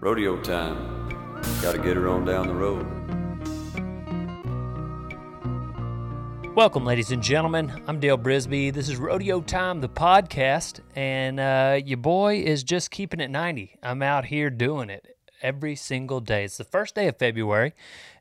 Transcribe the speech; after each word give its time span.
Rodeo 0.00 0.40
time. 0.40 1.08
Gotta 1.60 1.78
get 1.78 1.96
her 1.96 2.06
on 2.06 2.24
down 2.24 2.46
the 2.46 2.54
road. 2.54 2.86
Welcome, 6.54 6.84
ladies 6.84 7.10
and 7.10 7.20
gentlemen. 7.20 7.82
I'm 7.88 7.98
Dale 7.98 8.16
Brisby. 8.16 8.72
This 8.72 8.88
is 8.88 8.96
Rodeo 8.96 9.40
Time, 9.40 9.80
the 9.80 9.88
podcast, 9.88 10.82
and 10.94 11.40
uh, 11.40 11.80
your 11.84 11.96
boy 11.96 12.36
is 12.36 12.62
just 12.62 12.92
keeping 12.92 13.18
it 13.18 13.28
90. 13.28 13.74
I'm 13.82 14.00
out 14.02 14.26
here 14.26 14.50
doing 14.50 14.88
it 14.88 15.16
every 15.42 15.74
single 15.74 16.20
day. 16.20 16.44
It's 16.44 16.58
the 16.58 16.64
first 16.64 16.94
day 16.94 17.08
of 17.08 17.18
February, 17.18 17.74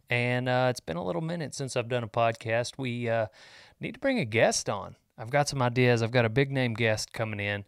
and 0.10 0.50
uh, 0.50 0.70
it's 0.72 0.80
been 0.80 0.98
a 0.98 1.06
little 1.06 1.22
minute 1.22 1.54
since 1.54 1.78
I've 1.78 1.90
done 1.90 2.04
a 2.04 2.08
podcast. 2.08 2.80
We 2.80 3.08
uh, 3.08 3.28
need 3.80 3.94
to 3.94 4.00
bring 4.00 4.18
a 4.18 4.26
guest 4.26 4.68
on. 4.68 4.96
I've 5.16 5.30
got 5.30 5.48
some 5.48 5.62
ideas. 5.62 6.02
I've 6.02 6.10
got 6.10 6.26
a 6.26 6.30
big 6.30 6.52
name 6.52 6.74
guest 6.74 7.14
coming 7.14 7.40
in, 7.40 7.66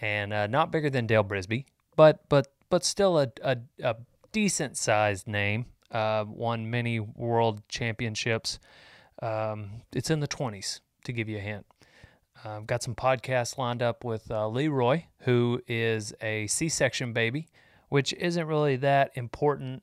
and 0.00 0.32
uh, 0.32 0.48
not 0.48 0.72
bigger 0.72 0.90
than 0.90 1.06
Dale 1.06 1.22
Brisby, 1.22 1.66
but 1.94 2.28
but 2.28 2.48
but 2.72 2.86
still 2.86 3.18
a 3.18 3.28
a, 3.44 3.58
a 3.82 3.96
decent 4.32 4.78
sized 4.78 5.28
name. 5.28 5.66
Uh, 5.90 6.24
won 6.26 6.70
many 6.70 6.98
world 6.98 7.62
championships. 7.68 8.58
Um, 9.20 9.82
it's 9.92 10.08
in 10.08 10.20
the 10.20 10.26
20s, 10.26 10.80
to 11.04 11.12
give 11.12 11.28
you 11.28 11.36
a 11.36 11.40
hint. 11.40 11.66
Uh, 12.42 12.56
I've 12.56 12.66
got 12.66 12.82
some 12.82 12.94
podcasts 12.94 13.58
lined 13.58 13.82
up 13.82 14.04
with 14.04 14.30
uh, 14.30 14.48
Leroy, 14.48 15.02
who 15.24 15.60
is 15.68 16.14
a 16.22 16.46
C 16.46 16.70
section 16.70 17.12
baby, 17.12 17.46
which 17.90 18.14
isn't 18.14 18.46
really 18.46 18.76
that 18.76 19.10
important 19.16 19.82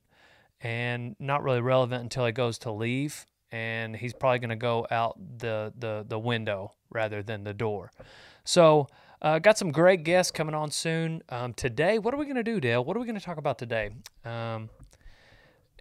and 0.59 1.15
not 1.19 1.43
really 1.43 1.61
relevant 1.61 2.01
until 2.01 2.25
he 2.25 2.31
goes 2.31 2.57
to 2.59 2.71
leave. 2.71 3.27
And 3.51 3.95
he's 3.95 4.13
probably 4.13 4.39
going 4.39 4.49
to 4.49 4.55
go 4.55 4.87
out 4.89 5.15
the, 5.37 5.71
the, 5.77 6.05
the 6.07 6.17
window 6.17 6.71
rather 6.89 7.21
than 7.21 7.43
the 7.43 7.53
door. 7.53 7.91
So, 8.45 8.87
uh, 9.21 9.39
got 9.39 9.57
some 9.57 9.71
great 9.71 10.03
guests 10.03 10.31
coming 10.31 10.55
on 10.55 10.71
soon. 10.71 11.21
Um, 11.29 11.53
today, 11.53 11.99
what 11.99 12.13
are 12.13 12.17
we 12.17 12.25
going 12.25 12.35
to 12.35 12.43
do, 12.43 12.59
Dale? 12.59 12.83
What 12.83 12.95
are 12.95 12.99
we 12.99 13.05
going 13.05 13.19
to 13.19 13.25
talk 13.25 13.37
about 13.37 13.57
today? 13.57 13.91
Um, 14.23 14.69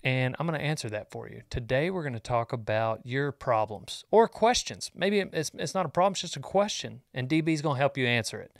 and 0.02 0.34
I'm 0.38 0.47
going 0.47 0.59
to 0.59 0.64
answer 0.64 0.88
that 0.91 1.11
for 1.11 1.28
you. 1.28 1.42
Today, 1.51 1.91
we're 1.91 2.03
going 2.03 2.14
to 2.14 2.20
talk 2.20 2.53
about 2.53 3.00
your 3.05 3.30
problems 3.33 4.05
or 4.11 4.28
questions. 4.28 4.91
Maybe 4.95 5.20
it's, 5.20 5.50
it's 5.55 5.75
not 5.75 5.86
a 5.86 5.89
problem, 5.89 6.12
it's 6.12 6.22
just 6.22 6.36
a 6.36 6.41
question, 6.41 7.03
and 7.14 7.28
DB 7.28 7.48
is 7.48 7.62
going 7.62 7.77
to 7.77 7.80
help 7.80 7.97
you 7.97 8.06
answer 8.06 8.41
it. 8.41 8.56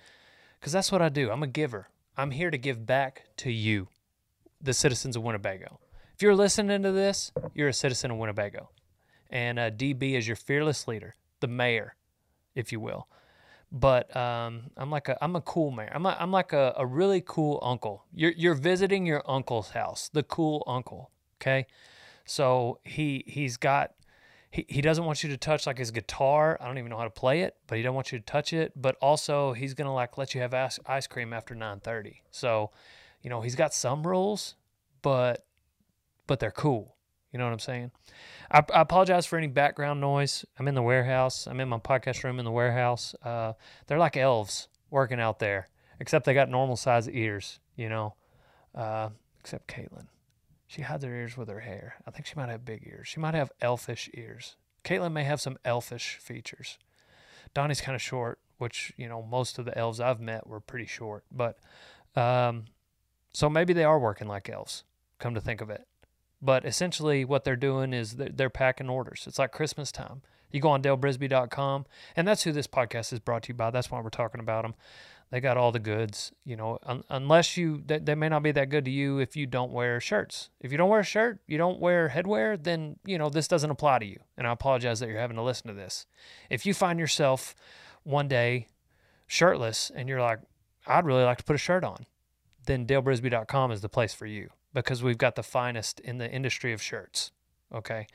Because 0.59 0.73
that's 0.73 0.91
what 0.91 1.03
I 1.03 1.09
do. 1.09 1.31
I'm 1.31 1.42
a 1.42 1.48
giver. 1.48 1.89
I'm 2.17 2.33
here 2.33 2.51
to 2.51 2.59
give 2.59 2.87
back 2.87 3.25
to 3.39 3.53
you, 3.53 3.89
the 4.61 4.75
citizens 4.75 5.17
of 5.17 5.23
Winnebago. 5.23 5.79
If 6.15 6.23
you're 6.23 6.35
listening 6.35 6.83
to 6.83 6.91
this, 6.91 7.31
you're 7.55 7.69
a 7.69 7.73
citizen 7.73 8.11
of 8.11 8.17
Winnebago. 8.17 8.70
And 9.31 9.59
uh, 9.59 9.70
DB 9.70 10.15
is 10.15 10.27
your 10.27 10.37
fearless 10.37 10.89
leader, 10.89 11.15
the 11.41 11.47
mayor, 11.47 11.95
if 12.57 12.73
you 12.73 12.81
will 12.81 13.07
but 13.70 14.14
um, 14.16 14.70
I'm 14.77 14.91
like 14.91 15.08
a 15.08 15.22
I'm 15.22 15.36
a 15.36 15.41
cool 15.41 15.70
man. 15.70 15.91
I'm 15.92 16.06
a, 16.06 16.16
I'm 16.19 16.30
like 16.30 16.52
a, 16.52 16.74
a 16.77 16.86
really 16.86 17.22
cool 17.24 17.58
uncle. 17.62 18.05
You're 18.14 18.33
you're 18.33 18.55
visiting 18.55 19.06
your 19.06 19.22
uncle's 19.28 19.70
house, 19.70 20.08
the 20.12 20.22
cool 20.22 20.64
uncle. 20.66 21.11
Okay, 21.41 21.66
so 22.24 22.78
he 22.84 23.24
he's 23.27 23.56
got 23.56 23.92
he, 24.50 24.64
he 24.69 24.80
doesn't 24.80 25.05
want 25.05 25.22
you 25.22 25.28
to 25.30 25.36
touch 25.36 25.66
like 25.66 25.78
his 25.78 25.91
guitar. 25.91 26.56
I 26.61 26.66
don't 26.66 26.78
even 26.78 26.91
know 26.91 26.96
how 26.96 27.05
to 27.05 27.11
play 27.11 27.42
it, 27.42 27.56
but 27.66 27.77
he 27.77 27.83
don't 27.83 27.94
want 27.94 28.12
you 28.12 28.19
to 28.19 28.24
touch 28.24 28.52
it. 28.52 28.72
But 28.74 28.96
also 29.00 29.52
he's 29.52 29.74
gonna 29.74 29.94
like 29.94 30.16
let 30.16 30.34
you 30.34 30.41
have 30.41 30.55
ice, 30.55 30.78
ice 30.86 31.06
cream 31.06 31.33
after 31.33 31.55
9:30. 31.55 32.20
So, 32.30 32.70
you 33.22 33.28
know, 33.28 33.42
he's 33.42 33.55
got 33.55 33.74
some 33.74 34.06
rules, 34.06 34.55
but 35.02 35.44
but 36.27 36.41
they're 36.41 36.50
cool. 36.50 36.94
You 37.33 37.39
know 37.39 37.45
what 37.45 37.53
I'm 37.53 37.59
saying? 37.59 37.91
I, 38.51 38.65
I, 38.73 38.81
apologize 38.81 39.27
for 39.27 39.37
any 39.37 39.48
background 39.48 40.01
noise. 40.01 40.45
I'm 40.59 40.69
in 40.69 40.75
the 40.75 40.83
warehouse. 40.83 41.47
I'm 41.47 41.61
in 41.61 41.69
my 41.69 41.79
podcast 41.79 42.25
room 42.25 42.39
in 42.39 42.45
the 42.45 42.51
warehouse. 42.51 43.15
Uh, 43.23 43.53
they're 43.87 43.98
like 43.98 44.17
elves 44.17 44.69
working 44.91 45.20
out 45.20 45.39
there, 45.39 45.69
except 46.01 46.25
they 46.25 46.33
got 46.33 46.48
normal 46.48 46.77
size 46.77 47.09
ears, 47.09 47.61
you 47.77 47.89
know, 47.89 48.15
uh, 48.75 49.11
except 49.41 49.69
Caitlin. 49.69 50.07
She 50.67 50.83
hides 50.83 51.05
her 51.05 51.15
ears 51.15 51.37
with 51.37 51.48
her 51.48 51.61
hair. 51.61 51.97
I 52.07 52.11
think 52.11 52.27
she 52.27 52.35
might 52.37 52.48
have 52.48 52.65
big 52.65 52.87
ears. 52.87 53.09
She 53.09 53.20
might 53.20 53.35
have 53.35 53.53
elfish 53.61 54.09
ears. 54.15 54.57
Caitlin 54.85 55.13
may 55.13 55.25
have 55.25 55.41
some 55.41 55.59
elfish 55.65 56.19
features. 56.20 56.79
Donnie's 57.55 57.81
kind 57.81 57.95
of 57.97 58.02
short, 58.02 58.39
which, 58.58 58.92
you 58.97 59.08
know, 59.08 59.23
most 59.23 59.58
of 59.58 59.64
the 59.64 59.77
elves 59.77 60.01
I've 60.01 60.20
met 60.20 60.47
were 60.47 60.61
pretty 60.61 60.86
short. 60.86 61.25
But 61.31 61.58
um, 62.17 62.67
so 63.33 63.48
maybe 63.48 63.73
they 63.73 63.85
are 63.85 63.98
working 63.98 64.29
like 64.29 64.48
elves, 64.48 64.85
come 65.19 65.35
to 65.35 65.41
think 65.41 65.61
of 65.61 65.70
it. 65.70 65.86
But 66.41 66.65
essentially, 66.65 67.25
what 67.25 67.45
they're 67.45 67.57
doing 67.57 67.93
is 67.93 68.17
they're, 68.17 68.51
packing 68.51 68.89
orders. 68.89 69.25
It's 69.27 69.39
like 69.39 69.53
Christmas 69.53 69.91
time. 69.91 70.23
You 70.51 70.61
go 70.61 70.71
on 70.71 70.83
dalebrisby.com, 70.83 71.87
and 72.17 72.27
that's 72.27 72.45
who 72.45 72.53
this 72.53 72.67
podcast 72.67 73.13
is 73.13 73.19
brought 73.19 73.43
to 73.45 73.49
you 73.49 73.55
by. 73.55 73.71
That's 73.71 73.91
why 73.91 74.01
we're 74.01 74.09
talking 74.09 74.41
about 74.41 74.63
them. 74.63 74.75
They 75.31 75.41
got 75.41 75.59
all 75.59 75.73
the 75.73 75.79
goods, 75.79 76.33
you 76.45 76.57
know, 76.57 76.79
un- 76.85 77.05
unless 77.11 77.59
you, 77.59 77.83
they, 77.85 77.99
they 77.99 78.15
may 78.15 78.31
not 78.31 78.43
be 78.43 78.53
that 78.53 78.71
good 78.71 78.87
to 78.87 78.91
you 78.91 79.19
if 79.19 79.37
you 79.37 79.45
don't 79.45 79.73
wear 79.73 80.01
shirts. 80.01 80.49
If 80.61 80.73
you 80.73 80.79
don't 80.79 80.89
wear 80.89 81.01
a 81.01 81.05
shirt, 81.05 81.41
you 81.47 81.59
don't 81.59 81.81
wear 81.81 82.09
headwear, 82.09 82.63
then, 82.63 82.97
you 83.05 83.19
know, 83.19 83.29
this 83.29 83.47
doesn't 83.47 83.70
apply 83.70 83.99
to 83.99 84.07
you. 84.07 84.20
And 84.39 84.47
I 84.47 84.53
apologize 84.53 85.01
that 85.01 85.11
you're 85.11 85.20
having 85.20 85.37
to 85.37 85.43
listen 85.43 85.69
to 85.69 85.75
this. 85.75 86.07
If 86.49 86.65
you 86.65 86.73
find 86.73 86.99
yourself 86.99 87.55
one 88.05 88.27
day 88.27 88.69
shirtless 89.27 89.91
and 89.95 90.09
you're 90.09 90.23
like, 90.23 90.39
I'd 90.87 91.05
really 91.05 91.25
like 91.25 91.39
to 91.39 91.45
put 91.45 91.57
a 91.57 91.59
shirt 91.59 91.85
on, 91.85 92.07
then 92.65 92.87
dalebrisby.com 92.87 93.70
is 93.70 93.83
the 93.83 93.91
place 93.91 94.15
for 94.15 94.25
you 94.25 94.49
because 94.74 95.02
we've 95.02 95.18
got 95.18 95.34
the 95.34 95.42
finest 95.42 96.01
in 96.01 96.18
the 96.18 96.30
industry 96.30 96.73
of 96.73 96.83
shirts. 96.83 97.33
Okay. 97.73 98.06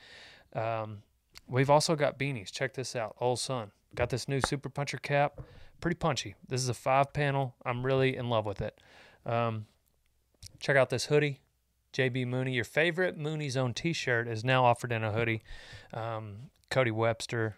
Um, 0.54 1.02
we've 1.48 1.70
also 1.70 1.96
got 1.96 2.18
beanies. 2.18 2.50
Check 2.50 2.74
this 2.74 2.94
out. 2.94 3.16
Old 3.20 3.38
Sun. 3.38 3.72
Got 3.94 4.10
this 4.10 4.28
new 4.28 4.40
Super 4.40 4.68
Puncher 4.68 4.98
cap. 4.98 5.40
Pretty 5.80 5.96
punchy. 5.96 6.34
This 6.48 6.60
is 6.62 6.68
a 6.68 6.74
five 6.74 7.12
panel. 7.12 7.54
I'm 7.64 7.84
really 7.84 8.16
in 8.16 8.28
love 8.28 8.46
with 8.46 8.60
it. 8.60 8.80
Um, 9.26 9.66
check 10.58 10.76
out 10.76 10.90
this 10.90 11.06
hoodie. 11.06 11.40
JB 11.92 12.26
Mooney, 12.26 12.52
your 12.52 12.64
favorite 12.64 13.16
Mooney's 13.16 13.56
own 13.56 13.72
t 13.72 13.92
shirt, 13.92 14.26
is 14.26 14.44
now 14.44 14.64
offered 14.64 14.90
in 14.90 15.04
a 15.04 15.12
hoodie. 15.12 15.42
Um, 15.92 16.50
Cody 16.68 16.90
Webster, 16.90 17.56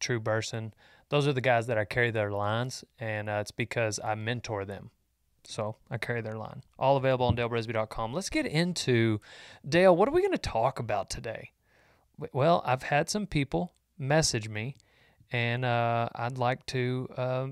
True 0.00 0.18
Burson. 0.18 0.72
Those 1.10 1.26
are 1.26 1.34
the 1.34 1.42
guys 1.42 1.66
that 1.66 1.76
I 1.76 1.84
carry 1.84 2.10
their 2.10 2.30
lines, 2.30 2.84
and 2.98 3.28
uh, 3.28 3.38
it's 3.40 3.50
because 3.50 4.00
I 4.02 4.14
mentor 4.14 4.64
them. 4.64 4.90
So 5.48 5.76
I 5.90 5.96
carry 5.96 6.20
their 6.20 6.36
line. 6.36 6.62
All 6.78 6.98
available 6.98 7.24
on 7.24 7.34
dalebrisby.com. 7.34 8.12
Let's 8.12 8.28
get 8.28 8.44
into 8.44 9.18
Dale. 9.66 9.96
What 9.96 10.06
are 10.06 10.12
we 10.12 10.20
going 10.20 10.32
to 10.32 10.38
talk 10.38 10.78
about 10.78 11.08
today? 11.08 11.52
Well, 12.34 12.62
I've 12.66 12.82
had 12.82 13.08
some 13.08 13.26
people 13.26 13.72
message 13.98 14.50
me, 14.50 14.76
and 15.32 15.64
uh, 15.64 16.10
I'd 16.14 16.36
like 16.36 16.66
to 16.66 17.08
uh, 17.16 17.46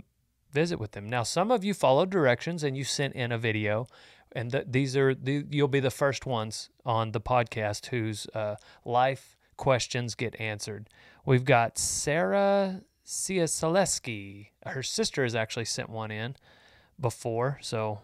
visit 0.53 0.79
with 0.79 0.93
them. 0.93 1.09
Now, 1.09 1.23
some 1.23 1.51
of 1.51 1.65
you 1.65 1.73
followed 1.73 2.11
directions 2.11 2.63
and 2.63 2.77
you 2.77 2.85
sent 2.85 3.15
in 3.15 3.33
a 3.33 3.39
video, 3.39 3.87
and 4.33 4.53
th- 4.53 4.67
these 4.69 4.95
are 4.95 5.15
you'll 5.25 5.67
be 5.67 5.81
the 5.81 5.91
first 5.91 6.27
ones 6.27 6.69
on 6.85 7.13
the 7.13 7.21
podcast 7.21 7.87
whose 7.87 8.27
uh, 8.35 8.57
life 8.85 9.39
questions 9.57 10.15
get 10.15 10.39
answered. 10.39 10.91
We've 11.25 11.47
got 11.47 11.79
Sarah 11.79 12.83
Ciasaleski. 13.07 14.49
Her 14.67 14.83
sister 14.83 15.23
has 15.23 15.35
actually 15.35 15.65
sent 15.65 15.89
one 15.89 16.11
in 16.11 16.37
before. 17.01 17.59
So 17.63 18.01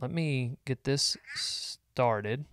let 0.00 0.10
me 0.10 0.58
get 0.64 0.84
this 0.84 1.16
started. 1.34 2.44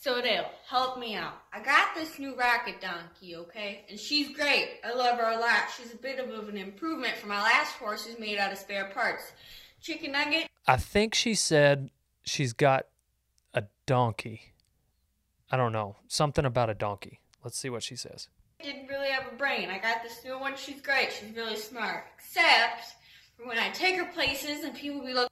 So 0.00 0.22
Dale, 0.22 0.46
help 0.66 0.98
me 0.98 1.14
out. 1.14 1.34
I 1.52 1.60
got 1.60 1.94
this 1.94 2.18
new 2.18 2.34
racket 2.34 2.80
donkey, 2.80 3.36
okay? 3.36 3.84
And 3.90 4.00
she's 4.00 4.34
great. 4.34 4.80
I 4.82 4.94
love 4.94 5.18
her 5.18 5.30
a 5.30 5.38
lot. 5.38 5.68
She's 5.76 5.92
a 5.92 5.96
bit 5.96 6.18
of 6.18 6.48
an 6.48 6.56
improvement 6.56 7.16
from 7.16 7.28
my 7.28 7.42
last 7.42 7.72
horse 7.72 8.06
who's 8.06 8.18
made 8.18 8.38
out 8.38 8.50
of 8.50 8.56
spare 8.56 8.90
parts. 8.94 9.32
Chicken 9.82 10.12
nugget. 10.12 10.48
I 10.66 10.76
think 10.78 11.14
she 11.14 11.34
said 11.34 11.90
she's 12.24 12.54
got 12.54 12.86
a 13.52 13.64
donkey. 13.84 14.54
I 15.50 15.58
don't 15.58 15.72
know. 15.72 15.96
Something 16.08 16.46
about 16.46 16.70
a 16.70 16.74
donkey. 16.74 17.20
Let's 17.44 17.58
see 17.58 17.68
what 17.68 17.82
she 17.82 17.96
says. 17.96 18.28
Didn't 18.62 18.88
really 18.88 19.08
have 19.08 19.30
a 19.30 19.36
brain. 19.36 19.68
I 19.68 19.78
got 19.78 20.02
this 20.02 20.24
new 20.24 20.38
one. 20.38 20.54
She's 20.56 20.80
great. 20.80 21.12
She's 21.12 21.34
really 21.34 21.56
smart. 21.56 22.04
Except 22.18 22.89
when 23.44 23.58
I 23.58 23.70
take 23.70 23.96
her 23.96 24.06
places 24.06 24.64
and 24.64 24.74
people 24.74 25.00
be 25.00 25.12
looking. 25.12 25.28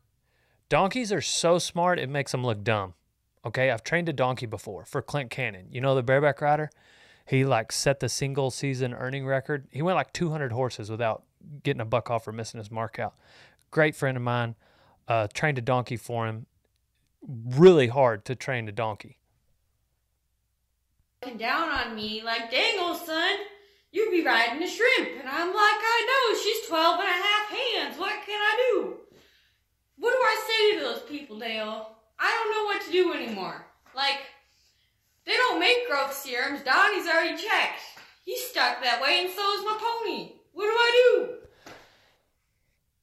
Donkeys 0.69 1.13
are 1.13 1.21
so 1.21 1.59
smart 1.59 1.99
it 1.99 2.09
makes 2.09 2.33
them 2.33 2.45
look 2.45 2.63
dumb. 2.63 2.95
Okay, 3.45 3.71
I've 3.71 3.85
trained 3.85 4.09
a 4.09 4.13
donkey 4.13 4.47
before 4.47 4.85
for 4.85 5.01
Clint 5.01 5.31
Cannon. 5.31 5.69
You 5.71 5.81
know 5.81 5.95
the 5.95 6.03
bareback 6.03 6.41
rider? 6.41 6.71
He 7.25 7.45
like 7.45 7.73
set 7.73 8.01
the 8.01 8.09
single 8.09 8.51
season 8.51 8.93
earning 8.95 9.27
record. 9.27 9.69
He 9.71 9.83
went 9.83 9.97
like 9.97 10.13
200 10.13 10.53
horses 10.53 10.91
without 10.91 11.25
getting 11.63 11.81
a 11.81 11.87
buck 11.87 12.11
off 12.11 12.27
or 12.27 12.33
missing 12.33 12.59
his 12.59 12.71
mark 12.71 12.99
out. 12.99 13.15
Great 13.71 13.95
friend 13.95 14.17
of 14.17 14.23
mine. 14.23 14.55
Uh, 15.07 15.29
trained 15.33 15.59
a 15.59 15.63
donkey 15.63 15.97
for 15.97 16.27
him. 16.27 16.47
Really 17.27 17.89
hard 17.89 18.25
to 18.27 18.35
train 18.35 18.69
a 18.69 18.73
donkey. 18.73 19.19
Down 21.37 21.69
on 21.69 21.97
me 21.97 22.23
like, 22.23 22.51
dang 22.51 22.79
old 22.79 22.99
son, 22.99 23.37
you 23.91 24.11
be 24.11 24.25
riding 24.25 24.63
a 24.63 24.69
shrimp. 24.69 25.21
And 25.21 25.29
I'm 25.29 25.49
like, 25.49 25.57
I 25.57 26.07
know, 26.09 26.39
she's 26.41 26.67
12 26.69 27.01
and 27.01 27.09
a 27.09 27.13
half 27.13 27.49
hands. 27.49 27.99
What 27.99 28.25
can 28.27 28.41
I 28.41 28.73
do? 28.73 28.97
What 29.97 30.11
do 30.11 30.17
I 30.17 30.47
say 30.49 30.79
to 30.79 30.85
those 30.85 31.03
people, 31.03 31.39
Dale? 31.39 31.97
I 32.19 32.31
don't 32.31 32.51
know 32.57 32.65
what 32.65 32.83
to 32.87 32.93
do 32.93 33.13
anymore. 33.15 33.67
Like, 33.95 34.21
they 35.25 35.33
don't 35.33 35.61
make 35.61 35.89
growth 35.89 36.15
serums. 36.15 36.63
Donnie's 36.63 37.07
already 37.07 37.37
checked. 37.37 37.81
He's 38.25 38.45
stuck 38.47 38.83
that 38.83 39.01
way, 39.01 39.25
and 39.25 39.31
so 39.31 39.53
is 39.55 39.65
my 39.65 39.79
pony. 39.79 40.33
What 40.53 40.65
do 40.65 40.71
I 40.71 41.15
do? 41.17 41.29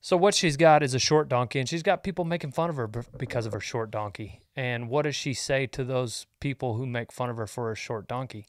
So 0.02 0.16
what 0.16 0.36
she's 0.36 0.56
got 0.56 0.84
is 0.84 0.94
a 0.94 1.00
short 1.00 1.28
donkey, 1.30 1.60
and 1.60 1.68
she's 1.68 1.82
got 1.82 2.04
people 2.04 2.26
making 2.26 2.52
fun 2.52 2.70
of 2.70 2.76
her 2.76 2.88
because 2.88 3.48
of 3.48 3.54
her 3.54 3.60
short 3.60 3.90
donkey. 3.90 4.42
And 4.56 4.88
what 4.88 5.02
does 5.02 5.16
she 5.16 5.34
say 5.34 5.66
to 5.68 5.84
those 5.84 6.28
people 6.40 6.76
who 6.76 6.86
make 6.86 7.12
fun 7.12 7.30
of 7.32 7.38
her 7.38 7.48
for 7.48 7.70
her 7.70 7.76
short 7.76 8.08
donkey? 8.08 8.46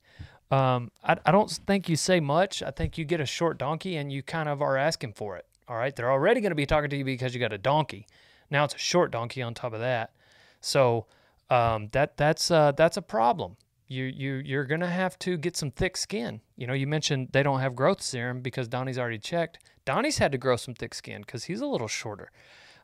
Um, 0.51 0.91
I, 1.03 1.17
I 1.27 1.33
don't 1.33 1.51
think 1.51 1.89
you 1.89 1.97
say 1.97 2.21
much. 2.21 2.63
I 2.63 2.71
think 2.71 2.99
you 2.99 3.05
get 3.05 3.21
a 3.21 3.27
short 3.27 3.59
donkey 3.59 3.97
and 3.97 4.13
you 4.13 4.23
kind 4.23 4.49
of 4.49 4.63
are 4.63 4.77
asking 4.77 5.15
for 5.15 5.37
it. 5.37 5.47
All 5.69 5.77
right, 5.77 5.95
they're 5.95 6.11
already 6.11 6.41
going 6.41 6.53
to 6.53 6.57
be 6.57 6.67
talking 6.67 6.91
to 6.91 6.97
you 6.97 7.05
because 7.05 7.35
you 7.35 7.41
got 7.41 7.53
a 7.53 7.59
donkey. 7.59 8.07
Now 8.51 8.65
it's 8.65 8.75
a 8.75 8.79
short 8.79 9.11
donkey 9.11 9.43
on 9.43 9.55
top 9.55 9.73
of 9.73 9.81
that. 9.81 10.13
So 10.61 11.07
um, 11.51 11.89
that 11.93 12.17
that's 12.17 12.51
uh, 12.51 12.73
that's 12.73 12.97
a 12.97 13.03
problem. 13.03 13.57
You 13.89 14.05
you 14.05 14.35
you're 14.45 14.65
gonna 14.65 14.89
have 14.89 15.19
to 15.21 15.37
get 15.37 15.57
some 15.57 15.71
thick 15.71 15.97
skin. 15.97 16.41
You 16.57 16.67
know, 16.67 16.73
you 16.73 16.87
mentioned 16.87 17.31
they 17.33 17.43
don't 17.43 17.61
have 17.61 17.77
growth 17.77 18.03
serum 18.03 18.41
because 18.41 18.69
Donnie's 18.69 18.99
already 18.99 19.19
checked. 19.19 19.59
Donnie's 19.85 20.19
had 20.19 20.33
to 20.33 20.39
grow 20.39 20.57
some 20.57 20.75
thick 20.75 20.95
skin 20.95 21.23
because 21.23 21.45
he's 21.45 21.61
a 21.61 21.67
little 21.67 21.89
shorter. 21.89 22.31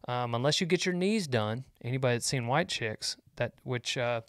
Um, 0.08 0.34
unless 0.34 0.60
you 0.60 0.66
get 0.66 0.84
your 0.84 0.94
knees 0.94 1.26
done, 1.26 1.64
anybody 1.82 2.16
that's 2.16 2.26
seen 2.26 2.46
white 2.46 2.68
chicks, 2.68 3.16
that 3.36 3.52
which 3.62 3.96
uh, 3.96 4.20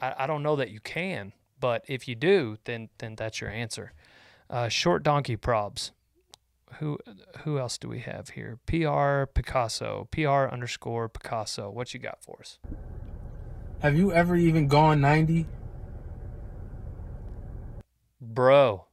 I, 0.00 0.14
I 0.18 0.26
don't 0.26 0.42
know 0.42 0.56
that 0.56 0.70
you 0.70 0.80
can, 0.80 1.32
but 1.60 1.84
if 1.88 2.08
you 2.08 2.14
do, 2.14 2.58
then 2.64 2.88
then 2.98 3.14
that's 3.16 3.40
your 3.40 3.50
answer. 3.50 3.92
Uh, 4.50 4.68
short 4.68 5.02
donkey 5.02 5.36
probs. 5.36 5.90
Who 6.78 6.98
who 7.44 7.58
else 7.58 7.78
do 7.78 7.88
we 7.88 8.00
have 8.00 8.30
here? 8.30 8.58
PR 8.66 9.24
Picasso. 9.32 10.08
PR 10.10 10.52
underscore 10.52 11.08
Picasso. 11.08 11.70
What 11.70 11.94
you 11.94 12.00
got 12.00 12.22
for 12.22 12.38
us? 12.40 12.58
Have 13.80 13.96
you 13.96 14.12
ever 14.12 14.34
even 14.34 14.66
gone 14.66 15.00
90? 15.00 15.46
Bro, 18.20 18.86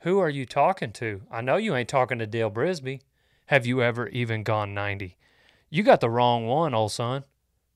who 0.00 0.18
are 0.18 0.30
you 0.30 0.46
talking 0.46 0.92
to? 0.92 1.22
I 1.30 1.42
know 1.42 1.56
you 1.56 1.76
ain't 1.76 1.88
talking 1.88 2.18
to 2.18 2.26
Dale 2.26 2.50
Brisby. 2.50 3.00
Have 3.46 3.66
you 3.66 3.82
ever 3.82 4.08
even 4.08 4.42
gone 4.42 4.72
90? 4.72 5.18
You 5.68 5.82
got 5.82 6.00
the 6.00 6.08
wrong 6.08 6.46
one, 6.46 6.72
old 6.72 6.92
son. 6.92 7.24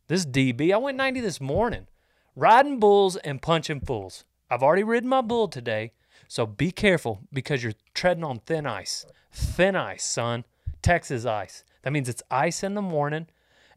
This 0.09 0.25
DB, 0.25 0.73
I 0.73 0.79
went 0.79 0.97
90 0.97 1.21
this 1.21 1.41
morning. 1.41 1.87
Riding 2.37 2.81
bulls 2.81 3.17
and 3.17 3.41
punching 3.41 3.81
fools. 3.81 4.25
I've 4.51 4.63
already 4.63 4.83
ridden 4.83 5.09
my 5.09 5.21
bull 5.21 5.49
today, 5.49 5.93
so 6.29 6.47
be 6.47 6.71
careful 6.71 7.21
because 7.33 7.63
you're 7.63 7.75
treading 7.95 8.25
on 8.25 8.41
thin 8.41 8.67
ice. 8.67 9.07
Thin 9.33 9.77
ice, 9.77 10.05
son. 10.05 10.45
Texas 10.83 11.25
ice. 11.25 11.65
That 11.83 11.93
means 11.93 12.09
it's 12.09 12.23
ice 12.31 12.63
in 12.63 12.75
the 12.75 12.83
morning 12.83 13.27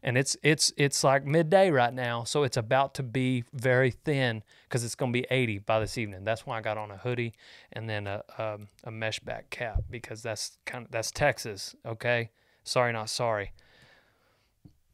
and 0.02 0.16
it's 0.16 0.36
it's 0.42 0.72
it's 0.76 1.02
like 1.02 1.24
midday 1.24 1.70
right 1.70 1.92
now, 1.92 2.24
so 2.24 2.44
it's 2.44 2.56
about 2.56 2.94
to 2.94 3.02
be 3.02 3.44
very 3.52 3.90
thin 3.90 4.42
because 4.64 4.84
it's 4.84 4.94
going 4.94 5.12
to 5.12 5.20
be 5.20 5.26
80 5.30 5.58
by 5.60 5.80
this 5.80 5.98
evening. 5.98 6.24
That's 6.24 6.46
why 6.46 6.58
I 6.58 6.60
got 6.60 6.78
on 6.78 6.90
a 6.90 6.96
hoodie 6.96 7.34
and 7.72 7.88
then 7.88 8.06
a 8.06 8.22
um, 8.38 8.68
a 8.84 8.90
mesh 8.90 9.20
back 9.20 9.50
cap 9.50 9.82
because 9.90 10.22
that's 10.22 10.58
kind 10.64 10.84
of 10.84 10.90
that's 10.90 11.10
Texas. 11.10 11.74
Okay, 11.84 12.30
sorry, 12.64 12.92
not 12.92 13.10
sorry. 13.10 13.52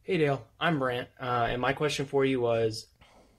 Hey 0.03 0.17
Dale, 0.17 0.45
I'm 0.59 0.79
Brant, 0.79 1.07
uh, 1.19 1.47
and 1.49 1.61
my 1.61 1.73
question 1.73 2.05
for 2.05 2.25
you 2.25 2.39
was, 2.39 2.87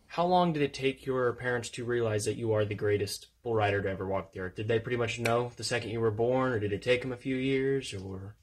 how 0.08 0.24
long 0.24 0.52
did 0.52 0.62
it 0.62 0.74
take 0.74 1.04
your 1.04 1.32
parents 1.34 1.68
to 1.70 1.84
realize 1.84 2.24
that 2.24 2.36
you 2.36 2.52
are 2.52 2.64
the 2.64 2.74
greatest 2.74 3.26
bull 3.42 3.54
rider 3.54 3.82
to 3.82 3.90
ever 3.90 4.06
walk 4.06 4.32
the 4.32 4.40
earth? 4.40 4.54
Did 4.54 4.68
they 4.68 4.78
pretty 4.78 4.96
much 4.96 5.18
know 5.18 5.52
the 5.56 5.64
second 5.64 5.90
you 5.90 6.00
were 6.00 6.10
born, 6.10 6.52
or 6.52 6.58
did 6.58 6.72
it 6.72 6.82
take 6.82 7.02
them 7.02 7.12
a 7.12 7.16
few 7.16 7.36
years, 7.36 7.92
or 7.92 8.36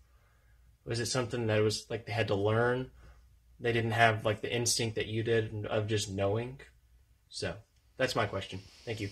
was 0.85 0.99
it 0.99 1.05
something 1.05 1.47
that 1.47 1.61
was 1.61 1.85
like 1.89 2.05
they 2.05 2.11
had 2.11 2.27
to 2.27 2.35
learn? 2.35 2.91
They 3.59 3.71
didn't 3.71 3.91
have 3.91 4.25
like 4.25 4.41
the 4.41 4.53
instinct 4.53 4.95
that 4.95 5.07
you 5.07 5.23
did 5.23 5.65
of 5.65 5.87
just 5.87 6.11
knowing. 6.11 6.59
So 7.29 7.55
that's 7.97 8.15
my 8.15 8.25
question. 8.25 8.59
Thank 8.85 8.99
you. 8.99 9.09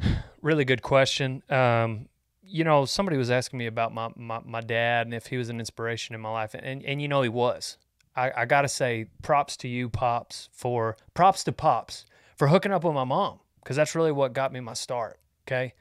Really 0.42 0.64
good 0.64 0.82
question. 0.82 1.42
Um, 1.48 2.08
you 2.44 2.62
know, 2.62 2.84
somebody 2.84 3.16
was 3.16 3.32
asking 3.32 3.58
me 3.58 3.66
about 3.66 3.92
my, 3.92 4.10
my, 4.14 4.40
my 4.44 4.60
dad 4.60 5.08
and 5.08 5.14
if 5.14 5.26
he 5.26 5.38
was 5.38 5.48
an 5.48 5.58
inspiration 5.58 6.14
in 6.14 6.20
my 6.20 6.30
life, 6.30 6.54
and 6.54 6.84
and 6.84 7.02
you 7.02 7.08
know 7.08 7.22
he 7.22 7.28
was. 7.28 7.78
I, 8.16 8.32
I 8.34 8.44
gotta 8.46 8.68
say, 8.68 9.06
props 9.22 9.56
to 9.58 9.68
you, 9.68 9.88
pops, 9.88 10.48
for 10.52 10.96
props 11.14 11.44
to 11.44 11.52
pops 11.52 12.06
for 12.36 12.48
hooking 12.48 12.72
up 12.72 12.84
with 12.84 12.94
my 12.94 13.04
mom 13.04 13.40
because 13.62 13.76
that's 13.76 13.94
really 13.94 14.12
what 14.12 14.32
got 14.32 14.52
me 14.52 14.60
my 14.60 14.74
start. 14.74 15.20
Okay, 15.46 15.74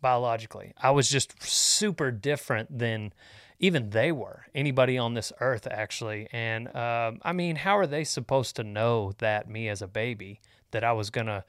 biologically, 0.00 0.72
I 0.80 0.90
was 0.90 1.08
just 1.08 1.42
super 1.42 2.10
different 2.10 2.78
than 2.78 3.12
even 3.58 3.90
they 3.90 4.12
were 4.12 4.46
anybody 4.54 4.98
on 4.98 5.14
this 5.14 5.32
earth 5.40 5.66
actually. 5.70 6.28
And 6.32 6.74
um, 6.76 7.20
i 7.22 7.32
mean 7.32 7.56
how 7.56 7.78
are 7.78 7.86
they 7.86 8.04
supposed 8.04 8.56
to 8.56 8.64
know 8.64 9.12
that 9.18 9.48
me 9.48 9.68
as 9.68 9.82
a 9.82 9.86
baby 9.86 10.40
that 10.72 10.84
i 10.84 10.92
was 10.92 11.10
gonna 11.10 11.44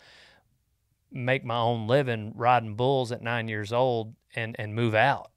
make 1.11 1.43
my 1.43 1.57
own 1.57 1.87
living 1.87 2.33
riding 2.35 2.75
bulls 2.75 3.11
at 3.11 3.21
nine 3.21 3.47
years 3.47 3.73
old 3.73 4.15
and 4.35 4.55
and 4.59 4.75
move 4.75 4.95
out? 4.95 5.31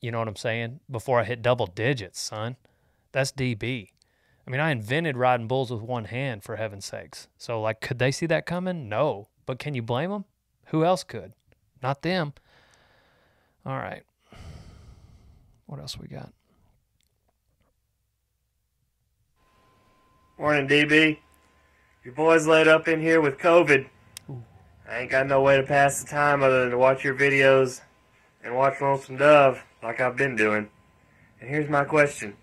You 0.00 0.10
know 0.12 0.18
what 0.18 0.28
i'm 0.28 0.36
saying? 0.36 0.80
Before 0.90 1.20
i 1.20 1.24
hit 1.24 1.42
double 1.42 1.66
digits 1.66 2.20
son. 2.20 2.56
That's 3.12 3.32
db 3.32 3.90
i 4.46 4.50
mean 4.50 4.60
i 4.60 4.70
invented 4.70 5.16
riding 5.16 5.48
bulls 5.48 5.70
with 5.70 5.82
one 5.82 6.06
hand 6.06 6.42
for 6.42 6.56
heaven's 6.56 6.84
sakes 6.84 7.28
so 7.36 7.60
like 7.60 7.80
could 7.80 7.98
they 7.98 8.10
see 8.10 8.26
that 8.26 8.46
coming 8.46 8.88
no 8.88 9.28
but 9.46 9.58
can 9.58 9.74
you 9.74 9.82
blame 9.82 10.10
them 10.10 10.24
who 10.66 10.84
else 10.84 11.04
could 11.04 11.32
not 11.82 12.02
them 12.02 12.32
all 13.64 13.76
right 13.76 14.02
what 15.66 15.80
else 15.80 15.98
we 15.98 16.08
got? 16.08 16.32
Morning, 20.38 20.68
DB. 20.68 21.18
Your 22.04 22.14
boy's 22.14 22.46
laid 22.46 22.68
up 22.68 22.86
in 22.86 23.00
here 23.00 23.20
with 23.20 23.38
COVID. 23.38 23.86
I 24.88 24.98
ain't 24.98 25.10
got 25.10 25.26
no 25.26 25.40
way 25.40 25.56
to 25.56 25.62
pass 25.62 26.02
the 26.02 26.08
time 26.08 26.42
other 26.42 26.62
than 26.62 26.70
to 26.70 26.78
watch 26.78 27.02
your 27.02 27.14
videos 27.14 27.80
and 28.42 28.54
watch 28.54 28.80
Lonesome 28.80 29.16
Dove 29.16 29.64
like 29.82 30.00
I've 30.00 30.16
been 30.16 30.36
doing. 30.36 30.68
And 31.40 31.48
here's 31.48 31.70
my 31.70 31.84
question. 31.84 32.36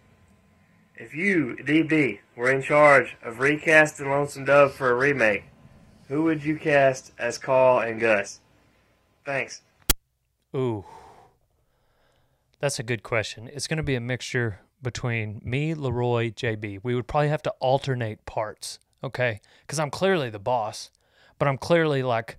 If 1.02 1.16
you, 1.16 1.58
DB, 1.60 2.20
were 2.36 2.52
in 2.52 2.62
charge 2.62 3.18
of 3.24 3.40
recasting 3.40 4.08
Lonesome 4.08 4.46
Dove 4.46 4.72
for 4.72 4.92
a 4.92 4.94
remake, 4.94 5.46
who 6.08 6.22
would 6.26 6.44
you 6.44 6.60
cast 6.60 7.12
as 7.18 7.40
Call 7.40 7.80
and 7.80 8.00
Gus? 8.00 8.40
Thanks. 9.26 9.64
Ooh. 10.56 10.86
That's 12.60 12.78
a 12.78 12.84
good 12.84 13.02
question. 13.02 13.50
It's 13.52 13.68
going 13.68 13.78
to 13.78 13.84
be 13.84 13.96
a 13.96 14.00
mixture 14.00 14.60
between 14.80 15.42
me, 15.44 15.74
Leroy, 15.74 16.30
JB. 16.30 16.82
We 16.84 16.94
would 16.94 17.08
probably 17.08 17.30
have 17.30 17.42
to 17.44 17.54
alternate 17.60 18.24
parts, 18.28 18.78
okay? 19.04 19.42
Because 19.66 19.80
I'm 19.80 19.90
clearly 19.90 20.30
the 20.30 20.38
boss, 20.38 20.92
but 21.40 21.48
I'm 21.48 21.58
clearly 21.58 22.04
like 22.04 22.38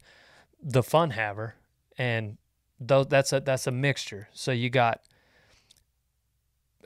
the 0.62 0.85
fun 0.85 1.11
haver, 1.11 1.56
and 1.99 2.38
though 2.79 3.03
that's 3.03 3.32
a 3.32 3.41
that's 3.41 3.67
a 3.67 3.73
mixture. 3.73 4.29
So 4.32 4.53
you 4.53 4.70
got, 4.70 5.00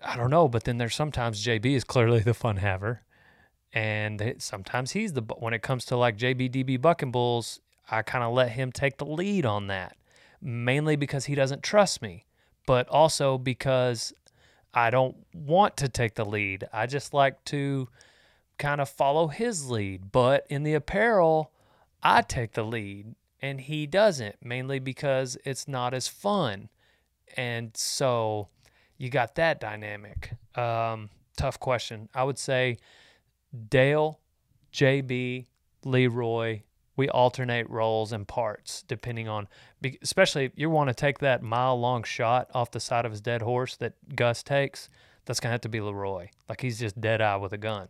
I 0.03 0.17
don't 0.17 0.31
know, 0.31 0.49
but 0.49 0.65
then 0.65 0.79
there's 0.79 0.95
sometimes 0.95 1.45
JB 1.45 1.67
is 1.67 1.85
clearly 1.85 2.21
the 2.21 2.35
fun 2.35 2.59
haver, 2.59 3.03
and 3.73 4.35
sometimes 4.39 4.93
he's 4.93 5.13
the 5.15 5.23
when 5.23 5.55
it 5.55 5.63
comes 5.63 5.85
to 5.87 5.97
like 5.97 6.17
JB 6.17 6.51
DB 6.51 6.81
bucking 6.81 7.13
bulls. 7.13 7.61
I 7.91 8.03
kind 8.03 8.25
of 8.25 8.33
let 8.33 8.51
him 8.51 8.73
take 8.73 8.99
the 8.99 9.07
lead 9.07 9.47
on 9.47 9.69
that, 9.69 9.97
mainly 10.41 10.97
because 10.97 11.27
he 11.27 11.35
doesn't 11.35 11.63
trust 11.63 12.03
me 12.03 12.27
but 12.67 12.89
also 12.89 13.39
because 13.39 14.13
I 14.75 14.91
don't 14.91 15.17
want 15.33 15.77
to 15.79 15.89
take 15.89 16.17
the 16.17 16.25
lead. 16.25 16.69
I 16.73 16.87
just 16.87 17.15
like 17.15 17.43
to 17.47 17.89
kind 18.59 18.81
of 18.81 18.89
follow 18.89 19.29
his 19.29 19.71
lead. 19.71 20.13
But 20.13 20.45
in 20.51 20.65
the 20.65 20.75
apparel, 20.75 21.53
I 22.03 22.23
take 22.23 22.53
the 22.53 22.65
lead 22.65 23.15
and 23.41 23.61
he 23.61 23.87
doesn't, 23.87 24.45
mainly 24.45 24.81
because 24.81 25.39
it's 25.45 25.69
not 25.69 25.95
as 25.95 26.09
fun. 26.09 26.69
And 27.37 27.71
so 27.77 28.49
you 28.99 29.11
got 29.11 29.35
that 29.37 29.61
dynamic. 29.61 30.33
Um, 30.55 31.11
tough 31.37 31.61
question. 31.61 32.09
I 32.15 32.25
would 32.25 32.39
say 32.39 32.79
Dale, 33.69 34.21
JB, 34.73 35.47
Leroy, 35.85 36.63
we 36.97 37.09
alternate 37.11 37.69
roles 37.69 38.13
and 38.13 38.27
parts 38.27 38.83
depending 38.83 39.29
on 39.29 39.49
especially 40.03 40.47
if 40.47 40.53
you 40.57 40.71
want 40.71 40.89
to 40.89 40.95
take 40.95 41.19
that 41.19 41.43
mile 41.43 41.79
long 41.79 42.03
shot 42.03 42.49
off 42.55 42.71
the 42.71 42.81
side 42.81 43.05
of 43.05 43.11
his 43.11 43.21
dead 43.21 43.43
horse 43.43 43.77
that 43.77 43.93
gus 44.17 44.43
takes 44.43 44.89
that's 45.27 45.39
going 45.39 45.51
to 45.51 45.53
have 45.53 45.61
to 45.61 45.69
be 45.69 45.81
leroy. 45.81 46.29
Like 46.49 46.63
he's 46.63 46.79
just 46.79 46.99
dead 46.99 47.21
eye 47.21 47.37
with 47.37 47.53
a 47.53 47.59
gun. 47.59 47.89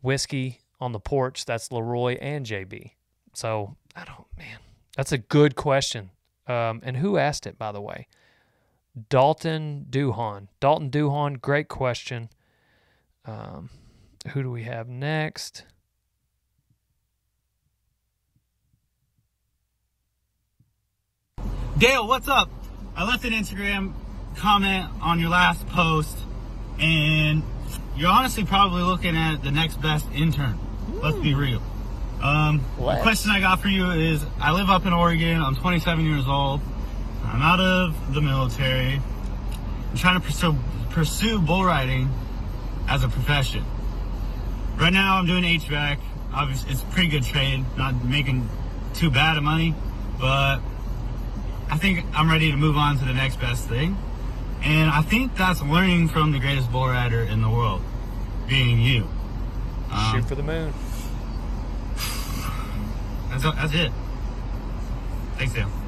Whiskey 0.00 0.60
on 0.80 0.92
the 0.92 1.00
porch 1.00 1.44
that's 1.44 1.70
leroy 1.70 2.16
and 2.20 2.44
jb 2.44 2.90
so 3.34 3.76
i 3.94 4.04
don't 4.04 4.26
man 4.36 4.58
that's 4.96 5.12
a 5.12 5.18
good 5.18 5.56
question. 5.56 6.10
Um, 6.46 6.80
and 6.82 6.96
who 6.96 7.16
asked 7.16 7.46
it 7.46 7.56
by 7.56 7.70
the 7.70 7.80
way 7.80 8.08
dalton 9.08 9.86
duhon 9.88 10.48
dalton 10.60 10.90
duhon 10.90 11.40
great 11.40 11.68
question 11.68 12.28
um, 13.24 13.70
who 14.28 14.42
do 14.42 14.50
we 14.50 14.64
have 14.64 14.88
next 14.88 15.64
Dale, 21.78 22.06
what's 22.06 22.28
up? 22.28 22.48
I 22.94 23.04
left 23.04 23.24
an 23.24 23.32
Instagram 23.32 23.92
comment 24.36 24.88
on 25.00 25.18
your 25.18 25.30
last 25.30 25.66
post, 25.66 26.16
and 26.78 27.42
you're 27.96 28.10
honestly 28.10 28.44
probably 28.44 28.82
looking 28.82 29.16
at 29.16 29.42
the 29.42 29.50
next 29.50 29.80
best 29.80 30.06
intern. 30.14 30.60
Let's 31.02 31.18
be 31.18 31.34
real. 31.34 31.62
Um, 32.22 32.62
the 32.78 33.00
question 33.02 33.32
I 33.32 33.40
got 33.40 33.60
for 33.60 33.68
you 33.68 33.90
is 33.90 34.24
I 34.38 34.52
live 34.52 34.70
up 34.70 34.86
in 34.86 34.92
Oregon. 34.92 35.42
I'm 35.42 35.56
27 35.56 36.04
years 36.04 36.24
old. 36.28 36.60
I'm 37.32 37.40
out 37.40 37.60
of 37.60 38.14
the 38.14 38.20
military. 38.20 39.00
I'm 39.90 39.96
trying 39.96 40.20
to 40.20 40.26
pursue, 40.26 40.54
pursue 40.90 41.40
bull 41.40 41.64
riding 41.64 42.10
as 42.88 43.04
a 43.04 43.08
profession. 43.08 43.64
Right 44.76 44.92
now, 44.92 45.16
I'm 45.16 45.24
doing 45.24 45.42
HVAC. 45.42 45.98
Obviously, 46.34 46.72
it's 46.72 46.82
a 46.82 46.86
pretty 46.86 47.08
good 47.08 47.22
trade. 47.22 47.64
Not 47.78 48.04
making 48.04 48.50
too 48.92 49.10
bad 49.10 49.38
of 49.38 49.44
money, 49.44 49.74
but 50.20 50.58
I 51.70 51.78
think 51.78 52.04
I'm 52.12 52.30
ready 52.30 52.50
to 52.50 52.56
move 52.58 52.76
on 52.76 52.98
to 52.98 53.04
the 53.06 53.14
next 53.14 53.40
best 53.40 53.66
thing. 53.66 53.96
And 54.62 54.90
I 54.90 55.00
think 55.00 55.34
that's 55.34 55.62
learning 55.62 56.08
from 56.08 56.32
the 56.32 56.38
greatest 56.38 56.70
bull 56.70 56.86
rider 56.86 57.22
in 57.22 57.40
the 57.40 57.48
world, 57.50 57.80
being 58.46 58.78
you. 58.78 59.08
Um, 59.90 60.16
Shoot 60.16 60.28
for 60.28 60.34
the 60.34 60.42
moon. 60.42 60.72
That's, 63.30 63.44
that's 63.44 63.74
it. 63.74 63.90
Thanks, 65.38 65.54
Dale. 65.54 65.81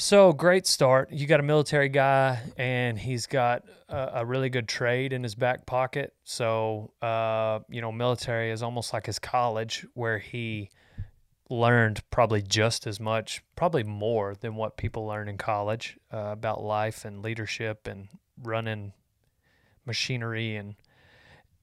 So 0.00 0.32
great 0.32 0.66
start. 0.66 1.12
You 1.12 1.26
got 1.26 1.40
a 1.40 1.42
military 1.42 1.90
guy, 1.90 2.40
and 2.56 2.98
he's 2.98 3.26
got 3.26 3.64
a, 3.86 4.12
a 4.14 4.24
really 4.24 4.48
good 4.48 4.66
trade 4.66 5.12
in 5.12 5.22
his 5.22 5.34
back 5.34 5.66
pocket. 5.66 6.14
So, 6.24 6.94
uh, 7.02 7.58
you 7.68 7.82
know, 7.82 7.92
military 7.92 8.50
is 8.50 8.62
almost 8.62 8.94
like 8.94 9.04
his 9.04 9.18
college, 9.18 9.84
where 9.92 10.18
he 10.18 10.70
learned 11.50 12.00
probably 12.08 12.40
just 12.40 12.86
as 12.86 12.98
much, 12.98 13.42
probably 13.56 13.82
more 13.82 14.34
than 14.40 14.54
what 14.54 14.78
people 14.78 15.04
learn 15.04 15.28
in 15.28 15.36
college 15.36 15.98
uh, 16.10 16.30
about 16.32 16.62
life 16.62 17.04
and 17.04 17.22
leadership 17.22 17.86
and 17.86 18.08
running 18.42 18.94
machinery 19.84 20.56
and 20.56 20.76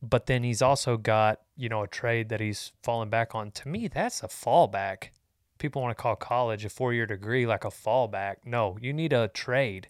but 0.02 0.28
then 0.28 0.44
he's 0.44 0.62
also 0.62 0.96
got 0.96 1.40
you 1.56 1.70
know 1.70 1.82
a 1.82 1.88
trade 1.88 2.30
that 2.30 2.40
he's 2.40 2.72
fallen 2.84 3.10
back 3.10 3.34
on 3.34 3.50
to 3.50 3.68
me 3.68 3.88
that's 3.88 4.22
a 4.22 4.28
fallback 4.28 5.10
people 5.58 5.82
want 5.82 5.96
to 5.96 6.02
call 6.02 6.16
college 6.16 6.66
a 6.66 6.70
four 6.70 6.94
year 6.94 7.06
degree 7.06 7.46
like 7.46 7.66
a 7.66 7.70
fallback 7.70 8.38
no 8.46 8.78
you 8.82 8.94
need 8.94 9.14
a 9.14 9.28
trade. 9.30 9.88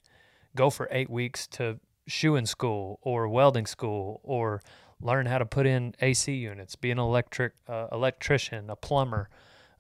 Go 0.56 0.70
for 0.70 0.88
eight 0.92 1.10
weeks 1.10 1.48
to 1.48 1.80
shoeing 2.08 2.46
school 2.46 3.00
or 3.02 3.28
welding 3.28 3.66
school 3.66 4.22
or 4.24 4.62
learn 5.02 5.26
how 5.26 5.38
to 5.38 5.46
put 5.46 5.66
in 5.66 5.94
ac 6.02 6.34
units 6.34 6.76
be 6.76 6.90
an 6.92 7.00
electric 7.00 7.54
uh, 7.68 7.88
electrician 7.92 8.70
a 8.70 8.76
plumber. 8.76 9.30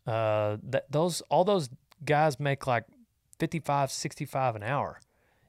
Uh, 0.06 0.58
that 0.64 0.92
those 0.92 1.22
all 1.30 1.44
those 1.44 1.70
guys 2.06 2.40
make 2.40 2.68
like 2.68 2.86
55 3.40 3.92
65 3.92 4.56
an 4.56 4.64
hour. 4.64 5.00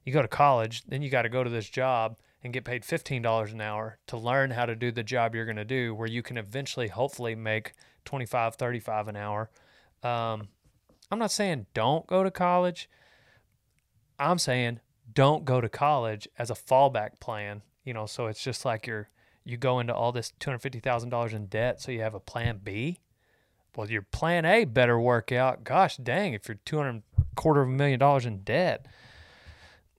You 0.03 0.13
go 0.13 0.21
to 0.21 0.27
college 0.27 0.83
then 0.87 1.01
you 1.01 1.09
got 1.09 1.23
to 1.23 1.29
go 1.29 1.43
to 1.43 1.49
this 1.49 1.69
job 1.69 2.17
and 2.43 2.53
get 2.53 2.63
paid 2.63 2.83
$15 2.83 3.51
an 3.51 3.61
hour 3.61 3.97
to 4.07 4.17
learn 4.17 4.51
how 4.51 4.65
to 4.65 4.75
do 4.75 4.91
the 4.91 5.03
job 5.03 5.35
you're 5.35 5.45
going 5.45 5.57
to 5.57 5.65
do 5.65 5.93
where 5.93 6.07
you 6.07 6.23
can 6.23 6.37
eventually 6.37 6.87
hopefully 6.87 7.35
make 7.35 7.73
25 8.05 8.55
35 8.55 9.07
an 9.09 9.15
hour 9.15 9.49
um, 10.03 10.47
i'm 11.11 11.19
not 11.19 11.31
saying 11.31 11.65
don't 11.73 12.07
go 12.07 12.23
to 12.23 12.31
college 12.31 12.89
i'm 14.17 14.37
saying 14.37 14.79
don't 15.13 15.45
go 15.45 15.59
to 15.59 15.69
college 15.69 16.27
as 16.37 16.49
a 16.49 16.55
fallback 16.55 17.19
plan 17.19 17.61
you 17.83 17.93
know 17.93 18.05
so 18.05 18.27
it's 18.27 18.43
just 18.43 18.65
like 18.65 18.87
you're 18.87 19.09
you 19.45 19.57
go 19.57 19.79
into 19.79 19.93
all 19.95 20.11
this 20.11 20.31
$250000 20.39 21.33
in 21.33 21.45
debt 21.47 21.81
so 21.81 21.91
you 21.91 22.01
have 22.01 22.13
a 22.13 22.19
plan 22.19 22.59
b 22.63 22.99
well 23.75 23.89
your 23.89 24.01
plan 24.01 24.45
a 24.45 24.65
better 24.65 24.99
work 24.99 25.31
out 25.31 25.63
gosh 25.63 25.97
dang 25.97 26.33
if 26.33 26.47
you're 26.47 26.59
200 26.65 27.01
quarter 27.35 27.61
of 27.61 27.69
a 27.69 27.71
million 27.71 27.99
dollars 27.99 28.25
in 28.25 28.39
debt 28.43 28.85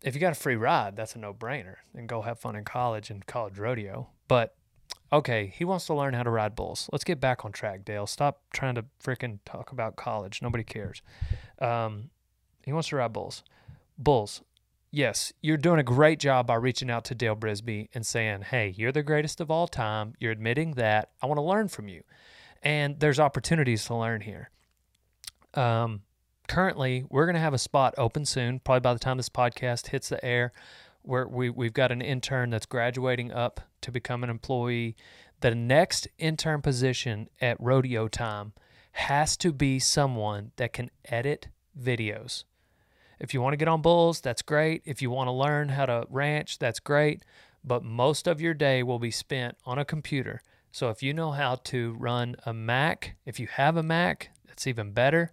if 0.02 0.14
you 0.14 0.20
got 0.20 0.32
a 0.32 0.36
free 0.36 0.56
ride, 0.56 0.96
that's 0.96 1.14
a 1.14 1.18
no 1.18 1.34
brainer. 1.34 1.76
And 1.94 2.08
go 2.08 2.22
have 2.22 2.38
fun 2.38 2.56
in 2.56 2.64
college 2.64 3.10
and 3.10 3.24
college 3.26 3.58
rodeo. 3.58 4.08
But 4.28 4.54
okay, 5.12 5.52
he 5.56 5.64
wants 5.64 5.86
to 5.86 5.94
learn 5.94 6.14
how 6.14 6.22
to 6.22 6.30
ride 6.30 6.54
bulls. 6.54 6.88
Let's 6.92 7.04
get 7.04 7.20
back 7.20 7.44
on 7.44 7.52
track, 7.52 7.84
Dale. 7.84 8.06
Stop 8.06 8.42
trying 8.52 8.74
to 8.76 8.84
freaking 9.02 9.38
talk 9.44 9.72
about 9.72 9.96
college. 9.96 10.40
Nobody 10.42 10.64
cares. 10.64 11.02
Um, 11.60 12.10
he 12.64 12.72
wants 12.72 12.88
to 12.88 12.96
ride 12.96 13.12
bulls. 13.12 13.42
Bulls. 13.98 14.42
Yes, 14.92 15.32
you're 15.40 15.56
doing 15.56 15.78
a 15.78 15.84
great 15.84 16.18
job 16.18 16.46
by 16.48 16.56
reaching 16.56 16.90
out 16.90 17.04
to 17.06 17.14
Dale 17.14 17.36
Brisby 17.36 17.88
and 17.94 18.04
saying, 18.04 18.42
hey, 18.42 18.74
you're 18.76 18.90
the 18.90 19.04
greatest 19.04 19.40
of 19.40 19.50
all 19.50 19.68
time. 19.68 20.14
You're 20.18 20.32
admitting 20.32 20.72
that. 20.72 21.10
I 21.22 21.26
want 21.26 21.38
to 21.38 21.42
learn 21.42 21.68
from 21.68 21.88
you. 21.88 22.02
And 22.62 22.98
there's 22.98 23.20
opportunities 23.20 23.84
to 23.86 23.94
learn 23.94 24.22
here. 24.22 24.50
Um, 25.54 26.02
currently 26.50 27.04
we're 27.08 27.26
going 27.26 27.34
to 27.34 27.40
have 27.40 27.54
a 27.54 27.58
spot 27.58 27.94
open 27.96 28.24
soon 28.24 28.58
probably 28.58 28.80
by 28.80 28.92
the 28.92 28.98
time 28.98 29.16
this 29.16 29.28
podcast 29.28 29.88
hits 29.88 30.08
the 30.08 30.22
air 30.24 30.52
where 31.02 31.26
we, 31.26 31.50
we've 31.50 31.72
got 31.72 31.92
an 31.92 32.02
intern 32.02 32.50
that's 32.50 32.66
graduating 32.66 33.32
up 33.32 33.60
to 33.80 33.90
become 33.90 34.22
an 34.22 34.30
employee. 34.30 34.96
The 35.40 35.54
next 35.54 36.08
intern 36.18 36.62
position 36.62 37.28
at 37.40 37.60
rodeo 37.60 38.08
time 38.08 38.52
has 38.92 39.36
to 39.38 39.52
be 39.52 39.78
someone 39.78 40.52
that 40.56 40.72
can 40.72 40.90
edit 41.06 41.48
videos. 41.78 42.44
If 43.18 43.34
you 43.34 43.40
want 43.40 43.52
to 43.52 43.58
get 43.58 43.68
on 43.68 43.82
bulls 43.82 44.20
that's 44.20 44.42
great. 44.42 44.82
If 44.84 45.02
you 45.02 45.10
want 45.10 45.28
to 45.28 45.32
learn 45.32 45.70
how 45.70 45.86
to 45.86 46.06
ranch 46.08 46.58
that's 46.58 46.80
great. 46.80 47.24
But 47.62 47.84
most 47.84 48.26
of 48.26 48.40
your 48.40 48.54
day 48.54 48.82
will 48.82 48.98
be 48.98 49.10
spent 49.10 49.56
on 49.66 49.78
a 49.78 49.84
computer. 49.84 50.40
So 50.72 50.88
if 50.88 51.02
you 51.02 51.12
know 51.12 51.32
how 51.32 51.56
to 51.64 51.94
run 51.98 52.36
a 52.46 52.54
mac 52.54 53.16
if 53.26 53.38
you 53.38 53.46
have 53.46 53.76
a 53.76 53.82
mac 53.82 54.30
that's 54.46 54.66
even 54.66 54.92
better 54.92 55.32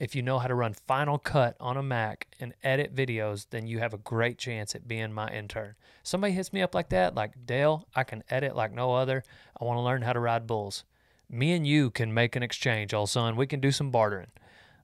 if 0.00 0.14
you 0.14 0.22
know 0.22 0.38
how 0.38 0.48
to 0.48 0.54
run 0.54 0.72
Final 0.72 1.18
Cut 1.18 1.56
on 1.60 1.76
a 1.76 1.82
Mac 1.82 2.26
and 2.40 2.54
edit 2.64 2.96
videos, 2.96 3.46
then 3.50 3.66
you 3.66 3.80
have 3.80 3.92
a 3.92 3.98
great 3.98 4.38
chance 4.38 4.74
at 4.74 4.88
being 4.88 5.12
my 5.12 5.28
intern. 5.28 5.74
Somebody 6.02 6.32
hits 6.32 6.54
me 6.54 6.62
up 6.62 6.74
like 6.74 6.88
that, 6.88 7.14
like 7.14 7.46
Dale, 7.46 7.86
I 7.94 8.04
can 8.04 8.24
edit 8.30 8.56
like 8.56 8.72
no 8.72 8.94
other. 8.94 9.22
I 9.60 9.64
want 9.64 9.76
to 9.76 9.82
learn 9.82 10.00
how 10.00 10.14
to 10.14 10.18
ride 10.18 10.46
bulls. 10.46 10.84
Me 11.28 11.52
and 11.52 11.66
you 11.66 11.90
can 11.90 12.14
make 12.14 12.34
an 12.34 12.42
exchange, 12.42 12.94
old 12.94 13.10
son. 13.10 13.36
We 13.36 13.46
can 13.46 13.60
do 13.60 13.70
some 13.70 13.90
bartering. 13.90 14.30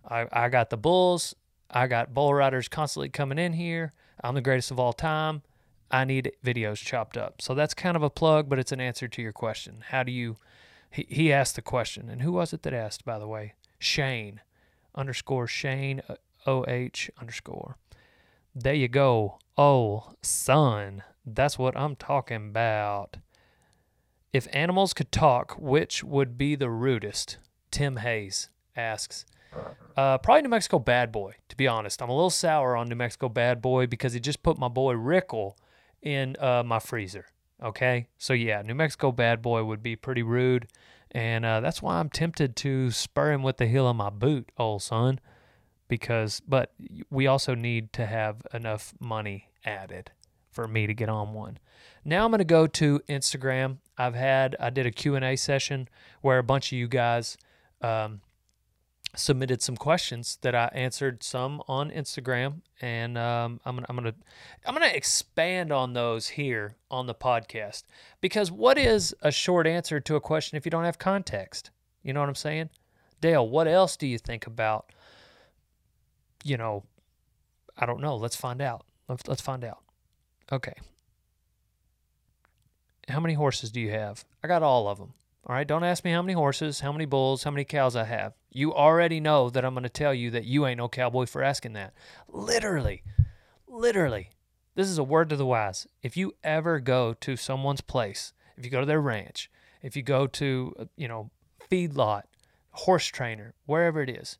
I, 0.06 0.26
I 0.30 0.48
got 0.50 0.68
the 0.68 0.76
bulls. 0.76 1.34
I 1.70 1.86
got 1.86 2.12
bull 2.12 2.34
riders 2.34 2.68
constantly 2.68 3.08
coming 3.08 3.38
in 3.38 3.54
here. 3.54 3.94
I'm 4.22 4.34
the 4.34 4.42
greatest 4.42 4.70
of 4.70 4.78
all 4.78 4.92
time. 4.92 5.42
I 5.90 6.04
need 6.04 6.32
videos 6.44 6.76
chopped 6.76 7.16
up. 7.16 7.40
So 7.40 7.54
that's 7.54 7.74
kind 7.74 7.96
of 7.96 8.02
a 8.02 8.10
plug, 8.10 8.50
but 8.50 8.58
it's 8.58 8.72
an 8.72 8.80
answer 8.80 9.08
to 9.08 9.22
your 9.22 9.32
question. 9.32 9.82
How 9.88 10.02
do 10.02 10.12
you? 10.12 10.36
He, 10.90 11.06
he 11.08 11.32
asked 11.32 11.56
the 11.56 11.62
question, 11.62 12.10
and 12.10 12.22
who 12.22 12.32
was 12.32 12.52
it 12.52 12.62
that 12.62 12.74
asked, 12.74 13.04
by 13.04 13.18
the 13.18 13.26
way? 13.26 13.54
Shane 13.78 14.40
underscore 14.96 15.46
Shane 15.46 16.02
OH 16.46 17.10
underscore. 17.20 17.76
There 18.54 18.74
you 18.74 18.88
go. 18.88 19.38
Oh, 19.56 20.12
son. 20.22 21.02
That's 21.24 21.58
what 21.58 21.76
I'm 21.76 21.96
talking 21.96 22.36
about. 22.48 23.16
If 24.32 24.48
animals 24.52 24.92
could 24.92 25.10
talk, 25.12 25.56
which 25.58 26.04
would 26.04 26.38
be 26.38 26.56
the 26.56 26.70
rudest? 26.70 27.38
Tim 27.70 27.96
Hayes 27.98 28.48
asks. 28.76 29.24
Uh, 29.96 30.18
probably 30.18 30.42
New 30.42 30.48
Mexico 30.50 30.78
Bad 30.78 31.10
Boy, 31.10 31.34
to 31.48 31.56
be 31.56 31.66
honest. 31.66 32.02
I'm 32.02 32.10
a 32.10 32.14
little 32.14 32.30
sour 32.30 32.76
on 32.76 32.88
New 32.88 32.96
Mexico 32.96 33.28
Bad 33.28 33.62
Boy 33.62 33.86
because 33.86 34.12
he 34.12 34.20
just 34.20 34.42
put 34.42 34.58
my 34.58 34.68
boy 34.68 34.92
Rickle 34.92 35.56
in 36.02 36.36
uh, 36.38 36.62
my 36.64 36.78
freezer. 36.78 37.26
Okay? 37.62 38.08
So, 38.18 38.34
yeah, 38.34 38.62
New 38.62 38.74
Mexico 38.74 39.10
Bad 39.12 39.40
Boy 39.40 39.64
would 39.64 39.82
be 39.82 39.96
pretty 39.96 40.22
rude. 40.22 40.68
And 41.16 41.46
uh, 41.46 41.60
that's 41.60 41.80
why 41.80 41.98
I'm 41.98 42.10
tempted 42.10 42.56
to 42.56 42.90
spur 42.90 43.32
him 43.32 43.42
with 43.42 43.56
the 43.56 43.66
heel 43.66 43.88
of 43.88 43.96
my 43.96 44.10
boot, 44.10 44.52
old 44.58 44.82
son. 44.82 45.18
Because, 45.88 46.40
but 46.40 46.74
we 47.10 47.26
also 47.26 47.54
need 47.54 47.94
to 47.94 48.04
have 48.04 48.46
enough 48.52 48.92
money 49.00 49.48
added 49.64 50.10
for 50.50 50.68
me 50.68 50.86
to 50.86 50.92
get 50.92 51.08
on 51.08 51.32
one. 51.32 51.58
Now 52.04 52.26
I'm 52.26 52.32
going 52.32 52.40
to 52.40 52.44
go 52.44 52.66
to 52.66 53.00
Instagram. 53.08 53.78
I've 53.96 54.14
had, 54.14 54.56
I 54.60 54.68
did 54.68 54.84
a 54.84 54.90
Q&A 54.90 55.36
session 55.36 55.88
where 56.20 56.36
a 56.38 56.42
bunch 56.42 56.70
of 56.70 56.76
you 56.76 56.86
guys 56.86 57.38
um, 57.80 58.20
submitted 59.16 59.62
some 59.62 59.76
questions 59.76 60.38
that 60.42 60.54
I 60.54 60.66
answered 60.72 61.22
some 61.22 61.62
on 61.66 61.90
Instagram, 61.90 62.60
and 62.80 63.18
um, 63.18 63.60
I'm 63.64 63.76
gonna 63.76 63.86
I'm 63.88 63.96
gonna 63.96 64.14
I'm 64.64 64.74
gonna 64.74 64.86
expand 64.86 65.72
on 65.72 65.94
those 65.94 66.28
here 66.28 66.76
on 66.90 67.06
the 67.06 67.14
podcast 67.14 67.84
because 68.20 68.52
what 68.52 68.78
is 68.78 69.14
a 69.22 69.32
short 69.32 69.66
answer 69.66 69.98
to 70.00 70.16
a 70.16 70.20
question 70.20 70.56
if 70.56 70.64
you 70.64 70.70
don't 70.70 70.84
have 70.84 70.98
context? 70.98 71.70
You 72.02 72.12
know 72.12 72.20
what 72.20 72.28
I'm 72.28 72.34
saying, 72.34 72.70
Dale? 73.20 73.48
What 73.48 73.66
else 73.66 73.96
do 73.96 74.06
you 74.06 74.18
think 74.18 74.46
about? 74.46 74.92
You 76.44 76.56
know, 76.56 76.84
I 77.76 77.86
don't 77.86 78.00
know. 78.00 78.16
Let's 78.16 78.36
find 78.36 78.60
out. 78.60 78.84
Let's 79.08 79.26
let's 79.26 79.42
find 79.42 79.64
out. 79.64 79.82
Okay. 80.52 80.74
How 83.08 83.20
many 83.20 83.34
horses 83.34 83.70
do 83.70 83.80
you 83.80 83.90
have? 83.90 84.24
I 84.42 84.48
got 84.48 84.62
all 84.62 84.88
of 84.88 84.98
them. 84.98 85.14
All 85.48 85.54
right, 85.54 85.66
don't 85.66 85.84
ask 85.84 86.04
me 86.04 86.10
how 86.10 86.22
many 86.22 86.32
horses, 86.32 86.80
how 86.80 86.90
many 86.90 87.04
bulls, 87.04 87.44
how 87.44 87.52
many 87.52 87.64
cows 87.64 87.94
I 87.94 88.02
have. 88.02 88.32
You 88.50 88.74
already 88.74 89.20
know 89.20 89.48
that 89.50 89.64
I'm 89.64 89.74
going 89.74 89.84
to 89.84 89.88
tell 89.88 90.12
you 90.12 90.28
that 90.32 90.44
you 90.44 90.66
ain't 90.66 90.78
no 90.78 90.88
cowboy 90.88 91.26
for 91.26 91.40
asking 91.40 91.74
that. 91.74 91.94
Literally, 92.28 93.04
literally. 93.68 94.30
This 94.74 94.88
is 94.88 94.98
a 94.98 95.04
word 95.04 95.30
to 95.30 95.36
the 95.36 95.46
wise. 95.46 95.86
If 96.02 96.16
you 96.16 96.34
ever 96.42 96.80
go 96.80 97.14
to 97.14 97.36
someone's 97.36 97.80
place, 97.80 98.32
if 98.56 98.64
you 98.64 98.72
go 98.72 98.80
to 98.80 98.86
their 98.86 99.00
ranch, 99.00 99.48
if 99.82 99.96
you 99.96 100.02
go 100.02 100.26
to, 100.26 100.88
you 100.96 101.06
know, 101.06 101.30
feedlot, 101.70 102.24
horse 102.72 103.06
trainer, 103.06 103.54
wherever 103.66 104.02
it 104.02 104.10
is, 104.10 104.38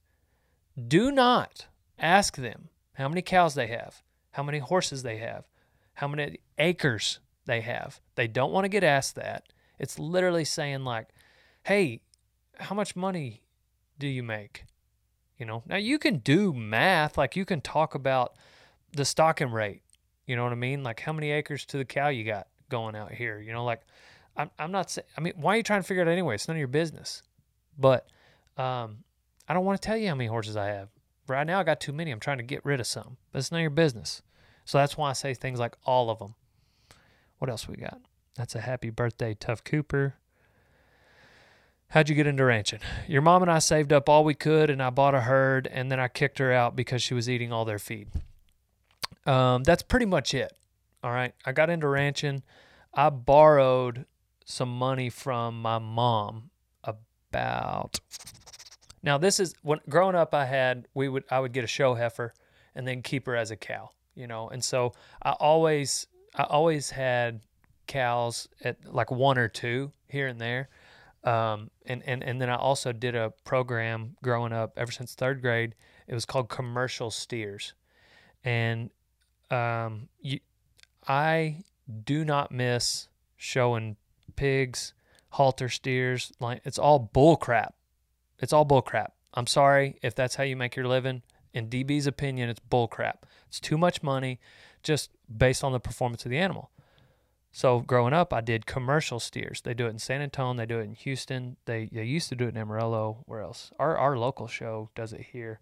do 0.88 1.12
not 1.12 1.66
ask 2.00 2.36
them 2.36 2.68
how 2.94 3.08
many 3.08 3.22
cows 3.22 3.54
they 3.54 3.68
have, 3.68 4.02
how 4.32 4.42
many 4.42 4.58
horses 4.58 5.04
they 5.04 5.18
have, 5.18 5.44
how 5.94 6.08
many 6.08 6.40
acres 6.58 7.20
they 7.46 7.60
have. 7.60 8.00
They 8.16 8.26
don't 8.26 8.52
want 8.52 8.64
to 8.64 8.68
get 8.68 8.82
asked 8.82 9.14
that. 9.14 9.44
It's 9.78 9.98
literally 9.98 10.44
saying 10.44 10.84
like, 10.84 11.08
"Hey, 11.64 12.00
how 12.58 12.74
much 12.74 12.96
money 12.96 13.42
do 13.98 14.06
you 14.06 14.22
make?" 14.22 14.64
You 15.38 15.46
know. 15.46 15.62
Now 15.66 15.76
you 15.76 15.98
can 15.98 16.18
do 16.18 16.52
math, 16.52 17.18
like 17.18 17.36
you 17.36 17.44
can 17.44 17.60
talk 17.60 17.94
about 17.94 18.36
the 18.92 19.04
stocking 19.04 19.50
rate 19.50 19.82
You 20.26 20.36
know 20.36 20.42
what 20.44 20.52
I 20.52 20.56
mean? 20.56 20.82
Like 20.82 21.00
how 21.00 21.12
many 21.12 21.30
acres 21.30 21.64
to 21.66 21.78
the 21.78 21.84
cow 21.84 22.08
you 22.08 22.24
got 22.24 22.48
going 22.68 22.96
out 22.96 23.12
here? 23.12 23.38
You 23.40 23.52
know, 23.52 23.64
like 23.64 23.82
I'm 24.36 24.50
I'm 24.58 24.72
not 24.72 24.90
saying. 24.90 25.06
I 25.16 25.20
mean, 25.20 25.34
why 25.36 25.54
are 25.54 25.56
you 25.58 25.62
trying 25.62 25.82
to 25.82 25.86
figure 25.86 26.02
it 26.02 26.08
out 26.08 26.12
anyway? 26.12 26.34
It's 26.34 26.48
none 26.48 26.56
of 26.56 26.58
your 26.58 26.68
business. 26.68 27.22
But 27.78 28.08
um, 28.56 29.04
I 29.48 29.54
don't 29.54 29.64
want 29.64 29.80
to 29.80 29.86
tell 29.86 29.96
you 29.96 30.08
how 30.08 30.14
many 30.14 30.28
horses 30.28 30.56
I 30.56 30.66
have. 30.68 30.88
Right 31.28 31.46
now, 31.46 31.60
I 31.60 31.64
got 31.64 31.80
too 31.80 31.92
many. 31.92 32.10
I'm 32.10 32.20
trying 32.20 32.38
to 32.38 32.44
get 32.44 32.64
rid 32.64 32.80
of 32.80 32.86
some, 32.86 33.16
but 33.32 33.38
it's 33.40 33.50
none 33.50 33.60
of 33.60 33.62
your 33.62 33.70
business. 33.70 34.22
So 34.64 34.78
that's 34.78 34.96
why 34.96 35.10
I 35.10 35.12
say 35.12 35.34
things 35.34 35.58
like 35.58 35.76
all 35.84 36.10
of 36.10 36.18
them. 36.18 36.34
What 37.38 37.50
else 37.50 37.68
we 37.68 37.76
got? 37.76 38.00
That's 38.36 38.54
a 38.54 38.60
happy 38.60 38.90
birthday, 38.90 39.34
Tuf 39.34 39.64
Cooper. 39.64 40.14
How'd 41.88 42.08
you 42.08 42.14
get 42.14 42.26
into 42.26 42.44
ranching? 42.44 42.80
Your 43.06 43.22
mom 43.22 43.42
and 43.42 43.50
I 43.50 43.60
saved 43.60 43.92
up 43.92 44.08
all 44.08 44.24
we 44.24 44.34
could, 44.34 44.70
and 44.70 44.82
I 44.82 44.90
bought 44.90 45.14
a 45.14 45.22
herd, 45.22 45.68
and 45.70 45.90
then 45.90 46.00
I 46.00 46.08
kicked 46.08 46.38
her 46.38 46.52
out 46.52 46.76
because 46.76 47.02
she 47.02 47.14
was 47.14 47.30
eating 47.30 47.52
all 47.52 47.64
their 47.64 47.78
feed. 47.78 48.08
Um, 49.24 49.62
that's 49.62 49.82
pretty 49.82 50.06
much 50.06 50.34
it. 50.34 50.52
All 51.02 51.12
right. 51.12 51.34
I 51.44 51.52
got 51.52 51.70
into 51.70 51.88
ranching. 51.88 52.42
I 52.92 53.10
borrowed 53.10 54.06
some 54.44 54.76
money 54.76 55.10
from 55.10 55.60
my 55.60 55.78
mom 55.78 56.50
about. 56.84 58.00
Now 59.02 59.18
this 59.18 59.38
is 59.38 59.54
when 59.62 59.80
growing 59.88 60.16
up. 60.16 60.34
I 60.34 60.46
had 60.46 60.88
we 60.94 61.08
would 61.08 61.24
I 61.30 61.40
would 61.40 61.52
get 61.52 61.62
a 61.64 61.68
show 61.68 61.94
heifer 61.94 62.32
and 62.74 62.86
then 62.86 63.02
keep 63.02 63.26
her 63.26 63.36
as 63.36 63.50
a 63.50 63.56
cow, 63.56 63.90
you 64.14 64.26
know. 64.26 64.48
And 64.48 64.64
so 64.64 64.94
I 65.22 65.32
always 65.32 66.06
I 66.34 66.44
always 66.44 66.90
had 66.90 67.40
cows 67.86 68.48
at 68.62 68.92
like 68.92 69.10
one 69.10 69.38
or 69.38 69.48
two 69.48 69.92
here 70.08 70.26
and 70.26 70.40
there. 70.40 70.68
Um, 71.24 71.70
and, 71.86 72.02
and, 72.06 72.22
and 72.22 72.40
then 72.40 72.48
I 72.48 72.56
also 72.56 72.92
did 72.92 73.16
a 73.16 73.32
program 73.44 74.16
growing 74.22 74.52
up 74.52 74.74
ever 74.76 74.92
since 74.92 75.14
third 75.14 75.42
grade. 75.42 75.74
It 76.06 76.14
was 76.14 76.24
called 76.24 76.48
Commercial 76.48 77.10
Steers. 77.10 77.74
And 78.44 78.90
um, 79.50 80.08
you, 80.20 80.38
I 81.08 81.64
do 82.04 82.24
not 82.24 82.52
miss 82.52 83.08
showing 83.36 83.96
pigs, 84.36 84.94
halter 85.30 85.68
steers. 85.68 86.32
Like 86.38 86.60
it's 86.64 86.78
all 86.78 86.98
bull 86.98 87.36
crap. 87.36 87.74
It's 88.38 88.52
all 88.52 88.64
bull 88.64 88.82
crap. 88.82 89.14
I'm 89.34 89.46
sorry 89.46 89.98
if 90.02 90.14
that's 90.14 90.36
how 90.36 90.44
you 90.44 90.56
make 90.56 90.76
your 90.76 90.86
living. 90.86 91.22
In 91.52 91.68
DB's 91.68 92.06
opinion, 92.06 92.48
it's 92.48 92.60
bull 92.60 92.86
crap. 92.86 93.26
It's 93.48 93.60
too 93.60 93.78
much 93.78 94.02
money 94.02 94.38
just 94.82 95.10
based 95.34 95.64
on 95.64 95.72
the 95.72 95.80
performance 95.80 96.24
of 96.24 96.30
the 96.30 96.38
animal. 96.38 96.70
So 97.56 97.80
growing 97.80 98.12
up, 98.12 98.34
I 98.34 98.42
did 98.42 98.66
commercial 98.66 99.18
steers. 99.18 99.62
They 99.62 99.72
do 99.72 99.86
it 99.86 99.88
in 99.88 99.98
San 99.98 100.20
Antonio. 100.20 100.58
They 100.58 100.66
do 100.66 100.78
it 100.78 100.82
in 100.82 100.92
Houston. 100.92 101.56
They 101.64 101.88
they 101.90 102.04
used 102.04 102.28
to 102.28 102.36
do 102.36 102.44
it 102.44 102.48
in 102.48 102.58
Amarillo. 102.58 103.24
Where 103.24 103.40
else? 103.40 103.70
Our 103.78 103.96
our 103.96 104.18
local 104.18 104.46
show 104.46 104.90
does 104.94 105.14
it 105.14 105.28
here. 105.32 105.60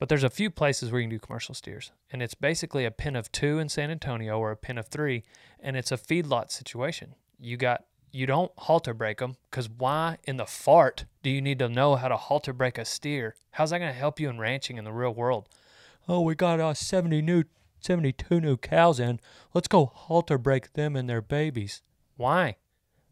But 0.00 0.08
there's 0.08 0.24
a 0.24 0.28
few 0.28 0.50
places 0.50 0.90
where 0.90 1.00
you 1.00 1.06
can 1.06 1.16
do 1.16 1.20
commercial 1.20 1.54
steers, 1.54 1.92
and 2.10 2.20
it's 2.20 2.34
basically 2.34 2.84
a 2.84 2.90
pin 2.90 3.14
of 3.14 3.30
two 3.30 3.60
in 3.60 3.68
San 3.68 3.92
Antonio 3.92 4.40
or 4.40 4.50
a 4.50 4.56
pin 4.56 4.76
of 4.76 4.88
three, 4.88 5.22
and 5.60 5.76
it's 5.76 5.92
a 5.92 5.96
feedlot 5.96 6.50
situation. 6.50 7.14
You 7.38 7.56
got 7.56 7.84
you 8.10 8.26
don't 8.26 8.50
halter 8.58 8.92
break 8.92 9.18
them 9.18 9.36
because 9.52 9.70
why 9.70 10.18
in 10.24 10.36
the 10.36 10.46
fart 10.46 11.04
do 11.22 11.30
you 11.30 11.40
need 11.40 11.60
to 11.60 11.68
know 11.68 11.94
how 11.94 12.08
to 12.08 12.16
halter 12.16 12.52
break 12.52 12.76
a 12.76 12.84
steer? 12.84 13.36
How's 13.52 13.70
that 13.70 13.78
going 13.78 13.92
to 13.92 13.96
help 13.96 14.18
you 14.18 14.28
in 14.30 14.40
ranching 14.40 14.78
in 14.78 14.84
the 14.84 14.92
real 14.92 15.14
world? 15.14 15.48
Oh, 16.08 16.22
we 16.22 16.34
got 16.34 16.58
uh, 16.58 16.74
70 16.74 17.22
new 17.22 17.44
72 17.80 18.40
new 18.40 18.56
cows 18.56 19.00
in. 19.00 19.20
Let's 19.54 19.68
go 19.68 19.86
halter 19.86 20.38
break 20.38 20.72
them 20.72 20.96
and 20.96 21.08
their 21.08 21.22
babies. 21.22 21.82
Why? 22.16 22.56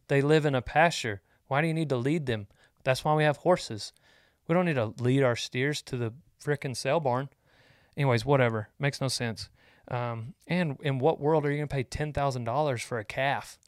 They 0.09 0.21
live 0.21 0.45
in 0.47 0.55
a 0.55 0.63
pasture. 0.63 1.23
Why 1.47 1.61
do 1.61 1.67
you 1.67 1.75
need 1.75 1.89
to 1.91 1.97
lead 1.97 2.27
them? 2.27 2.47
That's 2.85 3.05
why 3.05 3.15
we 3.15 3.25
have 3.25 3.39
horses. 3.39 3.93
We 4.47 4.55
don't 4.55 4.67
need 4.67 4.75
to 4.75 4.95
lead 4.99 5.23
our 5.23 5.37
steers 5.37 5.83
to 5.83 5.97
the 5.97 6.13
frickin' 6.43 6.77
sale 6.77 7.01
barn. 7.01 7.29
Anyways, 7.97 8.25
whatever. 8.25 8.69
Makes 8.79 9.01
no 9.01 9.09
sense. 9.09 9.49
Um, 9.89 10.35
and 10.47 10.79
in 10.83 10.99
what 10.99 11.21
world 11.21 11.45
are 11.45 11.51
you 11.51 11.57
going 11.57 11.69
to 11.69 11.75
pay 11.75 11.85
$10,000 11.85 12.83
for 12.83 12.99
a 12.99 13.05
calf? 13.05 13.59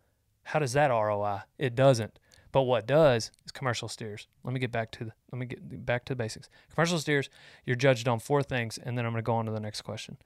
How 0.44 0.58
does 0.58 0.72
that 0.74 0.88
ROI? 0.88 1.40
It 1.58 1.74
doesn't. 1.74 2.18
But 2.52 2.62
what 2.62 2.86
does 2.86 3.30
is 3.44 3.52
commercial 3.52 3.88
steers. 3.88 4.26
Let 4.42 4.52
me 4.52 4.60
get 4.60 4.72
back 4.72 4.90
to 4.92 5.04
the 5.04 5.12
let 5.32 5.38
me 5.38 5.46
get 5.46 5.86
back 5.86 6.04
to 6.06 6.14
the 6.14 6.16
basics. 6.16 6.48
Commercial 6.74 6.98
steers, 6.98 7.30
you're 7.64 7.76
judged 7.76 8.08
on 8.08 8.18
four 8.18 8.42
things, 8.42 8.76
and 8.76 8.98
then 8.98 9.06
I'm 9.06 9.12
going 9.12 9.22
to 9.22 9.26
go 9.26 9.34
on 9.34 9.46
to 9.46 9.52
the 9.52 9.60
next 9.60 9.82
question 9.82 10.16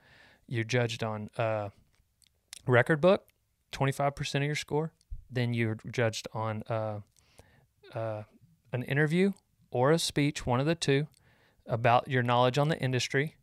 you're 0.46 0.64
judged 0.64 1.02
on 1.02 1.30
uh, 1.38 1.70
record 2.66 3.00
book, 3.00 3.26
25% 3.72 4.36
of 4.36 4.42
your 4.42 4.54
score. 4.54 4.92
Then 5.30 5.54
you're 5.54 5.78
judged 5.90 6.28
on 6.32 6.62
an 7.94 8.82
interview 8.84 9.32
or 9.70 9.90
a 9.90 9.98
speech, 9.98 10.46
one 10.46 10.60
of 10.60 10.66
the 10.66 10.74
two, 10.74 11.06
about 11.66 12.08
your 12.08 12.22
knowledge 12.22 12.58
on 12.58 12.68
the 12.68 12.78
industry, 12.78 13.36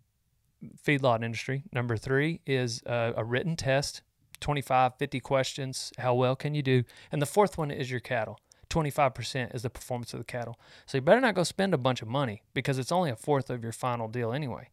feedlot 0.86 1.24
industry. 1.24 1.64
Number 1.74 1.98
three 1.98 2.40
is 2.46 2.82
a 2.86 3.24
written 3.26 3.56
test, 3.56 4.02
25, 4.40 4.96
50 4.98 5.20
questions. 5.20 5.92
How 5.98 6.14
well 6.14 6.36
can 6.36 6.56
you 6.56 6.62
do? 6.62 6.84
And 7.12 7.22
the 7.22 7.26
fourth 7.26 7.58
one 7.58 7.72
is 7.72 7.92
your 7.92 8.00
cattle. 8.00 8.40
25% 8.70 9.54
is 9.54 9.64
the 9.64 9.70
performance 9.70 10.14
of 10.14 10.20
the 10.20 10.26
cattle. 10.26 10.58
So 10.86 10.98
you 10.98 11.02
better 11.02 11.20
not 11.20 11.36
go 11.36 11.44
spend 11.44 11.74
a 11.74 11.78
bunch 11.78 12.02
of 12.02 12.08
money 12.08 12.42
because 12.54 12.80
it's 12.80 12.92
only 12.92 13.12
a 13.12 13.16
fourth 13.16 13.50
of 13.50 13.64
your 13.64 13.74
final 13.74 14.08
deal 14.08 14.32
anyway. 14.32 14.70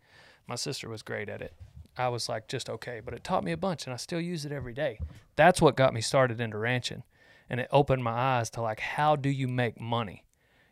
My 0.46 0.54
sister 0.54 0.88
was 0.88 1.02
great 1.02 1.28
at 1.28 1.42
it. 1.42 1.52
I 1.98 2.08
was 2.08 2.28
like 2.28 2.46
just 2.46 2.70
okay, 2.70 3.00
but 3.04 3.12
it 3.12 3.24
taught 3.24 3.44
me 3.44 3.52
a 3.52 3.56
bunch 3.56 3.84
and 3.84 3.92
I 3.92 3.96
still 3.96 4.20
use 4.20 4.44
it 4.44 4.52
every 4.52 4.72
day. 4.72 5.00
That's 5.36 5.60
what 5.60 5.76
got 5.76 5.92
me 5.92 6.00
started 6.00 6.40
into 6.40 6.56
ranching. 6.56 7.02
And 7.50 7.60
it 7.60 7.68
opened 7.72 8.04
my 8.04 8.12
eyes 8.12 8.50
to 8.50 8.62
like 8.62 8.80
how 8.80 9.16
do 9.16 9.28
you 9.28 9.48
make 9.48 9.80
money? 9.80 10.24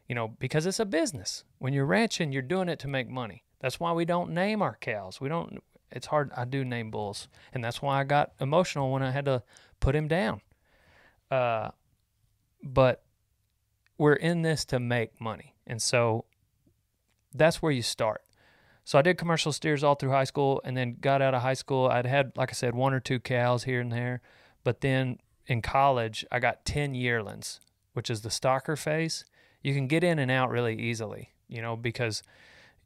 You 0.09 0.15
know, 0.15 0.29
because 0.39 0.67
it's 0.67 0.79
a 0.79 0.85
business. 0.85 1.45
When 1.59 1.73
you're 1.73 1.85
ranching, 1.85 2.33
you're 2.33 2.43
doing 2.43 2.69
it 2.69 2.79
to 2.81 2.89
make 2.89 3.09
money. 3.09 3.43
That's 3.61 3.81
why 3.81 3.93
we 3.93 4.05
don't 4.05 4.31
name 4.31 4.63
our 4.63 4.77
cows. 4.81 5.21
We 5.21 5.29
don't 5.29 5.63
it's 5.91 6.07
hard 6.07 6.31
I 6.37 6.45
do 6.45 6.65
name 6.65 6.91
bulls. 6.91 7.29
And 7.53 7.65
that's 7.65 7.83
why 7.83 8.01
I 8.01 8.05
got 8.05 8.33
emotional 8.41 8.93
when 8.93 9.03
I 9.03 9.11
had 9.11 9.25
to 9.25 9.43
put 9.81 9.97
him 9.97 10.07
down. 10.07 10.41
Uh 11.31 11.71
but 12.63 13.03
we're 13.99 14.15
in 14.15 14.43
this 14.43 14.65
to 14.67 14.79
make 14.79 15.21
money. 15.21 15.55
And 15.67 15.83
so 15.83 16.27
that's 17.35 17.61
where 17.61 17.73
you 17.73 17.83
start. 17.83 18.23
So 18.87 19.01
I 19.01 19.03
did 19.03 19.19
commercial 19.19 19.51
steers 19.51 19.83
all 19.83 19.97
through 19.97 20.13
high 20.13 20.25
school 20.25 20.61
and 20.65 20.77
then 20.77 20.99
got 21.01 21.21
out 21.21 21.35
of 21.35 21.43
high 21.43 21.55
school. 21.55 21.89
I'd 21.89 22.07
had, 22.07 22.31
like 22.37 22.51
I 22.51 22.53
said, 22.53 22.77
one 22.77 22.95
or 22.95 23.01
two 23.01 23.19
cows 23.19 23.65
here 23.65 23.81
and 23.81 23.91
there. 23.91 24.23
But 24.63 24.81
then 24.81 25.19
in 25.49 25.61
college, 25.61 26.25
I 26.31 26.39
got 26.39 26.65
10 26.65 26.95
yearlings, 26.95 27.59
which 27.95 28.09
is 28.09 28.21
the 28.21 28.29
stocker 28.29 28.79
phase. 28.79 29.25
You 29.61 29.75
can 29.75 29.89
get 29.89 30.05
in 30.05 30.21
and 30.21 30.31
out 30.31 30.51
really 30.51 30.81
easily, 30.81 31.31
you 31.49 31.61
know, 31.61 31.75
because 31.75 32.23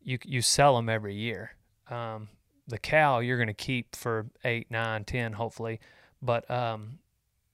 you, 0.03 0.17
you 0.25 0.41
sell 0.41 0.75
them 0.77 0.89
every 0.89 1.15
year. 1.15 1.55
Um, 1.91 2.29
the 2.67 2.79
cow 2.79 3.19
you're 3.19 3.37
going 3.37 3.49
to 3.49 3.53
keep 3.53 3.95
for 3.95 4.29
eight, 4.43 4.71
nine, 4.71 5.05
10, 5.05 5.35
hopefully. 5.35 5.81
But 6.23 6.51
um, 6.51 7.01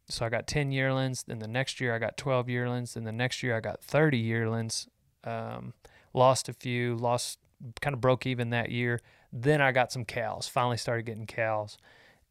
so 0.09 0.25
I 0.25 0.29
got 0.29 0.47
10 0.47 0.71
yearlings. 0.71 1.25
Then 1.25 1.41
the 1.41 1.49
next 1.49 1.81
year 1.81 1.97
I 1.97 1.99
got 1.99 2.17
12 2.17 2.49
yearlings. 2.49 2.95
Then 2.95 3.03
the 3.03 3.11
next 3.11 3.43
year 3.43 3.57
I 3.57 3.61
got 3.61 3.83
30 3.83 4.19
yearlings. 4.19 4.87
Um, 5.25 5.73
lost 6.15 6.49
a 6.49 6.53
few, 6.53 6.95
lost 6.95 7.41
kind 7.81 7.95
of 7.95 8.01
broke 8.01 8.27
even 8.27 8.51
that 8.51 8.71
year. 8.71 9.01
Then 9.33 9.61
I 9.61 9.73
got 9.73 9.92
some 9.92 10.05
cows. 10.05 10.49
Finally 10.49 10.79
started 10.79 11.07
getting 11.07 11.27
cows, 11.27 11.79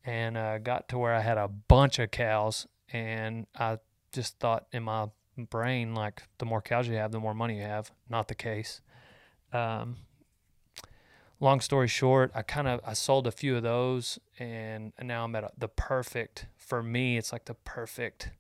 and 0.04 0.38
uh, 0.38 0.58
got 0.60 0.90
to 0.90 0.98
where 0.98 1.14
I 1.14 1.22
had 1.22 1.38
a 1.38 1.48
bunch 1.48 2.00
of 2.00 2.12
cows. 2.12 2.68
And 2.92 3.48
I 3.58 3.80
just 4.12 4.40
thought 4.40 4.68
in 4.72 4.84
my 4.84 5.08
brain, 5.38 5.94
like 5.94 6.24
the 6.38 6.46
more 6.46 6.62
cows 6.62 6.88
you 6.88 6.96
have, 6.96 7.12
the 7.12 7.20
more 7.20 7.34
money 7.34 7.58
you 7.58 7.64
have. 7.64 7.92
Not 8.10 8.28
the 8.28 8.36
case. 8.36 8.82
Um, 9.52 9.98
long 11.40 11.60
story 11.60 11.88
short, 11.88 12.32
I 12.34 12.42
kind 12.42 12.68
of 12.68 12.80
I 12.86 12.94
sold 12.94 13.28
a 13.28 13.32
few 13.32 13.56
of 13.56 13.64
those, 13.64 14.20
and, 14.40 14.94
now 15.02 15.24
I'm 15.24 15.36
at 15.36 15.44
a, 15.44 15.52
the 15.58 15.68
perfect 15.68 16.48
for 16.58 16.82
me. 16.82 17.18
It's 17.18 17.32
like 17.32 17.46
the 17.46 17.54
perfect 17.54 18.32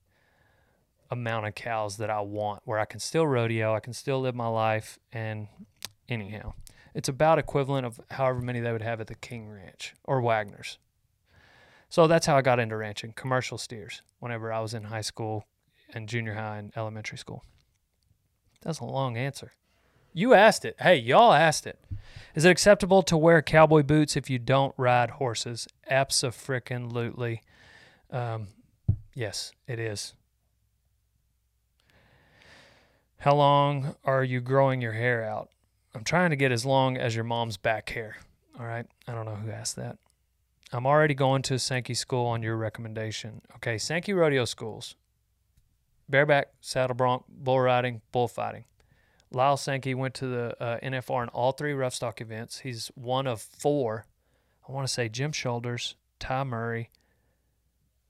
amount 1.11 1.47
of 1.47 1.55
cows 1.55 1.97
that 1.97 2.09
I 2.09 2.21
want, 2.21 2.61
where 2.65 2.79
I 2.79 2.85
can 2.85 2.99
still 2.99 3.27
rodeo, 3.27 3.75
I 3.75 3.79
can 3.79 3.93
still 3.93 4.19
live 4.21 4.35
my 4.35 4.47
life, 4.47 4.99
and 5.11 5.47
anyhow, 6.09 6.53
it's 6.95 7.09
about 7.09 7.37
equivalent 7.37 7.85
of 7.85 7.99
however 8.11 8.41
many 8.41 8.61
they 8.61 8.71
would 8.71 8.81
have 8.81 9.01
at 9.01 9.07
the 9.07 9.15
King 9.15 9.49
Ranch 9.49 9.93
or 10.05 10.21
Waggoner's. 10.21 10.79
So 11.89 12.07
that's 12.07 12.25
how 12.25 12.37
I 12.37 12.41
got 12.41 12.59
into 12.59 12.77
ranching, 12.77 13.11
commercial 13.11 13.57
steers, 13.57 14.01
whenever 14.19 14.51
I 14.51 14.61
was 14.61 14.73
in 14.73 14.85
high 14.85 15.01
school 15.01 15.45
and 15.93 16.09
junior 16.09 16.33
high 16.33 16.57
and 16.57 16.71
elementary 16.75 17.17
school. 17.17 17.43
That's 18.63 18.79
a 18.79 18.85
long 18.85 19.17
answer. 19.17 19.51
You 20.13 20.33
asked 20.33 20.63
it. 20.63 20.77
Hey, 20.79 20.95
y'all 20.95 21.33
asked 21.33 21.67
it. 21.67 21.77
Is 22.33 22.45
it 22.45 22.49
acceptable 22.49 23.03
to 23.03 23.17
wear 23.17 23.41
cowboy 23.41 23.83
boots 23.83 24.15
if 24.15 24.29
you 24.29 24.39
don't 24.39 24.73
ride 24.77 25.11
horses? 25.11 25.67
Abso-frickin-lutely. 25.91 27.41
Um, 28.09 28.47
yes, 29.13 29.51
it 29.67 29.79
is. 29.79 30.13
How 33.17 33.35
long 33.35 33.95
are 34.05 34.23
you 34.23 34.39
growing 34.39 34.81
your 34.81 34.93
hair 34.93 35.23
out? 35.23 35.49
I'm 35.95 36.03
trying 36.03 36.31
to 36.31 36.35
get 36.35 36.51
as 36.51 36.65
long 36.65 36.97
as 36.97 37.15
your 37.15 37.23
mom's 37.23 37.57
back 37.57 37.89
hair. 37.89 38.17
All 38.59 38.65
right. 38.65 38.85
I 39.07 39.13
don't 39.13 39.25
know 39.25 39.35
who 39.35 39.49
asked 39.49 39.77
that. 39.77 39.97
I'm 40.73 40.85
already 40.85 41.13
going 41.13 41.41
to 41.43 41.57
Sankey 41.57 41.93
School 41.93 42.25
on 42.25 42.43
your 42.43 42.57
recommendation. 42.57 43.41
Okay. 43.55 43.77
Sankey 43.77 44.13
Rodeo 44.13 44.45
Schools. 44.45 44.95
Bareback, 46.09 46.47
saddle 46.61 46.95
bronc, 46.95 47.23
bull 47.29 47.59
riding, 47.59 48.01
bullfighting. 48.11 48.65
Lyle 49.31 49.57
Sankey 49.57 49.95
went 49.95 50.13
to 50.15 50.27
the 50.27 50.63
uh, 50.63 50.79
NFR 50.81 51.23
in 51.23 51.29
all 51.29 51.51
three 51.51 51.73
rough 51.73 51.93
stock 51.93 52.21
events. 52.21 52.59
He's 52.59 52.91
one 52.95 53.25
of 53.25 53.41
four. 53.41 54.05
I 54.67 54.71
want 54.71 54.87
to 54.87 54.93
say 54.93 55.09
Jim 55.09 55.31
Shoulders 55.31 55.95
Ty 56.19 56.43
Murray, 56.45 56.89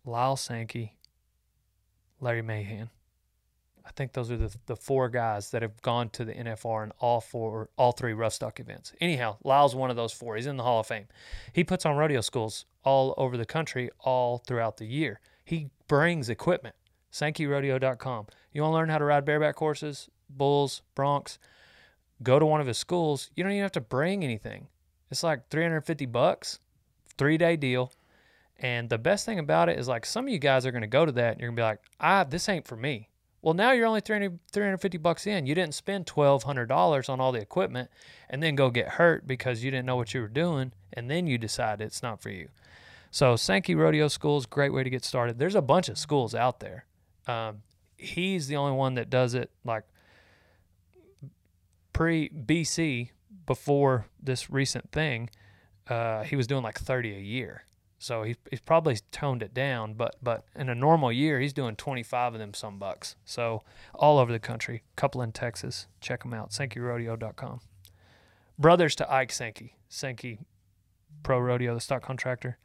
Lyle 0.05 0.35
Sankey, 0.35 0.97
Larry 2.19 2.41
Mahan. 2.41 2.89
I 3.85 3.91
think 3.91 4.13
those 4.13 4.31
are 4.31 4.37
the 4.37 4.55
the 4.65 4.75
four 4.75 5.09
guys 5.09 5.51
that 5.51 5.61
have 5.61 5.81
gone 5.81 6.09
to 6.11 6.25
the 6.25 6.33
NFR 6.33 6.83
in 6.83 6.91
all 6.99 7.21
four, 7.21 7.69
all 7.77 7.91
three 7.91 8.13
rough 8.13 8.39
events. 8.59 8.93
Anyhow, 8.99 9.37
Lyle's 9.43 9.75
one 9.75 9.89
of 9.89 9.95
those 9.95 10.11
four. 10.11 10.35
He's 10.35 10.47
in 10.47 10.57
the 10.57 10.63
Hall 10.63 10.79
of 10.79 10.87
Fame. 10.87 11.07
He 11.53 11.63
puts 11.63 11.85
on 11.85 11.95
rodeo 11.95 12.21
schools 12.21 12.65
all 12.83 13.13
over 13.17 13.37
the 13.37 13.45
country, 13.45 13.89
all 13.99 14.39
throughout 14.39 14.77
the 14.77 14.85
year. 14.85 15.19
He 15.43 15.69
brings 15.87 16.29
equipment. 16.29 16.75
SankeyRodeo.com. 17.11 18.27
You 18.51 18.61
want 18.61 18.71
to 18.71 18.75
learn 18.75 18.89
how 18.89 18.97
to 18.97 19.05
ride 19.05 19.23
bareback 19.23 19.57
horses, 19.57 20.09
bulls, 20.29 20.81
broncs? 20.95 21.37
Go 22.23 22.39
to 22.39 22.45
one 22.45 22.59
of 22.61 22.67
his 22.67 22.77
schools. 22.77 23.29
You 23.35 23.43
don't 23.43 23.53
even 23.53 23.61
have 23.61 23.71
to 23.73 23.81
bring 23.81 24.23
anything. 24.23 24.67
It's 25.11 25.23
like 25.23 25.47
350 25.49 26.05
bucks, 26.07 26.59
three 27.17 27.37
day 27.37 27.55
deal. 27.55 27.93
And 28.57 28.89
the 28.89 28.97
best 28.97 29.25
thing 29.25 29.39
about 29.39 29.69
it 29.69 29.77
is 29.77 29.87
like 29.87 30.05
some 30.05 30.25
of 30.25 30.31
you 30.31 30.39
guys 30.39 30.65
are 30.65 30.71
going 30.71 30.81
to 30.81 30.87
go 30.87 31.05
to 31.05 31.11
that 31.13 31.33
and 31.33 31.41
you're 31.41 31.49
going 31.49 31.57
to 31.57 31.61
be 31.61 31.65
like, 31.65 31.79
ah, 31.99 32.23
this 32.23 32.49
ain't 32.49 32.67
for 32.67 32.75
me. 32.75 33.09
Well, 33.45 33.53
now 33.53 33.73
you're 33.73 33.85
only 33.85 34.01
300, 34.01 34.39
350 34.51 34.97
bucks 34.97 35.27
in. 35.27 35.45
You 35.45 35.53
didn't 35.53 35.75
spend 35.75 36.07
$1,200 36.07 37.09
on 37.09 37.19
all 37.19 37.31
the 37.31 37.39
equipment 37.39 37.91
and 38.27 38.41
then 38.41 38.55
go 38.55 38.71
get 38.71 38.93
hurt 38.93 39.27
because 39.27 39.63
you 39.63 39.69
didn't 39.69 39.85
know 39.85 39.95
what 39.95 40.15
you 40.15 40.21
were 40.21 40.27
doing. 40.27 40.71
And 40.91 41.11
then 41.11 41.27
you 41.27 41.37
decide 41.37 41.79
it's 41.79 42.01
not 42.01 42.23
for 42.23 42.31
you. 42.31 42.49
So 43.11 43.35
Sankey 43.35 43.75
Rodeo 43.75 44.07
School 44.07 44.39
is 44.39 44.45
a 44.45 44.47
great 44.47 44.73
way 44.73 44.83
to 44.83 44.89
get 44.89 45.05
started. 45.05 45.37
There's 45.37 45.53
a 45.53 45.61
bunch 45.61 45.89
of 45.89 45.99
schools 45.99 46.33
out 46.33 46.59
there. 46.59 46.85
Um, 47.27 47.61
he's 47.97 48.47
the 48.47 48.55
only 48.55 48.75
one 48.75 48.95
that 48.95 49.11
does 49.11 49.35
it 49.35 49.51
like 49.63 49.83
pre 51.93 52.29
BC 52.29 53.11
before 53.45 54.07
this 54.19 54.49
recent 54.49 54.91
thing. 54.91 55.29
Uh, 55.87 56.23
he 56.23 56.35
was 56.35 56.47
doing 56.47 56.63
like 56.63 56.79
30 56.79 57.15
a 57.15 57.19
year. 57.19 57.65
So 57.97 58.23
he, 58.23 58.35
he's 58.49 58.59
probably 58.59 58.97
toned 59.11 59.41
it 59.41 59.53
down, 59.53 59.93
but 59.93 60.15
but 60.21 60.45
in 60.55 60.69
a 60.69 60.75
normal 60.75 61.11
year, 61.11 61.39
he's 61.39 61.53
doing 61.53 61.75
25 61.75 62.33
of 62.33 62.39
them 62.39 62.53
some 62.53 62.77
bucks. 62.77 63.15
So 63.25 63.63
all 63.93 64.19
over 64.19 64.31
the 64.31 64.39
country, 64.39 64.83
couple 64.95 65.21
in 65.21 65.31
Texas. 65.31 65.87
Check 66.01 66.23
them 66.23 66.33
out, 66.33 66.51
SankeyRodeo.com. 66.51 67.61
Brothers 68.59 68.95
to 68.95 69.11
Ike 69.11 69.31
Sankey, 69.31 69.75
Sankey 69.89 70.39
Pro 71.23 71.39
Rodeo, 71.39 71.73
the 71.73 71.81
stock 71.81 72.03
contractor. 72.03 72.57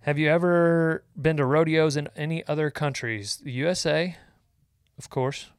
Have 0.00 0.18
you 0.18 0.28
ever 0.28 1.04
been 1.20 1.36
to 1.36 1.44
rodeos 1.44 1.96
in 1.96 2.08
any 2.14 2.46
other 2.46 2.70
countries? 2.70 3.38
The 3.38 3.50
USA, 3.50 4.16
of 4.96 5.10
course, 5.10 5.50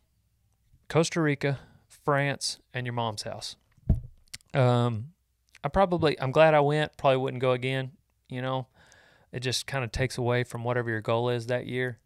Costa 0.87 1.19
Rica, 1.19 1.59
France, 1.89 2.59
and 2.73 2.85
your 2.85 2.93
mom's 2.93 3.23
house. 3.23 3.57
Um, 4.53 5.09
I 5.63 5.67
probably, 5.67 6.19
I'm 6.21 6.31
glad 6.31 6.53
I 6.53 6.61
went. 6.61 6.95
Probably 6.95 7.17
wouldn't 7.17 7.41
go 7.41 7.51
again. 7.51 7.91
You 8.29 8.41
know, 8.41 8.67
it 9.31 9.39
just 9.41 9.67
kind 9.67 9.83
of 9.83 9.91
takes 9.91 10.17
away 10.17 10.43
from 10.43 10.63
whatever 10.63 10.89
your 10.89 11.01
goal 11.01 11.29
is 11.29 11.47
that 11.47 11.67
year. 11.67 11.99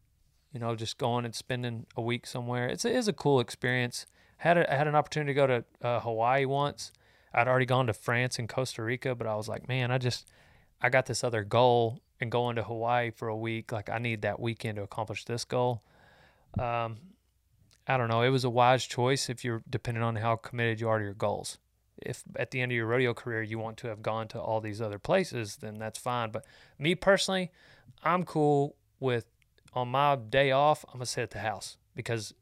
You 0.54 0.60
know, 0.60 0.76
just 0.76 0.98
going 0.98 1.26
and 1.26 1.34
spending 1.34 1.86
a 1.96 2.02
week 2.02 2.28
somewhere. 2.28 2.68
It's 2.68 2.86
it 2.86 2.96
is 2.96 3.08
a 3.08 3.14
cool 3.14 3.40
experience. 3.40 4.06
Had 4.38 4.58
a, 4.58 4.72
I 4.72 4.76
had 4.76 4.88
an 4.88 4.96
opportunity 4.96 5.32
to 5.32 5.36
go 5.36 5.48
to 5.48 5.64
uh, 5.82 6.00
Hawaii 6.02 6.46
once. 6.46 6.92
I'd 7.34 7.48
already 7.48 7.66
gone 7.66 7.88
to 7.88 7.94
France 7.94 8.40
and 8.40 8.50
Costa 8.50 8.84
Rica, 8.84 9.16
but 9.16 9.28
I 9.28 9.36
was 9.36 9.48
like, 9.48 9.68
man, 9.68 9.92
I 9.92 9.98
just 9.98 10.30
I 10.82 10.90
got 10.90 11.06
this 11.06 11.24
other 11.24 11.44
goal 11.44 12.02
and 12.20 12.32
going 12.32 12.56
to 12.58 12.64
Hawaii 12.64 13.12
for 13.12 13.28
a 13.28 13.38
week. 13.38 13.72
Like 13.72 13.90
I 13.90 13.98
need 13.98 14.24
that 14.24 14.40
weekend 14.40 14.76
to 14.78 14.84
accomplish 14.84 15.26
this 15.26 15.46
goal. 15.46 15.84
Um, 16.60 16.98
I 17.88 17.98
don't 17.98 18.10
know. 18.10 18.22
It 18.22 18.30
was 18.30 18.44
a 18.44 18.50
wise 18.50 18.86
choice 18.86 19.30
if 19.30 19.44
you're 19.44 19.64
depending 19.70 20.04
on 20.04 20.18
how 20.18 20.36
committed 20.36 20.82
you 20.82 20.90
are 20.90 20.98
to 20.98 21.04
your 21.04 21.14
goals. 21.14 21.58
If 22.02 22.24
at 22.36 22.52
the 22.52 22.62
end 22.62 22.72
of 22.72 22.76
your 22.76 22.88
rodeo 22.88 23.14
career 23.14 23.42
you 23.42 23.60
want 23.60 23.78
to 23.78 23.88
have 23.88 24.02
gone 24.02 24.28
to 24.30 24.40
all 24.40 24.62
these 24.62 24.82
other 24.82 25.00
places, 25.00 25.58
then 25.58 25.78
that's 25.78 26.00
fine. 26.00 26.32
But 26.32 26.46
me 26.80 26.96
personally, 26.96 27.52
I'm 28.04 28.24
cool 28.24 28.76
with 29.00 29.26
on 29.74 29.90
my 29.90 30.16
day 30.16 30.52
off, 30.52 30.84
I'm 30.90 30.96
gonna 30.96 31.06
sit 31.06 31.24
at 31.24 31.32
the 31.32 31.40
house 31.40 31.78
because 31.96 32.34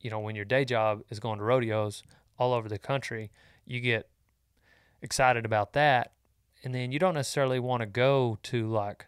you 0.00 0.10
know 0.10 0.20
when 0.20 0.36
your 0.36 0.44
day 0.44 0.64
job 0.64 1.02
is 1.10 1.20
going 1.20 1.38
to 1.38 1.44
rodeos 1.44 2.02
all 2.38 2.52
over 2.52 2.68
the 2.68 2.78
country, 2.78 3.30
you 3.66 3.80
get 3.80 4.08
excited 5.02 5.44
about 5.44 5.72
that, 5.74 6.12
and 6.64 6.74
then 6.74 6.92
you 6.92 6.98
don't 6.98 7.14
necessarily 7.14 7.58
want 7.58 7.80
to 7.80 7.86
go 7.86 8.38
to 8.44 8.66
like 8.66 9.06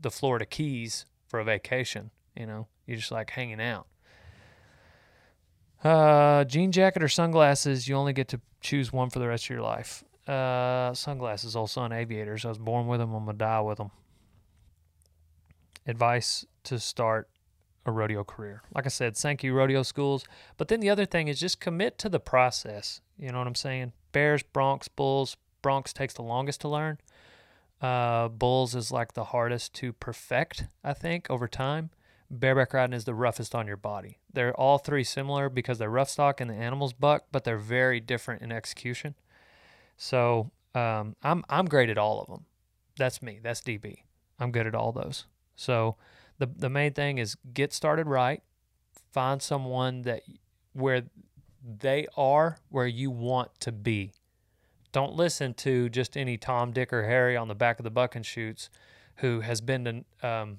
the 0.00 0.10
Florida 0.10 0.46
Keys 0.46 1.06
for 1.26 1.40
a 1.40 1.44
vacation. 1.44 2.10
You 2.36 2.46
know, 2.46 2.68
you're 2.86 2.96
just 2.96 3.10
like 3.10 3.30
hanging 3.30 3.60
out. 3.60 3.86
Uh, 5.82 6.44
jean 6.44 6.72
jacket 6.72 7.02
or 7.02 7.08
sunglasses? 7.08 7.88
You 7.88 7.94
only 7.94 8.12
get 8.12 8.28
to 8.28 8.40
choose 8.60 8.92
one 8.92 9.10
for 9.10 9.18
the 9.18 9.28
rest 9.28 9.44
of 9.44 9.50
your 9.50 9.62
life. 9.62 10.04
Uh, 10.26 10.92
sunglasses, 10.92 11.56
old 11.56 11.70
son, 11.70 11.92
aviators. 11.92 12.44
I 12.44 12.48
was 12.48 12.58
born 12.58 12.86
with 12.86 13.00
them. 13.00 13.14
I'm 13.14 13.24
gonna 13.24 13.38
die 13.38 13.60
with 13.60 13.78
them. 13.78 13.90
Advice 15.86 16.44
to 16.64 16.78
start 16.78 17.28
a 17.86 17.90
rodeo 17.90 18.22
career. 18.24 18.62
Like 18.74 18.84
I 18.84 18.90
said, 18.90 19.16
Sankey 19.16 19.50
rodeo 19.50 19.82
schools. 19.82 20.24
But 20.58 20.68
then 20.68 20.80
the 20.80 20.90
other 20.90 21.06
thing 21.06 21.28
is 21.28 21.40
just 21.40 21.60
commit 21.60 21.98
to 21.98 22.08
the 22.08 22.20
process. 22.20 23.00
You 23.18 23.32
know 23.32 23.38
what 23.38 23.46
I'm 23.46 23.54
saying? 23.54 23.92
Bears, 24.12 24.42
Broncs, 24.42 24.88
Bulls. 24.94 25.36
Broncs 25.62 25.92
takes 25.92 26.14
the 26.14 26.22
longest 26.22 26.60
to 26.60 26.68
learn. 26.68 26.98
Uh, 27.80 28.28
bulls 28.28 28.74
is 28.74 28.90
like 28.92 29.14
the 29.14 29.24
hardest 29.24 29.72
to 29.74 29.92
perfect, 29.92 30.64
I 30.84 30.92
think, 30.92 31.30
over 31.30 31.48
time. 31.48 31.90
Bareback 32.30 32.74
riding 32.74 32.94
is 32.94 33.04
the 33.04 33.14
roughest 33.14 33.54
on 33.54 33.66
your 33.66 33.76
body. 33.76 34.18
They're 34.32 34.54
all 34.54 34.78
three 34.78 35.04
similar 35.04 35.48
because 35.48 35.78
they're 35.78 35.90
rough 35.90 36.10
stock 36.10 36.40
and 36.40 36.50
the 36.50 36.54
animals 36.54 36.92
buck, 36.92 37.24
but 37.32 37.44
they're 37.44 37.56
very 37.58 38.00
different 38.00 38.42
in 38.42 38.52
execution. 38.52 39.14
So 39.96 40.50
um, 40.74 41.16
I'm 41.22 41.44
I'm 41.48 41.66
great 41.66 41.88
at 41.88 41.98
all 41.98 42.20
of 42.20 42.28
them. 42.28 42.44
That's 42.96 43.22
me. 43.22 43.40
That's 43.42 43.60
DB. 43.60 44.02
I'm 44.38 44.52
good 44.52 44.66
at 44.66 44.74
all 44.74 44.92
those. 44.92 45.26
So 45.56 45.96
the 46.38 46.46
the 46.46 46.68
main 46.68 46.92
thing 46.92 47.18
is 47.18 47.36
get 47.52 47.72
started 47.72 48.06
right. 48.06 48.42
Find 49.12 49.42
someone 49.42 50.02
that 50.02 50.22
where 50.72 51.04
they 51.64 52.06
are 52.16 52.58
where 52.68 52.86
you 52.86 53.10
want 53.10 53.58
to 53.60 53.72
be. 53.72 54.12
Don't 54.92 55.14
listen 55.14 55.54
to 55.54 55.88
just 55.88 56.16
any 56.16 56.36
Tom, 56.36 56.72
Dick, 56.72 56.92
or 56.92 57.04
Harry 57.04 57.36
on 57.36 57.48
the 57.48 57.54
back 57.54 57.78
of 57.78 57.84
the 57.84 57.90
buck 57.90 58.14
and 58.14 58.24
shoots 58.24 58.70
who 59.16 59.40
has 59.40 59.60
been 59.60 60.04
to 60.20 60.28
um, 60.28 60.58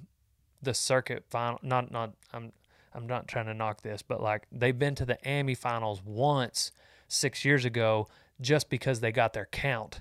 the 0.62 0.74
circuit 0.74 1.26
final. 1.30 1.60
Not 1.62 1.92
not 1.92 2.14
I'm 2.34 2.52
I'm 2.94 3.08
not 3.08 3.28
trying 3.28 3.46
to 3.46 3.54
knock 3.54 3.82
this, 3.82 4.02
but 4.02 4.22
like 4.22 4.48
they've 4.52 4.78
been 4.78 4.96
to 4.96 5.06
the 5.06 5.18
AMI 5.30 5.56
finals 5.56 6.02
once 6.04 6.72
six 7.08 7.46
years 7.46 7.66
ago 7.66 8.08
just 8.42 8.70
because 8.70 9.00
they 9.00 9.12
got 9.12 9.34
their 9.34 9.46
count 9.46 10.00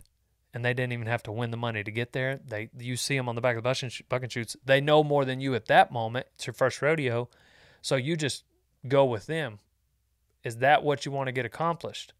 and 0.54 0.64
they 0.64 0.72
didn't 0.72 0.92
even 0.92 1.06
have 1.06 1.22
to 1.24 1.32
win 1.32 1.50
the 1.50 1.56
money 1.56 1.84
to 1.84 1.90
get 1.90 2.12
there. 2.12 2.40
They 2.46 2.70
you 2.78 2.96
see 2.96 3.16
them 3.16 3.28
on 3.28 3.34
the 3.34 3.40
back 3.40 3.56
of 3.56 3.62
the 3.62 3.68
buck 3.68 3.82
and, 4.22 4.32
sh- 4.32 4.32
shoots. 4.32 4.56
They 4.64 4.80
know 4.80 5.04
more 5.04 5.24
than 5.24 5.40
you 5.40 5.54
at 5.54 5.66
that 5.66 5.92
moment. 5.92 6.26
It's 6.34 6.46
your 6.46 6.54
first 6.54 6.80
rodeo, 6.80 7.28
so 7.82 7.96
you 7.96 8.16
just 8.16 8.44
go 8.86 9.04
with 9.04 9.26
them. 9.26 9.58
Is 10.44 10.58
that 10.58 10.82
what 10.82 11.04
you 11.04 11.12
want 11.12 11.26
to 11.28 11.32
get 11.32 11.44
accomplished? 11.44 12.14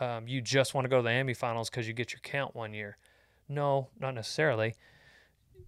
Um, 0.00 0.26
you 0.26 0.40
just 0.40 0.74
want 0.74 0.86
to 0.86 0.88
go 0.88 0.96
to 0.96 1.02
the 1.02 1.10
AMI 1.10 1.34
finals 1.34 1.68
because 1.70 1.86
you 1.86 1.92
get 1.92 2.12
your 2.12 2.20
count 2.22 2.56
one 2.56 2.72
year. 2.72 2.96
No, 3.48 3.88
not 4.00 4.14
necessarily. 4.14 4.74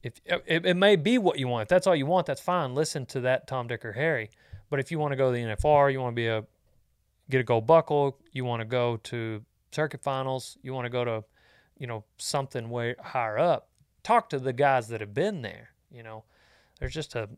If 0.03 0.21
uh, 0.31 0.39
it, 0.47 0.67
it 0.67 0.75
may 0.75 0.97
be 0.97 1.19
what 1.19 1.39
you 1.39 1.49
want, 1.49 1.63
if 1.63 1.69
that's 1.69 1.87
all 1.87 1.97
you 1.97 2.07
want, 2.07 2.27
that's 2.27 2.41
fine. 2.41 2.75
Listen 2.75 3.07
to 3.07 3.21
that 3.21 3.47
Tom, 3.47 3.69
Dick, 3.69 3.85
or 3.85 3.93
Harry. 3.93 4.31
But 4.71 4.81
if 4.81 4.91
you 4.91 4.99
want 4.99 5.13
to 5.13 5.17
go 5.17 5.33
to 5.33 5.37
the 5.37 5.43
NFR, 5.43 5.93
you 5.93 6.01
want 6.01 6.13
to 6.13 6.17
be 6.17 6.27
a 6.27 6.45
get 7.31 7.41
a 7.41 7.45
gold 7.45 7.67
buckle, 7.67 8.19
you 8.33 8.45
want 8.45 8.61
to 8.61 8.67
go 8.67 8.99
to 8.99 9.43
circuit 9.73 10.03
finals, 10.03 10.59
you 10.63 10.75
want 10.75 10.85
to 10.85 10.91
go 10.91 11.05
to, 11.05 11.25
you 11.79 11.87
know, 11.87 12.05
something 12.19 12.69
way 12.69 12.95
higher 13.03 13.39
up. 13.39 13.69
Talk 14.03 14.29
to 14.31 14.39
the 14.39 14.53
guys 14.53 14.89
that 14.89 15.01
have 15.01 15.15
been 15.15 15.43
there. 15.43 15.71
You 15.91 16.03
know, 16.03 16.25
there's 16.79 16.93
just 16.93 17.15
a 17.15 17.29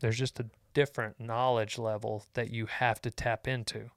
there's 0.00 0.18
just 0.18 0.40
a 0.40 0.46
different 0.74 1.18
knowledge 1.18 1.78
level 1.78 2.26
that 2.34 2.50
you 2.50 2.66
have 2.66 3.00
to 3.02 3.10
tap 3.10 3.48
into. 3.48 3.90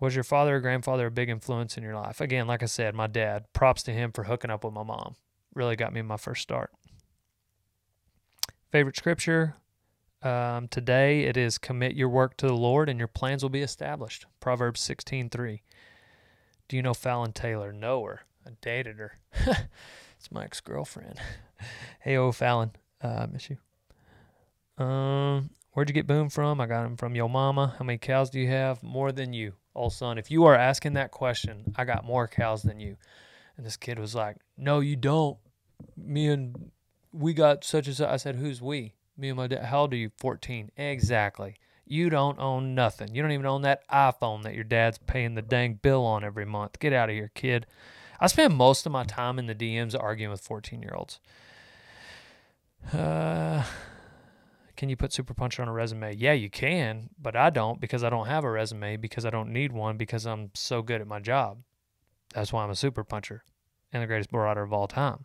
Was 0.00 0.16
your 0.16 0.24
father 0.24 0.56
or 0.56 0.60
grandfather 0.60 1.06
a 1.06 1.10
big 1.12 1.30
influence 1.30 1.76
in 1.78 1.84
your 1.84 1.94
life? 1.94 2.20
Again, 2.20 2.48
like 2.48 2.62
I 2.62 2.66
said, 2.66 2.94
my 2.94 3.06
dad. 3.06 3.44
Props 3.52 3.84
to 3.84 3.92
him 3.92 4.10
for 4.10 4.24
hooking 4.24 4.50
up 4.50 4.64
with 4.64 4.74
my 4.74 4.82
mom. 4.82 5.14
Really 5.54 5.76
got 5.76 5.92
me 5.92 6.02
my 6.02 6.16
first 6.16 6.42
start. 6.42 6.70
Favorite 8.70 8.96
scripture? 8.96 9.56
Um, 10.22 10.68
today 10.68 11.24
it 11.24 11.36
is 11.36 11.58
commit 11.58 11.94
your 11.94 12.08
work 12.08 12.36
to 12.38 12.46
the 12.46 12.54
Lord 12.54 12.88
and 12.88 12.98
your 12.98 13.08
plans 13.08 13.42
will 13.42 13.50
be 13.50 13.60
established. 13.60 14.26
Proverbs 14.40 14.80
16:3. 14.80 15.62
Do 16.68 16.76
you 16.76 16.82
know 16.82 16.94
Fallon 16.94 17.32
Taylor? 17.32 17.72
Know 17.72 18.04
her. 18.04 18.20
I 18.46 18.50
dated 18.60 18.98
her. 18.98 19.18
it's 20.16 20.30
my 20.30 20.44
ex-girlfriend. 20.44 21.18
hey, 22.00 22.16
oh 22.16 22.32
Fallon, 22.32 22.70
uh, 23.02 23.08
I 23.08 23.26
miss 23.26 23.50
you. 23.50 23.58
Um, 24.82 25.50
where'd 25.72 25.90
you 25.90 25.94
get 25.94 26.06
Boom 26.06 26.30
from? 26.30 26.60
I 26.60 26.66
got 26.66 26.86
him 26.86 26.96
from 26.96 27.14
your 27.14 27.28
mama. 27.28 27.74
How 27.78 27.84
many 27.84 27.98
cows 27.98 28.30
do 28.30 28.40
you 28.40 28.48
have? 28.48 28.82
More 28.82 29.12
than 29.12 29.32
you, 29.32 29.54
old 29.74 29.92
son. 29.92 30.18
If 30.18 30.30
you 30.30 30.44
are 30.44 30.54
asking 30.54 30.94
that 30.94 31.10
question, 31.10 31.74
I 31.76 31.84
got 31.84 32.04
more 32.04 32.26
cows 32.26 32.62
than 32.62 32.80
you. 32.80 32.96
And 33.56 33.66
this 33.66 33.76
kid 33.76 33.98
was 33.98 34.14
like, 34.14 34.36
No, 34.56 34.80
you 34.80 34.96
don't. 34.96 35.38
Me 35.96 36.28
and 36.28 36.70
we 37.12 37.34
got 37.34 37.64
such 37.64 37.86
and. 37.86 38.00
I 38.00 38.16
said, 38.16 38.36
Who's 38.36 38.62
we? 38.62 38.94
Me 39.16 39.28
and 39.28 39.36
my 39.36 39.46
dad. 39.46 39.66
How 39.66 39.82
old 39.82 39.92
are 39.92 39.96
you? 39.96 40.10
14. 40.18 40.70
Exactly. 40.76 41.56
You 41.84 42.08
don't 42.08 42.38
own 42.38 42.74
nothing. 42.74 43.14
You 43.14 43.22
don't 43.22 43.32
even 43.32 43.46
own 43.46 43.62
that 43.62 43.86
iPhone 43.88 44.44
that 44.44 44.54
your 44.54 44.64
dad's 44.64 44.98
paying 44.98 45.34
the 45.34 45.42
dang 45.42 45.74
bill 45.74 46.04
on 46.04 46.24
every 46.24 46.46
month. 46.46 46.78
Get 46.78 46.92
out 46.92 47.10
of 47.10 47.14
here, 47.14 47.30
kid. 47.34 47.66
I 48.20 48.28
spend 48.28 48.54
most 48.54 48.86
of 48.86 48.92
my 48.92 49.04
time 49.04 49.38
in 49.38 49.46
the 49.46 49.54
DMs 49.54 50.00
arguing 50.00 50.30
with 50.30 50.40
14 50.40 50.80
year 50.80 50.94
olds. 50.94 51.20
Uh, 52.92 53.64
can 54.76 54.88
you 54.88 54.96
put 54.96 55.12
Super 55.12 55.34
Puncher 55.34 55.62
on 55.62 55.68
a 55.68 55.72
resume? 55.72 56.14
Yeah, 56.16 56.32
you 56.32 56.48
can, 56.48 57.10
but 57.20 57.36
I 57.36 57.50
don't 57.50 57.80
because 57.80 58.02
I 58.02 58.10
don't 58.10 58.26
have 58.26 58.44
a 58.44 58.50
resume 58.50 58.96
because 58.96 59.24
I 59.24 59.30
don't 59.30 59.52
need 59.52 59.72
one 59.72 59.96
because 59.96 60.26
I'm 60.26 60.50
so 60.54 60.82
good 60.82 61.00
at 61.00 61.06
my 61.06 61.20
job. 61.20 61.58
That's 62.32 62.52
why 62.52 62.64
I'm 62.64 62.70
a 62.70 62.76
Super 62.76 63.04
Puncher 63.04 63.44
and 63.92 64.02
the 64.02 64.06
greatest 64.06 64.30
bull 64.30 64.40
rider 64.40 64.62
of 64.62 64.72
all 64.72 64.86
time. 64.86 65.24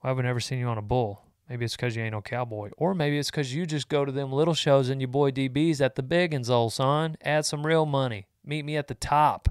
Why 0.00 0.10
have 0.10 0.16
we 0.16 0.22
never 0.22 0.40
seen 0.40 0.58
you 0.58 0.66
on 0.66 0.78
a 0.78 0.82
bull? 0.82 1.22
Maybe 1.48 1.64
it's 1.64 1.76
because 1.76 1.94
you 1.94 2.02
ain't 2.02 2.12
no 2.12 2.22
cowboy. 2.22 2.70
Or 2.76 2.94
maybe 2.94 3.18
it's 3.18 3.30
because 3.30 3.54
you 3.54 3.66
just 3.66 3.88
go 3.88 4.04
to 4.04 4.12
them 4.12 4.32
little 4.32 4.54
shows 4.54 4.88
and 4.88 5.00
your 5.00 5.08
boy 5.08 5.30
DB's 5.30 5.80
at 5.80 5.94
the 5.94 6.02
big 6.02 6.34
uns, 6.34 6.48
old 6.48 6.72
son. 6.72 7.16
Add 7.22 7.44
some 7.44 7.66
real 7.66 7.84
money. 7.84 8.26
Meet 8.44 8.64
me 8.64 8.76
at 8.76 8.88
the 8.88 8.94
top. 8.94 9.48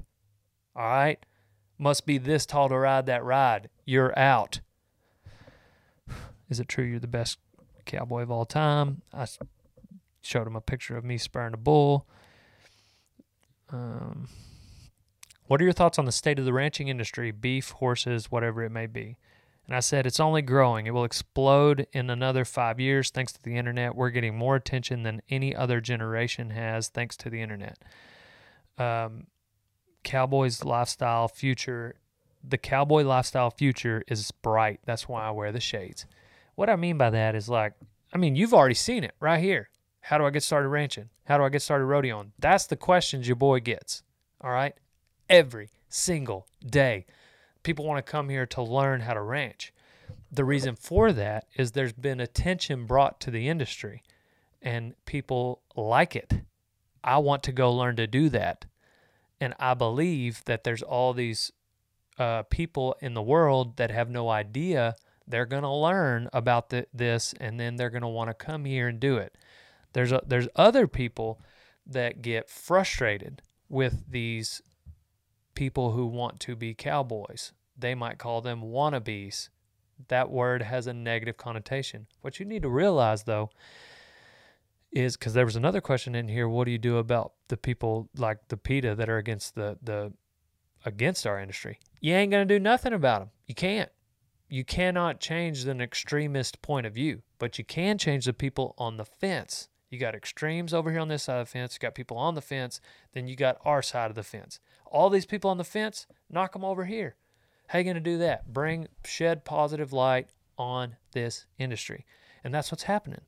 All 0.74 0.84
right? 0.84 1.24
Must 1.78 2.04
be 2.04 2.18
this 2.18 2.46
tall 2.46 2.68
to 2.68 2.76
ride 2.76 3.06
that 3.06 3.24
ride. 3.24 3.68
You're 3.84 4.16
out. 4.18 4.60
Is 6.48 6.58
it 6.58 6.68
true 6.68 6.84
you're 6.84 7.00
the 7.00 7.06
best 7.06 7.38
cowboy 7.84 8.22
of 8.22 8.30
all 8.30 8.44
time? 8.44 9.02
I 9.12 9.26
showed 10.20 10.46
him 10.46 10.56
a 10.56 10.60
picture 10.60 10.96
of 10.96 11.04
me 11.04 11.18
spurring 11.18 11.54
a 11.54 11.58
bull. 11.58 12.08
Um, 13.70 14.28
what 15.46 15.60
are 15.60 15.64
your 15.64 15.72
thoughts 15.72 15.98
on 15.98 16.04
the 16.04 16.12
state 16.12 16.38
of 16.38 16.44
the 16.44 16.52
ranching 16.52 16.88
industry, 16.88 17.30
beef, 17.30 17.70
horses, 17.70 18.30
whatever 18.30 18.62
it 18.62 18.70
may 18.70 18.86
be? 18.86 19.16
And 19.66 19.74
I 19.74 19.80
said, 19.80 20.06
it's 20.06 20.20
only 20.20 20.42
growing. 20.42 20.86
It 20.86 20.92
will 20.92 21.04
explode 21.04 21.86
in 21.92 22.10
another 22.10 22.44
five 22.44 22.78
years 22.78 23.10
thanks 23.10 23.32
to 23.32 23.42
the 23.42 23.56
internet. 23.56 23.94
We're 23.94 24.10
getting 24.10 24.36
more 24.36 24.56
attention 24.56 25.02
than 25.02 25.22
any 25.30 25.56
other 25.56 25.80
generation 25.80 26.50
has 26.50 26.88
thanks 26.88 27.16
to 27.18 27.30
the 27.30 27.40
internet. 27.40 27.78
Um, 28.76 29.26
Cowboys 30.02 30.64
lifestyle 30.64 31.28
future, 31.28 31.94
the 32.46 32.58
cowboy 32.58 33.02
lifestyle 33.02 33.50
future 33.50 34.04
is 34.06 34.30
bright. 34.30 34.80
That's 34.84 35.08
why 35.08 35.24
I 35.24 35.30
wear 35.30 35.50
the 35.50 35.60
shades. 35.60 36.06
What 36.54 36.68
I 36.70 36.76
mean 36.76 36.98
by 36.98 37.10
that 37.10 37.34
is 37.34 37.48
like, 37.48 37.72
I 38.12 38.18
mean, 38.18 38.36
you've 38.36 38.54
already 38.54 38.74
seen 38.74 39.02
it 39.02 39.14
right 39.18 39.42
here. 39.42 39.70
How 40.02 40.18
do 40.18 40.26
I 40.26 40.30
get 40.30 40.42
started 40.42 40.68
ranching? 40.68 41.08
How 41.24 41.38
do 41.38 41.44
I 41.44 41.48
get 41.48 41.62
started 41.62 41.86
rodeoing? 41.86 42.32
That's 42.38 42.66
the 42.66 42.76
questions 42.76 43.26
your 43.26 43.36
boy 43.36 43.60
gets. 43.60 44.02
All 44.42 44.50
right. 44.50 44.74
Every 45.28 45.70
single 45.88 46.46
day 46.64 47.06
people 47.62 47.84
want 47.84 48.04
to 48.04 48.10
come 48.10 48.28
here 48.28 48.46
to 48.46 48.62
learn 48.62 49.00
how 49.00 49.14
to 49.14 49.22
ranch. 49.22 49.72
The 50.30 50.44
reason 50.44 50.76
for 50.76 51.12
that 51.12 51.46
is 51.56 51.72
there's 51.72 51.92
been 51.92 52.20
attention 52.20 52.86
brought 52.86 53.20
to 53.20 53.30
the 53.30 53.48
industry 53.48 54.02
and 54.62 54.94
people 55.06 55.62
like 55.74 56.14
it. 56.14 56.42
I 57.02 57.18
want 57.18 57.42
to 57.44 57.52
go 57.52 57.72
learn 57.72 57.96
to 57.96 58.06
do 58.06 58.28
that. 58.30 58.66
And 59.40 59.54
I 59.58 59.74
believe 59.74 60.44
that 60.44 60.64
there's 60.64 60.82
all 60.82 61.12
these 61.12 61.52
uh, 62.18 62.44
people 62.44 62.96
in 63.00 63.14
the 63.14 63.22
world 63.22 63.76
that 63.76 63.90
have 63.90 64.08
no 64.08 64.28
idea 64.28 64.94
they're 65.26 65.46
going 65.46 65.62
to 65.62 65.72
learn 65.72 66.28
about 66.32 66.68
the, 66.68 66.86
this 66.92 67.34
and 67.40 67.58
then 67.58 67.76
they're 67.76 67.90
going 67.90 68.02
to 68.02 68.08
want 68.08 68.28
to 68.28 68.34
come 68.34 68.64
here 68.64 68.88
and 68.88 69.00
do 69.00 69.16
it. 69.16 69.36
There's 69.92 70.12
a, 70.12 70.22
there's 70.26 70.48
other 70.54 70.86
people 70.86 71.40
that 71.86 72.22
get 72.22 72.48
frustrated 72.48 73.42
with 73.68 74.10
these 74.10 74.62
people 75.54 75.92
who 75.92 76.06
want 76.06 76.40
to 76.40 76.56
be 76.56 76.74
cowboys. 76.74 77.52
They 77.76 77.94
might 77.94 78.18
call 78.18 78.40
them 78.40 78.62
wannabes. 78.62 79.48
That 80.08 80.30
word 80.30 80.62
has 80.62 80.86
a 80.86 80.92
negative 80.92 81.36
connotation. 81.36 82.06
What 82.20 82.38
you 82.38 82.46
need 82.46 82.62
to 82.62 82.68
realize, 82.68 83.24
though, 83.24 83.50
is 84.92 85.16
because 85.16 85.34
there 85.34 85.44
was 85.44 85.56
another 85.56 85.80
question 85.80 86.14
in 86.14 86.28
here. 86.28 86.48
What 86.48 86.64
do 86.64 86.70
you 86.70 86.78
do 86.78 86.98
about 86.98 87.32
the 87.48 87.56
people 87.56 88.08
like 88.16 88.48
the 88.48 88.56
PETA 88.56 88.94
that 88.94 89.08
are 89.08 89.18
against 89.18 89.54
the 89.54 89.76
the 89.82 90.12
against 90.84 91.26
our 91.26 91.40
industry? 91.40 91.78
You 92.00 92.14
ain't 92.14 92.30
gonna 92.30 92.44
do 92.44 92.60
nothing 92.60 92.92
about 92.92 93.20
them. 93.20 93.30
You 93.46 93.54
can't. 93.54 93.90
You 94.48 94.64
cannot 94.64 95.20
change 95.20 95.64
an 95.66 95.80
extremist 95.80 96.62
point 96.62 96.86
of 96.86 96.94
view, 96.94 97.22
but 97.38 97.58
you 97.58 97.64
can 97.64 97.98
change 97.98 98.26
the 98.26 98.32
people 98.32 98.74
on 98.78 98.96
the 98.96 99.04
fence. 99.04 99.68
You 99.94 100.00
got 100.00 100.16
extremes 100.16 100.74
over 100.74 100.90
here 100.90 100.98
on 100.98 101.06
this 101.06 101.22
side 101.22 101.40
of 101.40 101.46
the 101.46 101.52
fence. 101.52 101.74
You 101.74 101.78
got 101.78 101.94
people 101.94 102.16
on 102.16 102.34
the 102.34 102.40
fence. 102.42 102.80
Then 103.12 103.28
you 103.28 103.36
got 103.36 103.60
our 103.64 103.80
side 103.80 104.10
of 104.10 104.16
the 104.16 104.24
fence. 104.24 104.58
All 104.86 105.08
these 105.08 105.24
people 105.24 105.50
on 105.50 105.56
the 105.56 105.62
fence, 105.62 106.08
knock 106.28 106.52
them 106.52 106.64
over 106.64 106.84
here. 106.84 107.14
How 107.68 107.78
you 107.78 107.84
going 107.84 107.94
to 107.94 108.00
do 108.00 108.18
that? 108.18 108.52
Bring 108.52 108.88
shed 109.04 109.44
positive 109.44 109.92
light 109.92 110.30
on 110.58 110.96
this 111.12 111.46
industry, 111.58 112.04
and 112.42 112.52
that's 112.52 112.72
what's 112.72 112.82
happening. 112.82 113.20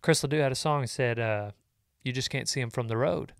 Chris 0.00 0.22
Ledoux 0.22 0.40
had 0.40 0.50
a 0.50 0.56
song 0.56 0.80
that 0.80 0.88
said, 0.88 1.18
uh, 1.18 1.50
"You 2.02 2.12
just 2.12 2.30
can't 2.30 2.48
see 2.48 2.60
them 2.60 2.70
from 2.70 2.88
the 2.88 2.96
road." 2.96 3.34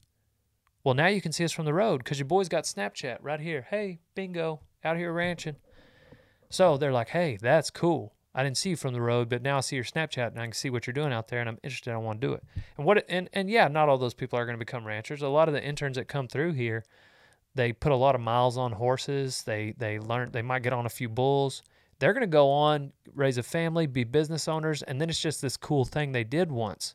Well, 0.85 0.95
now 0.95 1.07
you 1.07 1.23
can 1.23 1.33
see 1.33 1.45
us 1.45 1.53
from 1.53 1.65
the 1.65 1.75
road 1.75 2.05
because 2.05 2.19
your 2.19 2.27
boys 2.27 2.51
got 2.51 2.65
Snapchat 2.65 3.19
right 3.23 3.41
here. 3.41 3.67
Hey, 3.71 4.01
bingo, 4.15 4.61
out 4.85 4.99
here 4.99 5.13
ranching. 5.13 5.57
So 6.51 6.77
they're 6.77 6.93
like, 6.93 7.09
"Hey, 7.09 7.39
that's 7.41 7.71
cool. 7.71 8.15
I 8.39 8.45
didn't 8.45 8.57
see 8.57 8.71
you 8.71 8.77
from 8.77 8.93
the 8.95 9.01
road, 9.01 9.29
but 9.29 9.43
now 9.43 9.59
I 9.59 9.61
see 9.61 9.77
your 9.77 9.85
Snapchat 9.85 10.29
and 10.29 10.41
I 10.41 10.45
can 10.45 10.53
see 10.53 10.71
what 10.71 10.87
you're 10.87 10.95
doing 10.95 11.13
out 11.13 11.29
there, 11.29 11.41
and 11.41 11.49
I'm 11.49 11.59
interested. 11.63 11.93
I 11.93 11.97
want 11.97 12.21
to 12.21 12.27
do 12.27 12.33
it." 12.33 12.45
And 12.77 12.87
what? 12.87 13.05
And 13.09 13.29
and 13.33 13.51
yeah, 13.51 13.69
not 13.69 13.89
all 13.89 13.99
those 13.99 14.15
people 14.15 14.39
are 14.39 14.45
going 14.47 14.57
to 14.57 14.65
become 14.65 14.87
ranchers. 14.87 15.23
A 15.23 15.29
lot 15.29 15.49
of 15.49 15.55
the 15.55 15.63
interns 15.63 15.97
that 15.97 16.09
come 16.09 16.29
through 16.29 16.53
here 16.53 16.85
they 17.59 17.73
put 17.73 17.93
a 17.93 17.97
lot 17.97 18.15
of 18.15 18.21
miles 18.21 18.57
on 18.57 18.73
horses. 18.73 19.43
They 19.43 19.75
they 19.77 19.99
learn 19.99 20.31
they 20.31 20.43
might 20.43 20.63
get 20.63 20.73
on 20.73 20.87
a 20.87 20.91
few 20.91 21.09
bulls. 21.09 21.63
They're 21.99 22.13
going 22.13 22.21
to 22.21 22.29
go 22.29 22.51
on, 22.51 22.93
raise 23.13 23.39
a 23.39 23.43
family, 23.43 23.89
be 23.89 24.05
business 24.05 24.47
owners, 24.47 24.83
and 24.83 25.01
then 25.01 25.11
it's 25.11 25.21
just 25.21 25.43
this 25.43 25.57
cool 25.57 25.85
thing 25.85 26.13
they 26.13 26.23
did 26.23 26.53
once. 26.53 26.95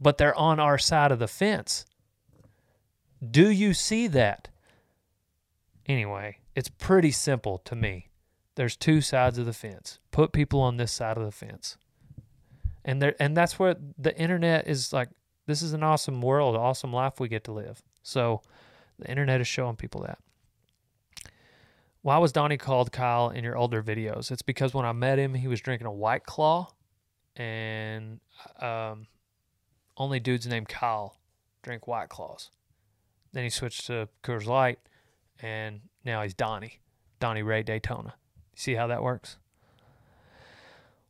But 0.00 0.16
they're 0.16 0.34
on 0.34 0.58
our 0.58 0.78
side 0.78 1.12
of 1.12 1.18
the 1.18 1.28
fence. 1.28 1.84
Do 3.30 3.50
you 3.50 3.74
see 3.74 4.06
that? 4.08 4.48
Anyway, 5.84 6.38
it's 6.56 6.70
pretty 6.70 7.10
simple 7.10 7.58
to 7.58 7.76
me. 7.76 8.08
There's 8.54 8.76
two 8.76 9.00
sides 9.00 9.38
of 9.38 9.46
the 9.46 9.52
fence. 9.52 9.98
Put 10.10 10.32
people 10.32 10.60
on 10.60 10.76
this 10.76 10.92
side 10.92 11.16
of 11.16 11.24
the 11.24 11.32
fence. 11.32 11.76
And 12.84 13.00
there 13.00 13.14
and 13.18 13.36
that's 13.36 13.58
where 13.58 13.76
the 13.96 14.16
internet 14.18 14.66
is 14.66 14.92
like 14.92 15.08
this 15.46 15.62
is 15.62 15.72
an 15.72 15.82
awesome 15.82 16.20
world, 16.20 16.56
awesome 16.56 16.92
life 16.92 17.20
we 17.20 17.28
get 17.28 17.44
to 17.44 17.52
live. 17.52 17.82
So 18.02 18.42
the 18.98 19.08
internet 19.08 19.40
is 19.40 19.46
showing 19.46 19.76
people 19.76 20.02
that. 20.02 20.18
Why 22.02 22.18
was 22.18 22.32
Donnie 22.32 22.56
called 22.56 22.90
Kyle 22.90 23.30
in 23.30 23.44
your 23.44 23.56
older 23.56 23.82
videos? 23.82 24.32
It's 24.32 24.42
because 24.42 24.74
when 24.74 24.84
I 24.84 24.92
met 24.92 25.18
him, 25.18 25.34
he 25.34 25.46
was 25.46 25.60
drinking 25.60 25.86
a 25.86 25.92
White 25.92 26.24
Claw, 26.24 26.72
and 27.36 28.18
um, 28.60 29.06
only 29.96 30.18
dudes 30.18 30.46
named 30.48 30.68
Kyle 30.68 31.16
drink 31.62 31.86
White 31.86 32.08
Claws. 32.08 32.50
Then 33.32 33.44
he 33.44 33.50
switched 33.50 33.86
to 33.86 34.08
Coors 34.24 34.46
Light, 34.46 34.80
and 35.40 35.80
now 36.04 36.22
he's 36.22 36.34
Donnie, 36.34 36.80
Donnie 37.20 37.42
Ray 37.42 37.62
Daytona. 37.62 38.14
See 38.62 38.76
how 38.76 38.86
that 38.86 39.02
works? 39.02 39.38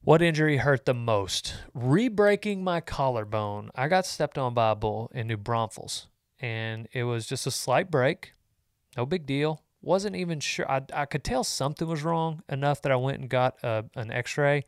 What 0.00 0.22
injury 0.22 0.56
hurt 0.56 0.86
the 0.86 0.94
most? 0.94 1.52
Re-breaking 1.74 2.64
my 2.64 2.80
collarbone. 2.80 3.68
I 3.74 3.88
got 3.88 4.06
stepped 4.06 4.38
on 4.38 4.54
by 4.54 4.70
a 4.70 4.74
bull 4.74 5.10
in 5.12 5.26
New 5.26 5.36
Braunfels 5.36 6.06
and 6.40 6.88
it 6.94 7.04
was 7.04 7.26
just 7.26 7.46
a 7.46 7.50
slight 7.50 7.90
break. 7.90 8.32
No 8.96 9.04
big 9.04 9.26
deal. 9.26 9.60
Wasn't 9.82 10.16
even 10.16 10.40
sure. 10.40 10.66
I, 10.70 10.80
I 10.94 11.04
could 11.04 11.24
tell 11.24 11.44
something 11.44 11.86
was 11.86 12.02
wrong 12.02 12.42
enough 12.48 12.80
that 12.80 12.90
I 12.90 12.96
went 12.96 13.20
and 13.20 13.28
got 13.28 13.62
a, 13.62 13.84
an 13.96 14.10
x 14.10 14.38
ray, 14.38 14.64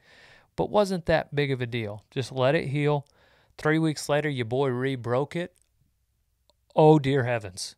but 0.54 0.68
wasn't 0.68 1.06
that 1.06 1.34
big 1.34 1.50
of 1.52 1.62
a 1.62 1.66
deal. 1.66 2.04
Just 2.10 2.32
let 2.32 2.54
it 2.54 2.68
heal. 2.68 3.06
Three 3.56 3.78
weeks 3.78 4.10
later, 4.10 4.28
your 4.28 4.44
boy 4.44 4.68
re 4.68 4.94
broke 4.94 5.34
it. 5.34 5.54
Oh, 6.76 6.98
dear 6.98 7.24
heavens. 7.24 7.76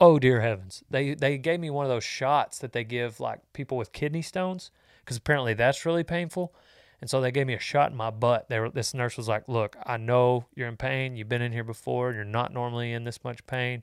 Oh, 0.00 0.18
dear 0.18 0.40
heavens. 0.40 0.82
They, 0.90 1.14
they 1.14 1.36
gave 1.36 1.60
me 1.60 1.70
one 1.70 1.84
of 1.84 1.90
those 1.90 2.04
shots 2.04 2.58
that 2.58 2.72
they 2.72 2.84
give 2.84 3.20
like 3.20 3.40
people 3.52 3.76
with 3.76 3.92
kidney 3.92 4.22
stones 4.22 4.70
because 5.04 5.16
apparently 5.16 5.54
that's 5.54 5.84
really 5.84 6.04
painful. 6.04 6.54
And 7.00 7.08
so 7.08 7.20
they 7.20 7.30
gave 7.30 7.46
me 7.46 7.54
a 7.54 7.60
shot 7.60 7.90
in 7.90 7.96
my 7.96 8.10
butt. 8.10 8.48
They 8.48 8.60
were, 8.60 8.70
this 8.70 8.92
nurse 8.92 9.16
was 9.16 9.28
like, 9.28 9.48
"Look, 9.48 9.76
I 9.84 9.96
know 9.96 10.46
you're 10.54 10.68
in 10.68 10.76
pain. 10.76 11.16
You've 11.16 11.30
been 11.30 11.42
in 11.42 11.52
here 11.52 11.64
before. 11.64 12.12
You're 12.12 12.24
not 12.24 12.52
normally 12.52 12.92
in 12.92 13.04
this 13.04 13.24
much 13.24 13.46
pain." 13.46 13.82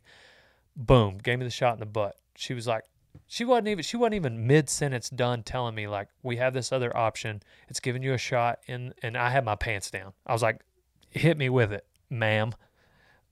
Boom, 0.76 1.18
gave 1.18 1.40
me 1.40 1.46
the 1.46 1.52
shot 1.52 1.74
in 1.74 1.80
the 1.80 1.88
butt. 1.88 2.16
She 2.36 2.54
was 2.54 2.68
like, 2.68 2.84
she 3.26 3.44
wasn't 3.44 3.70
even 3.70 3.84
she 3.84 3.98
wasn't 3.98 4.16
even 4.16 4.46
mid 4.46 4.70
sentence 4.70 5.10
done 5.10 5.42
telling 5.42 5.74
me 5.74 5.88
like, 5.88 6.10
"We 6.22 6.38
have 6.38 6.54
this 6.54 6.72
other 6.72 6.96
option. 6.96 7.42
It's 7.68 7.80
giving 7.80 8.04
you 8.04 8.14
a 8.14 8.18
shot." 8.18 8.60
And 8.68 8.94
and 9.02 9.18
I 9.18 9.30
had 9.30 9.44
my 9.44 9.56
pants 9.56 9.90
down. 9.90 10.14
I 10.26 10.34
was 10.34 10.44
like, 10.44 10.62
"Hit 11.10 11.38
me 11.38 11.50
with 11.50 11.74
it, 11.74 11.86
ma'am." 12.10 12.54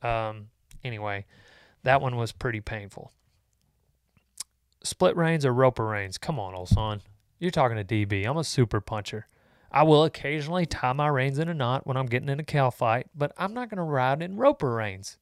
Um. 0.01 0.47
Anyway, 0.83 1.25
that 1.85 2.01
one 2.01 2.15
was 2.17 2.31
pretty 2.31 2.59
painful. 2.61 3.11
Split 4.83 5.15
reins 5.15 5.45
or 5.45 5.53
roper 5.53 5.85
reins? 5.85 6.17
Come 6.17 6.39
on, 6.39 6.53
old 6.53 6.69
son. 6.69 7.01
You're 7.39 7.51
talking 7.51 7.77
to 7.77 7.83
DB. 7.83 8.25
I'm 8.27 8.37
a 8.37 8.43
super 8.43 8.81
puncher. 8.81 9.27
I 9.71 9.83
will 9.83 10.03
occasionally 10.03 10.65
tie 10.65 10.93
my 10.93 11.07
reins 11.07 11.37
in 11.37 11.47
a 11.47 11.53
knot 11.53 11.85
when 11.85 11.95
I'm 11.95 12.05
getting 12.05 12.29
in 12.29 12.39
a 12.39 12.43
cow 12.43 12.69
fight, 12.69 13.07
but 13.15 13.33
I'm 13.37 13.53
not 13.53 13.69
going 13.69 13.77
to 13.77 13.83
ride 13.83 14.21
in 14.21 14.37
roper 14.37 14.73
reins. 14.73 15.17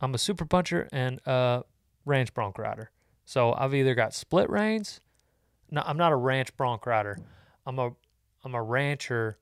I'm 0.00 0.14
a 0.14 0.18
super 0.18 0.44
puncher 0.44 0.88
and 0.92 1.20
a 1.26 1.64
ranch 2.04 2.32
bronc 2.32 2.56
rider. 2.58 2.90
So 3.24 3.52
I've 3.52 3.74
either 3.74 3.94
got 3.94 4.14
split 4.14 4.48
reins. 4.48 5.00
No, 5.70 5.82
I'm 5.84 5.98
not 5.98 6.12
a 6.12 6.16
ranch 6.16 6.56
bronc 6.56 6.86
rider. 6.86 7.18
I'm 7.66 7.78
a 7.78 7.90
I'm 8.44 8.54
a 8.54 8.62
rancher 8.62 9.38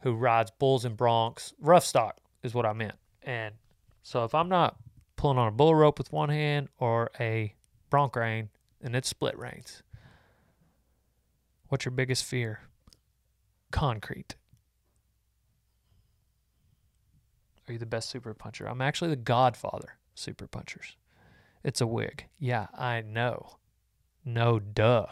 who 0.00 0.14
rides 0.14 0.50
bulls 0.58 0.84
and 0.84 0.98
broncs. 0.98 1.54
Rough 1.60 1.84
stock 1.84 2.18
is 2.42 2.52
what 2.52 2.66
I 2.66 2.74
meant. 2.74 2.96
And 3.22 3.54
so 4.02 4.24
if 4.24 4.34
I'm 4.34 4.48
not 4.50 4.76
pulling 5.24 5.38
on 5.38 5.48
a 5.48 5.52
bull 5.52 5.74
rope 5.74 5.96
with 5.96 6.12
one 6.12 6.28
hand 6.28 6.68
or 6.76 7.10
a 7.18 7.54
bronc 7.88 8.14
rein, 8.14 8.50
and 8.82 8.94
it's 8.94 9.08
split 9.08 9.34
reins. 9.38 9.82
What's 11.68 11.86
your 11.86 11.92
biggest 11.92 12.26
fear? 12.26 12.60
Concrete. 13.70 14.34
Are 17.66 17.72
you 17.72 17.78
the 17.78 17.86
best 17.86 18.10
super 18.10 18.34
puncher? 18.34 18.66
I'm 18.66 18.82
actually 18.82 19.08
the 19.08 19.16
godfather 19.16 19.96
of 20.12 20.18
super 20.20 20.46
punchers. 20.46 20.94
It's 21.62 21.80
a 21.80 21.86
wig. 21.86 22.26
Yeah, 22.38 22.66
I 22.76 23.00
know. 23.00 23.56
No, 24.26 24.58
duh. 24.58 25.06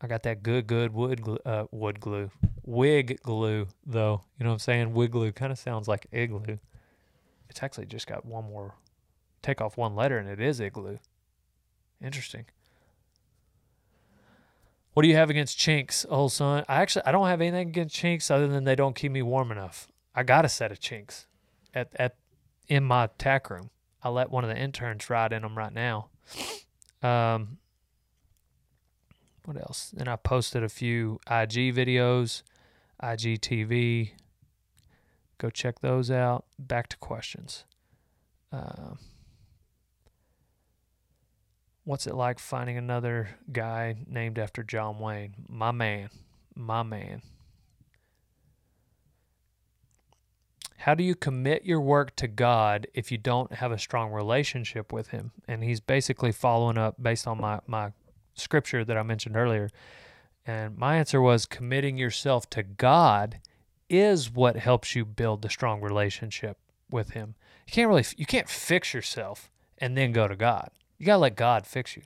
I 0.00 0.08
got 0.08 0.24
that 0.24 0.42
good, 0.42 0.66
good 0.66 0.92
wood 0.92 1.22
glue, 1.22 1.38
uh, 1.46 1.66
wood 1.70 2.00
glue, 2.00 2.32
wig 2.64 3.20
glue 3.22 3.68
though. 3.86 4.22
You 4.40 4.42
know 4.42 4.50
what 4.50 4.54
I'm 4.54 4.58
saying? 4.58 4.92
Wig 4.92 5.12
glue 5.12 5.30
kind 5.30 5.52
of 5.52 5.58
sounds 5.60 5.86
like 5.86 6.08
igloo. 6.10 6.58
It's 7.50 7.62
actually 7.62 7.86
just 7.86 8.06
got 8.06 8.24
one 8.24 8.44
more, 8.44 8.76
take 9.42 9.60
off 9.60 9.76
one 9.76 9.96
letter, 9.96 10.16
and 10.16 10.28
it 10.28 10.40
is 10.40 10.60
igloo. 10.60 10.98
Interesting. 12.02 12.46
What 14.94 15.02
do 15.02 15.08
you 15.08 15.16
have 15.16 15.30
against 15.30 15.58
chinks, 15.58 16.06
old 16.08 16.32
son? 16.32 16.64
I 16.68 16.80
actually 16.80 17.04
I 17.04 17.12
don't 17.12 17.26
have 17.26 17.40
anything 17.40 17.68
against 17.68 17.94
chinks 17.94 18.30
other 18.30 18.48
than 18.48 18.64
they 18.64 18.74
don't 18.74 18.96
keep 18.96 19.12
me 19.12 19.22
warm 19.22 19.52
enough. 19.52 19.88
I 20.14 20.22
got 20.22 20.44
a 20.44 20.48
set 20.48 20.72
of 20.72 20.80
chinks 20.80 21.26
at 21.74 21.88
at 21.96 22.16
in 22.68 22.84
my 22.84 23.08
tack 23.18 23.50
room. 23.50 23.70
I 24.02 24.08
let 24.08 24.30
one 24.30 24.44
of 24.44 24.50
the 24.50 24.56
interns 24.56 25.10
ride 25.10 25.32
in 25.32 25.42
them 25.42 25.58
right 25.58 25.72
now. 25.72 26.08
Um, 27.02 27.58
what 29.44 29.56
else? 29.56 29.90
Then 29.94 30.08
I 30.08 30.16
posted 30.16 30.62
a 30.62 30.68
few 30.68 31.20
IG 31.26 31.74
videos, 31.74 32.42
IGTV. 33.02 34.12
Go 35.40 35.48
check 35.48 35.80
those 35.80 36.10
out. 36.10 36.44
Back 36.58 36.88
to 36.88 36.98
questions. 36.98 37.64
Um, 38.52 38.98
what's 41.84 42.06
it 42.06 42.14
like 42.14 42.38
finding 42.38 42.76
another 42.76 43.30
guy 43.50 44.04
named 44.06 44.38
after 44.38 44.62
John 44.62 44.98
Wayne? 44.98 45.34
My 45.48 45.70
man. 45.70 46.10
My 46.54 46.82
man. 46.82 47.22
How 50.76 50.94
do 50.94 51.02
you 51.02 51.14
commit 51.14 51.64
your 51.64 51.80
work 51.80 52.16
to 52.16 52.28
God 52.28 52.86
if 52.92 53.10
you 53.10 53.16
don't 53.16 53.54
have 53.54 53.72
a 53.72 53.78
strong 53.78 54.12
relationship 54.12 54.92
with 54.92 55.08
Him? 55.08 55.30
And 55.48 55.64
he's 55.64 55.80
basically 55.80 56.32
following 56.32 56.76
up 56.76 57.02
based 57.02 57.26
on 57.26 57.40
my, 57.40 57.60
my 57.66 57.92
scripture 58.34 58.84
that 58.84 58.98
I 58.98 59.02
mentioned 59.02 59.38
earlier. 59.38 59.70
And 60.46 60.76
my 60.76 60.96
answer 60.96 61.22
was 61.22 61.46
committing 61.46 61.96
yourself 61.96 62.50
to 62.50 62.62
God 62.62 63.40
is 63.90 64.30
what 64.30 64.56
helps 64.56 64.94
you 64.94 65.04
build 65.04 65.42
the 65.42 65.50
strong 65.50 65.80
relationship 65.80 66.56
with 66.90 67.10
Him. 67.10 67.34
You 67.66 67.72
can't 67.72 67.88
really, 67.88 68.04
you 68.16 68.26
can't 68.26 68.48
fix 68.48 68.94
yourself 68.94 69.50
and 69.78 69.96
then 69.96 70.12
go 70.12 70.28
to 70.28 70.36
God. 70.36 70.70
You 70.98 71.06
got 71.06 71.14
to 71.14 71.18
let 71.18 71.36
God 71.36 71.66
fix 71.66 71.96
you. 71.96 72.02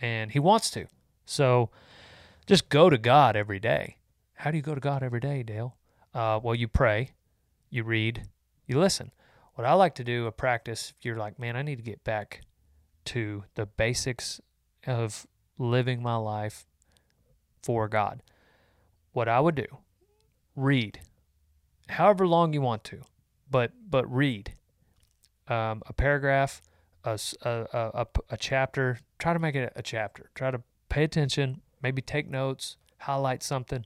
And 0.00 0.32
He 0.32 0.38
wants 0.38 0.70
to. 0.70 0.86
So 1.26 1.70
just 2.46 2.68
go 2.68 2.90
to 2.90 2.98
God 2.98 3.36
every 3.36 3.60
day. 3.60 3.96
How 4.34 4.50
do 4.50 4.56
you 4.56 4.62
go 4.62 4.74
to 4.74 4.80
God 4.80 5.02
every 5.02 5.20
day, 5.20 5.42
Dale? 5.42 5.76
Uh, 6.14 6.38
well, 6.42 6.54
you 6.54 6.68
pray 6.68 7.10
you 7.74 7.82
read, 7.82 8.28
you 8.68 8.78
listen. 8.78 9.10
What 9.54 9.66
I 9.66 9.72
like 9.72 9.96
to 9.96 10.04
do, 10.04 10.26
a 10.26 10.32
practice, 10.32 10.94
if 10.96 11.04
you're 11.04 11.16
like, 11.16 11.40
man, 11.40 11.56
I 11.56 11.62
need 11.62 11.76
to 11.76 11.82
get 11.82 12.04
back 12.04 12.42
to 13.06 13.44
the 13.56 13.66
basics 13.66 14.40
of 14.86 15.26
living 15.58 16.00
my 16.00 16.14
life 16.14 16.66
for 17.64 17.88
God. 17.88 18.22
What 19.12 19.28
I 19.28 19.40
would 19.40 19.56
do, 19.56 19.66
read, 20.56 21.00
however 21.88 22.26
long 22.26 22.52
you 22.52 22.60
want 22.60 22.84
to, 22.84 23.02
but 23.50 23.72
but 23.88 24.10
read 24.12 24.54
um, 25.48 25.82
a 25.86 25.92
paragraph, 25.92 26.62
a, 27.04 27.18
a, 27.42 27.66
a, 27.72 28.06
a 28.30 28.36
chapter. 28.36 28.98
Try 29.18 29.32
to 29.32 29.38
make 29.38 29.54
it 29.54 29.72
a 29.76 29.82
chapter. 29.82 30.30
Try 30.34 30.50
to 30.50 30.62
pay 30.88 31.04
attention, 31.04 31.60
maybe 31.82 32.02
take 32.02 32.28
notes, 32.28 32.76
highlight 33.00 33.42
something, 33.42 33.84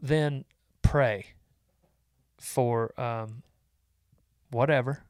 then 0.00 0.44
pray 0.82 1.34
for 2.38 2.98
um, 3.00 3.42
whatever, 4.50 5.04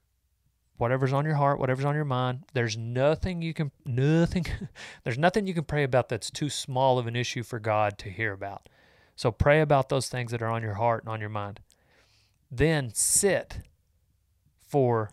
whatever's 0.76 1.12
on 1.12 1.24
your 1.24 1.34
heart, 1.34 1.58
whatever's 1.58 1.84
on 1.84 1.94
your 1.94 2.04
mind. 2.04 2.44
There's 2.54 2.76
nothing 2.76 3.42
you 3.42 3.54
can 3.54 3.70
nothing 3.84 4.46
there's 5.04 5.18
nothing 5.18 5.46
you 5.46 5.54
can 5.54 5.64
pray 5.64 5.84
about 5.84 6.08
that's 6.08 6.30
too 6.30 6.48
small 6.48 6.98
of 6.98 7.06
an 7.06 7.16
issue 7.16 7.42
for 7.42 7.58
God 7.58 7.98
to 7.98 8.10
hear 8.10 8.32
about. 8.32 8.68
So 9.20 9.30
pray 9.30 9.60
about 9.60 9.90
those 9.90 10.08
things 10.08 10.30
that 10.30 10.40
are 10.40 10.48
on 10.48 10.62
your 10.62 10.76
heart 10.76 11.02
and 11.02 11.12
on 11.12 11.20
your 11.20 11.28
mind. 11.28 11.60
Then 12.50 12.90
sit 12.94 13.58
for 14.66 15.10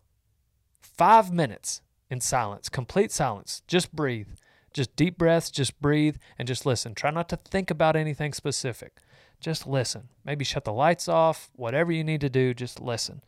5 0.79 1.33
minutes 1.33 1.81
in 2.09 2.21
silence, 2.21 2.69
complete 2.69 3.11
silence. 3.11 3.63
Just 3.67 3.93
breathe. 3.93 4.29
Just 4.73 4.95
deep 4.95 5.17
breaths, 5.17 5.51
just 5.51 5.81
breathe 5.81 6.15
and 6.39 6.47
just 6.47 6.65
listen. 6.65 6.95
Try 6.95 7.11
not 7.11 7.27
to 7.27 7.35
think 7.35 7.69
about 7.69 7.97
anything 7.97 8.31
specific. 8.31 8.93
Just 9.41 9.67
listen. 9.67 10.07
Maybe 10.23 10.45
shut 10.45 10.63
the 10.63 10.71
lights 10.71 11.09
off, 11.09 11.49
whatever 11.57 11.91
you 11.91 12.05
need 12.05 12.21
to 12.21 12.29
do, 12.29 12.53
just 12.53 12.79
listen. 12.79 13.21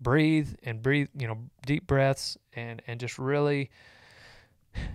Breathe 0.00 0.56
and 0.64 0.82
breathe, 0.82 1.10
you 1.16 1.28
know, 1.28 1.38
deep 1.64 1.86
breaths 1.86 2.36
and 2.54 2.82
and 2.88 2.98
just 2.98 3.20
really 3.20 3.70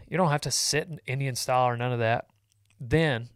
you 0.10 0.17
don't 0.17 0.32
have 0.32 0.41
to 0.41 0.52
sit 0.52 0.89
in 0.89 1.00
Indian 1.08 1.36
style 1.36 1.70
or 1.70 1.78
none 1.78 1.93
of 1.93 2.00
that. 2.00 2.28
Then 2.78 3.30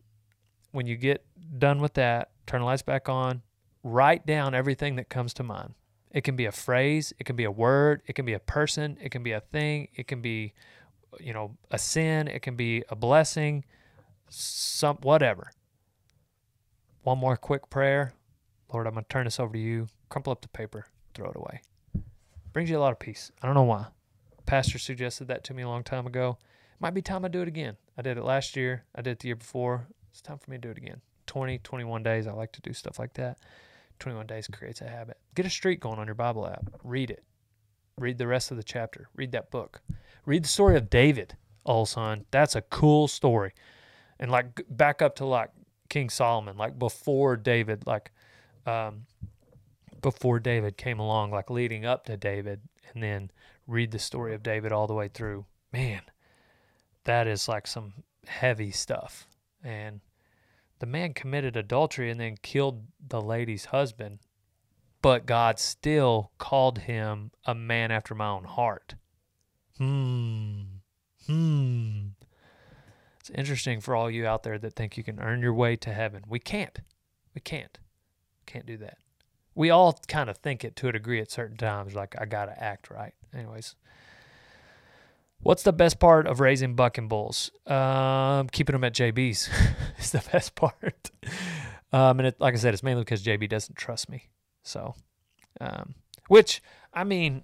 when 0.72 0.88
you 0.88 0.96
get 0.96 1.26
done 1.58 1.80
with 1.80 1.94
that, 1.96 2.32
turn 2.48 2.62
the 2.62 2.66
lights 2.66 2.82
back 2.82 3.10
on, 3.10 3.42
write 3.84 4.26
down 4.26 4.54
everything 4.56 4.96
that 4.96 5.10
comes 5.10 5.34
to 5.36 5.44
mind. 5.44 5.74
It 6.12 6.24
can 6.24 6.36
be 6.36 6.46
a 6.46 6.52
phrase, 6.52 7.14
it 7.20 7.26
can 7.26 7.36
be 7.36 7.46
a 7.46 7.52
word, 7.52 8.02
it 8.06 8.14
can 8.14 8.26
be 8.26 8.34
a 8.34 8.40
person, 8.40 8.98
it 9.02 9.12
can 9.12 9.24
be 9.24 9.32
a 9.32 9.40
thing, 9.40 9.88
it 9.96 10.08
can 10.08 10.22
be 10.22 10.54
you 11.20 11.34
know, 11.34 11.58
a 11.70 11.78
sin, 11.78 12.28
it 12.28 12.42
can 12.42 12.56
be 12.56 12.84
a 12.90 12.96
blessing, 12.96 13.66
some 14.30 14.98
whatever. 14.98 15.52
One 17.04 17.18
more 17.18 17.36
quick 17.36 17.70
prayer. 17.70 18.14
Lord, 18.72 18.88
I'm 18.88 18.96
to 18.96 19.04
turn 19.10 19.26
this 19.26 19.40
over 19.40 19.54
to 19.54 19.60
you. 19.60 19.88
Crumple 20.10 20.32
up 20.32 20.42
the 20.42 20.48
paper, 20.48 20.86
throw 21.14 21.30
it 21.30 21.36
away. 21.36 21.62
Brings 22.54 22.70
you 22.70 22.78
a 22.78 22.80
lot 22.80 22.92
of 22.92 23.00
peace. 23.00 23.32
I 23.42 23.46
don't 23.46 23.56
know 23.56 23.64
why. 23.64 23.88
Pastor 24.46 24.78
suggested 24.78 25.28
that 25.28 25.44
to 25.46 25.54
me 25.54 25.64
a 25.64 25.68
long 25.68 25.84
time 25.84 26.06
ago. 26.06 26.38
Might 26.80 26.94
be 26.94 27.02
time 27.02 27.26
I 27.26 27.28
do 27.28 27.42
it 27.42 27.48
again. 27.48 27.78
I 27.98 28.02
did 28.02 28.18
it 28.18 28.24
last 28.24 28.56
year. 28.56 28.86
I 28.96 29.02
did 29.02 29.12
it 29.12 29.20
the 29.20 29.28
year 29.30 29.36
before. 29.36 29.88
It's 30.12 30.22
time 30.22 30.38
for 30.38 30.52
me 30.52 30.58
to 30.58 30.62
do 30.62 30.70
it 30.70 30.78
again. 30.78 31.02
20, 31.28 31.60
21 31.60 32.04
days. 32.04 32.28
I 32.28 32.34
like 32.34 32.52
to 32.54 32.62
do 32.62 32.74
stuff 32.74 33.00
like 33.00 33.14
that. 33.14 33.38
21 34.00 34.28
days 34.28 34.48
creates 34.52 34.82
a 34.82 34.88
habit. 34.88 35.18
Get 35.36 35.46
a 35.46 35.50
streak 35.50 35.80
going 35.80 36.00
on 36.00 36.08
your 36.08 36.16
Bible 36.16 36.48
app. 36.48 36.70
Read 36.84 37.10
it. 37.12 37.24
Read 37.98 38.18
the 38.18 38.28
rest 38.28 38.52
of 38.52 38.58
the 38.58 38.64
chapter. 38.64 39.08
Read 39.16 39.32
that 39.32 39.52
book. 39.52 39.82
Read 40.26 40.44
the 40.44 40.50
story 40.50 40.76
of 40.76 40.90
David, 40.90 41.36
old 41.66 41.90
son. 41.90 42.26
That's 42.32 42.56
a 42.56 42.62
cool 42.62 43.08
story. 43.08 43.54
And 44.20 44.32
like 44.32 44.62
back 44.70 45.02
up 45.02 45.16
to 45.18 45.26
like 45.26 45.52
King 45.90 46.10
Solomon, 46.10 46.58
like 46.58 46.78
before 46.78 47.36
David, 47.36 47.86
like 47.86 48.12
um, 48.66 49.06
before 50.02 50.40
David 50.40 50.78
came 50.78 51.00
along, 51.00 51.32
like 51.32 51.50
leading 51.50 51.86
up 51.86 52.06
to 52.06 52.18
David, 52.18 52.62
and 52.94 53.02
then 53.02 53.32
read 53.68 53.92
the 53.92 54.00
story 54.00 54.34
of 54.34 54.44
David 54.44 54.72
all 54.72 54.88
the 54.88 54.94
way 54.94 55.08
through. 55.08 55.46
Man, 55.72 56.02
that 57.04 57.28
is 57.28 57.48
like 57.48 57.68
some 57.68 57.94
heavy 58.28 58.72
stuff. 58.72 59.28
And 59.64 60.02
the 60.80 60.86
man 60.86 61.14
committed 61.14 61.56
adultery 61.56 62.10
and 62.10 62.20
then 62.20 62.38
killed 62.42 62.88
the 63.08 63.22
lady's 63.22 63.66
husband, 63.66 64.20
but 65.02 65.26
God 65.26 65.60
still 65.60 66.32
called 66.38 66.80
him 66.80 67.32
a 67.46 67.54
man 67.54 67.92
after 67.92 68.16
my 68.16 68.28
own 68.28 68.46
heart. 68.46 68.96
Hmm. 69.78 70.62
Hmm. 71.28 72.08
It's 73.20 73.30
interesting 73.30 73.80
for 73.82 73.96
all 73.96 74.10
you 74.10 74.26
out 74.26 74.44
there 74.44 74.58
that 74.58 74.74
think 74.74 74.98
you 74.98 75.04
can 75.04 75.20
earn 75.20 75.42
your 75.42 75.54
way 75.54 75.76
to 75.76 75.94
heaven. 75.94 76.24
We 76.28 76.40
can't. 76.40 76.80
We 77.36 77.42
can't. 77.42 77.78
Can't 78.48 78.66
do 78.66 78.78
that. 78.78 78.98
We 79.54 79.70
all 79.70 80.00
kind 80.08 80.30
of 80.30 80.38
think 80.38 80.64
it 80.64 80.76
to 80.78 80.88
a 80.88 80.92
degree 80.92 81.22
at 81.22 81.30
certain 81.30 81.58
times, 81.58 81.94
like 81.94 82.16
I 82.20 82.26
gotta 82.26 82.62
act 82.62 82.90
right. 82.90 83.14
Anyways, 83.34 83.76
what's 85.44 85.64
the 85.64 85.74
best 85.74 86.00
part 86.00 86.28
of 86.28 86.40
raising 86.40 86.76
buck 86.76 86.98
and 86.98 87.10
bulls? 87.10 87.52
Um, 87.66 88.48
keeping 88.50 88.74
them 88.74 88.84
at 88.84 88.94
JB's 88.94 89.50
is 90.00 90.12
the 90.12 90.24
best 90.32 90.56
part. 90.56 91.12
Um, 91.94 92.20
and 92.20 92.28
it, 92.28 92.40
like 92.40 92.54
I 92.54 92.58
said, 92.58 92.74
it's 92.74 92.84
mainly 92.84 93.04
because 93.04 93.24
JB 93.24 93.50
doesn't 93.50 93.76
trust 93.76 94.10
me. 94.10 94.30
So, 94.64 94.96
um, 95.60 95.96
which 96.28 96.62
I 96.94 97.04
mean, 97.04 97.44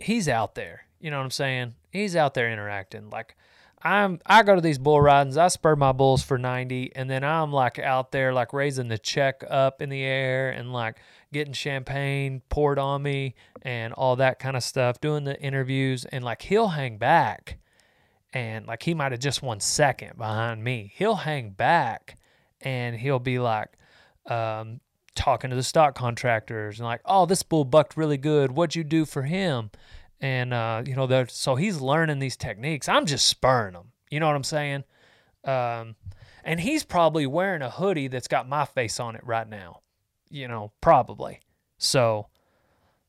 he's 0.00 0.28
out 0.28 0.54
there. 0.54 0.82
You 1.00 1.10
know 1.10 1.18
what 1.18 1.24
I'm 1.24 1.30
saying? 1.30 1.74
He's 1.90 2.16
out 2.16 2.34
there 2.34 2.50
interacting. 2.50 3.10
Like 3.10 3.36
I'm 3.82 4.20
I 4.26 4.42
go 4.42 4.54
to 4.54 4.60
these 4.60 4.78
bull 4.78 5.00
ridings, 5.00 5.36
I 5.36 5.48
spur 5.48 5.76
my 5.76 5.92
bulls 5.92 6.22
for 6.22 6.36
90 6.38 6.92
and 6.94 7.08
then 7.08 7.24
I'm 7.24 7.52
like 7.52 7.78
out 7.78 8.12
there 8.12 8.32
like 8.32 8.52
raising 8.52 8.88
the 8.88 8.98
check 8.98 9.42
up 9.48 9.80
in 9.80 9.88
the 9.88 10.02
air 10.02 10.50
and 10.50 10.72
like 10.72 10.98
getting 11.32 11.54
champagne 11.54 12.42
poured 12.48 12.78
on 12.78 13.02
me 13.02 13.34
and 13.62 13.92
all 13.94 14.16
that 14.16 14.38
kind 14.38 14.56
of 14.56 14.62
stuff, 14.62 15.00
doing 15.00 15.24
the 15.24 15.40
interviews 15.40 16.04
and 16.04 16.24
like 16.24 16.42
he'll 16.42 16.68
hang 16.68 16.98
back 16.98 17.58
and 18.32 18.66
like 18.66 18.82
he 18.82 18.94
might 18.94 19.12
have 19.12 19.20
just 19.20 19.42
one 19.42 19.60
second 19.60 20.16
behind 20.18 20.62
me. 20.62 20.92
He'll 20.94 21.16
hang 21.16 21.50
back 21.50 22.18
and 22.60 22.96
he'll 22.96 23.18
be 23.18 23.38
like 23.38 23.70
um, 24.26 24.80
talking 25.14 25.50
to 25.50 25.56
the 25.56 25.62
stock 25.62 25.94
contractors 25.94 26.78
and 26.78 26.86
like, 26.86 27.00
"Oh, 27.04 27.26
this 27.26 27.42
bull 27.42 27.64
bucked 27.64 27.96
really 27.96 28.18
good. 28.18 28.52
What'd 28.52 28.76
you 28.76 28.84
do 28.84 29.04
for 29.04 29.22
him?" 29.22 29.70
And 30.20 30.52
uh, 30.52 30.82
you 30.86 30.94
know, 30.94 31.24
so 31.28 31.54
he's 31.54 31.80
learning 31.80 32.18
these 32.18 32.36
techniques. 32.36 32.88
I'm 32.88 33.06
just 33.06 33.26
spurring 33.26 33.74
him. 33.74 33.92
You 34.10 34.20
know 34.20 34.26
what 34.26 34.36
I'm 34.36 34.44
saying? 34.44 34.84
Um, 35.44 35.96
and 36.44 36.60
he's 36.60 36.84
probably 36.84 37.26
wearing 37.26 37.62
a 37.62 37.70
hoodie 37.70 38.08
that's 38.08 38.28
got 38.28 38.48
my 38.48 38.64
face 38.64 39.00
on 39.00 39.16
it 39.16 39.24
right 39.24 39.48
now. 39.48 39.80
You 40.28 40.48
know, 40.48 40.72
probably. 40.80 41.40
So 41.78 42.26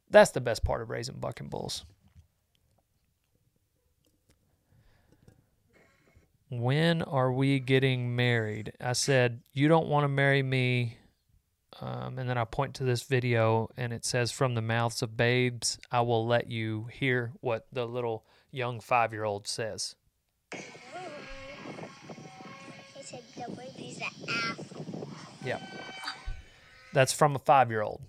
that's 0.09 0.31
the 0.31 0.41
best 0.41 0.63
part 0.63 0.81
of 0.81 0.89
raising 0.89 1.15
bucking 1.15 1.49
bulls. 1.49 1.85
When 6.49 7.01
are 7.03 7.31
we 7.31 7.59
getting 7.59 8.15
married? 8.15 8.73
I 8.81 8.93
said, 8.93 9.41
You 9.53 9.67
don't 9.67 9.87
want 9.87 10.03
to 10.03 10.09
marry 10.09 10.43
me. 10.43 10.97
Um, 11.79 12.19
and 12.19 12.29
then 12.29 12.37
I 12.37 12.43
point 12.43 12.75
to 12.75 12.83
this 12.83 13.03
video 13.03 13.69
and 13.77 13.93
it 13.93 14.03
says, 14.05 14.31
From 14.31 14.55
the 14.55 14.61
mouths 14.61 15.01
of 15.01 15.15
babes, 15.15 15.79
I 15.91 16.01
will 16.01 16.25
let 16.27 16.49
you 16.49 16.87
hear 16.91 17.31
what 17.39 17.67
the 17.71 17.85
little 17.85 18.25
young 18.51 18.79
five 18.79 19.13
year 19.13 19.23
old 19.23 19.47
says. 19.47 19.95
He 20.53 20.59
said 23.01 23.23
the 23.35 23.49
baby's 23.55 23.97
an 23.97 24.03
asshole. 24.29 25.07
Yeah. 25.45 25.59
That's 26.93 27.13
from 27.13 27.35
a 27.35 27.39
five 27.39 27.71
year 27.71 27.81
old. 27.81 28.01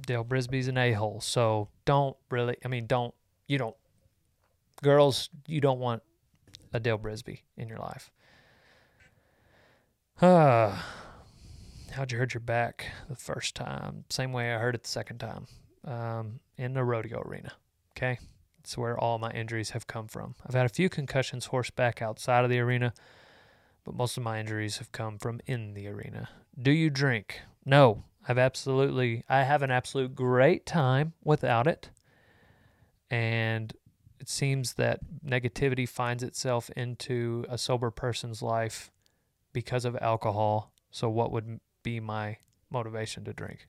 Dale 0.00 0.24
Brisby's 0.24 0.68
an 0.68 0.76
a 0.76 0.92
hole. 0.92 1.20
So 1.20 1.68
don't 1.84 2.16
really, 2.30 2.56
I 2.64 2.68
mean, 2.68 2.86
don't, 2.86 3.14
you 3.46 3.58
don't, 3.58 3.76
girls, 4.82 5.30
you 5.46 5.60
don't 5.60 5.80
want 5.80 6.02
a 6.72 6.80
Dale 6.80 6.98
Brisby 6.98 7.40
in 7.56 7.68
your 7.68 7.78
life. 7.78 8.10
Uh, 10.20 10.76
how'd 11.98 12.12
you 12.12 12.18
hurt 12.18 12.32
your 12.32 12.40
back 12.40 12.86
the 13.08 13.16
first 13.16 13.56
time? 13.56 14.04
Same 14.08 14.32
way 14.32 14.54
I 14.54 14.58
hurt 14.58 14.76
it 14.76 14.84
the 14.84 14.88
second 14.88 15.18
time 15.18 15.46
um, 15.84 16.38
in 16.56 16.72
the 16.72 16.84
rodeo 16.84 17.20
arena. 17.20 17.52
Okay. 17.96 18.20
It's 18.60 18.78
where 18.78 18.96
all 18.96 19.18
my 19.18 19.32
injuries 19.32 19.70
have 19.70 19.88
come 19.88 20.06
from. 20.06 20.36
I've 20.46 20.54
had 20.54 20.64
a 20.64 20.68
few 20.68 20.88
concussions 20.88 21.46
horseback 21.46 22.00
outside 22.00 22.44
of 22.44 22.50
the 22.50 22.60
arena, 22.60 22.94
but 23.82 23.96
most 23.96 24.16
of 24.16 24.22
my 24.22 24.38
injuries 24.38 24.78
have 24.78 24.92
come 24.92 25.18
from 25.18 25.40
in 25.46 25.74
the 25.74 25.88
arena. 25.88 26.28
Do 26.60 26.70
you 26.70 26.88
drink? 26.88 27.40
No. 27.64 28.04
I've 28.28 28.38
absolutely 28.38 29.24
I 29.28 29.42
have 29.42 29.62
an 29.62 29.72
absolute 29.72 30.14
great 30.14 30.66
time 30.66 31.14
without 31.24 31.66
it. 31.66 31.90
And 33.10 33.72
it 34.20 34.28
seems 34.28 34.74
that 34.74 35.00
negativity 35.26 35.88
finds 35.88 36.22
itself 36.22 36.70
into 36.76 37.44
a 37.48 37.58
sober 37.58 37.90
person's 37.90 38.40
life 38.40 38.92
because 39.52 39.84
of 39.84 39.96
alcohol. 40.00 40.72
So 40.90 41.08
what 41.08 41.32
would 41.32 41.58
be 41.88 42.00
my 42.00 42.36
motivation 42.70 43.24
to 43.24 43.32
drink? 43.32 43.66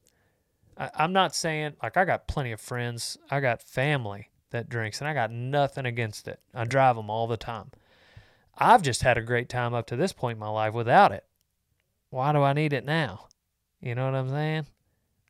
I, 0.78 0.90
I'm 0.96 1.14
not 1.14 1.34
saying 1.34 1.74
like 1.82 1.96
I 1.96 2.04
got 2.04 2.28
plenty 2.28 2.52
of 2.52 2.60
friends, 2.60 3.18
I 3.32 3.40
got 3.40 3.64
family 3.64 4.30
that 4.52 4.68
drinks, 4.68 5.00
and 5.00 5.08
I 5.08 5.14
got 5.14 5.32
nothing 5.32 5.86
against 5.86 6.28
it. 6.28 6.40
I 6.54 6.66
drive 6.66 6.96
them 6.96 7.10
all 7.10 7.28
the 7.28 7.38
time. 7.38 7.72
I've 8.58 8.82
just 8.82 9.04
had 9.04 9.18
a 9.18 9.22
great 9.22 9.48
time 9.48 9.74
up 9.74 9.88
to 9.88 9.96
this 9.96 10.12
point 10.12 10.36
in 10.36 10.40
my 10.40 10.50
life 10.50 10.74
without 10.74 11.12
it. 11.14 11.24
Why 12.10 12.34
do 12.34 12.42
I 12.42 12.54
need 12.54 12.74
it 12.74 12.84
now? 12.84 13.28
You 13.80 13.96
know 13.96 14.06
what 14.06 14.16
I'm 14.16 14.30
saying? 14.30 14.66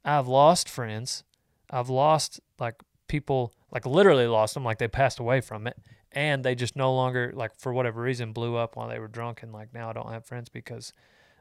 I've 0.04 0.28
lost 0.28 0.68
friends. 0.68 1.24
I've 1.70 1.90
lost 1.90 2.40
like 2.58 2.76
people, 3.08 3.54
like 3.72 3.86
literally 3.86 4.26
lost 4.26 4.56
them, 4.56 4.64
like 4.64 4.80
they 4.80 4.88
passed 4.88 5.20
away 5.20 5.42
from 5.42 5.68
it. 5.68 5.78
And 6.12 6.44
they 6.44 6.56
just 6.56 6.76
no 6.76 6.96
longer, 6.96 7.32
like 7.36 7.56
for 7.56 7.72
whatever 7.72 8.02
reason, 8.02 8.34
blew 8.34 8.56
up 8.56 8.76
while 8.76 8.88
they 8.88 8.98
were 8.98 9.08
drunk. 9.08 9.44
And 9.44 9.52
like 9.52 9.74
now 9.76 9.92
I 9.92 9.94
don't 9.94 10.12
have 10.12 10.26
friends 10.26 10.50
because 10.50 10.94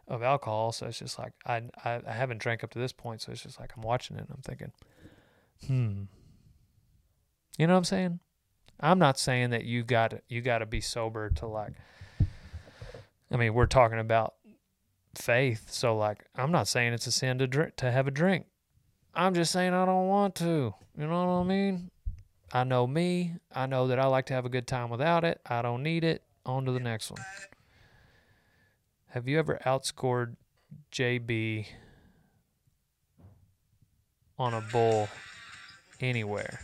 of 0.08 0.22
alcohol. 0.22 0.72
So 0.72 0.86
it's 0.86 0.98
just 0.98 1.18
like 1.18 1.32
I, 1.46 1.62
I, 1.84 2.00
I 2.06 2.12
haven't 2.12 2.38
drank 2.38 2.64
up 2.64 2.70
to 2.70 2.78
this 2.78 2.92
point. 2.92 3.22
So 3.22 3.32
it's 3.32 3.42
just 3.42 3.60
like 3.60 3.72
I'm 3.76 3.82
watching 3.82 4.16
it 4.16 4.20
and 4.20 4.30
I'm 4.30 4.42
thinking, 4.42 4.72
hmm. 5.66 6.02
You 7.58 7.66
know 7.66 7.74
what 7.74 7.78
I'm 7.78 7.84
saying? 7.84 8.20
I'm 8.80 8.98
not 8.98 9.18
saying 9.18 9.50
that 9.50 9.64
you 9.64 9.82
got 9.82 10.14
you 10.28 10.40
got 10.40 10.58
to 10.58 10.66
be 10.66 10.80
sober 10.80 11.30
to 11.30 11.46
like. 11.46 11.72
I 13.30 13.36
mean, 13.36 13.52
we're 13.52 13.66
talking 13.66 13.98
about 13.98 14.34
faith, 15.14 15.70
so 15.70 15.96
like, 15.96 16.24
I'm 16.34 16.50
not 16.50 16.66
saying 16.66 16.94
it's 16.94 17.06
a 17.06 17.12
sin 17.12 17.38
to 17.38 17.46
drink 17.46 17.76
to 17.76 17.90
have 17.90 18.06
a 18.06 18.10
drink. 18.10 18.46
I'm 19.14 19.34
just 19.34 19.52
saying 19.52 19.74
I 19.74 19.84
don't 19.84 20.06
want 20.06 20.34
to. 20.36 20.74
You 20.96 21.06
know 21.06 21.26
what 21.26 21.32
I 21.32 21.42
mean? 21.44 21.90
I 22.52 22.64
know 22.64 22.86
me. 22.86 23.34
I 23.52 23.66
know 23.66 23.88
that 23.88 23.98
I 23.98 24.06
like 24.06 24.26
to 24.26 24.34
have 24.34 24.46
a 24.46 24.48
good 24.48 24.66
time 24.66 24.88
without 24.88 25.24
it. 25.24 25.40
I 25.44 25.60
don't 25.60 25.82
need 25.82 26.04
it. 26.04 26.22
On 26.46 26.64
to 26.64 26.72
the 26.72 26.80
next 26.80 27.10
one. 27.10 27.20
Have 29.12 29.26
you 29.26 29.38
ever 29.38 29.58
outscored 29.64 30.36
JB 30.92 31.66
on 34.38 34.52
a 34.52 34.60
bull 34.60 35.08
anywhere? 35.98 36.60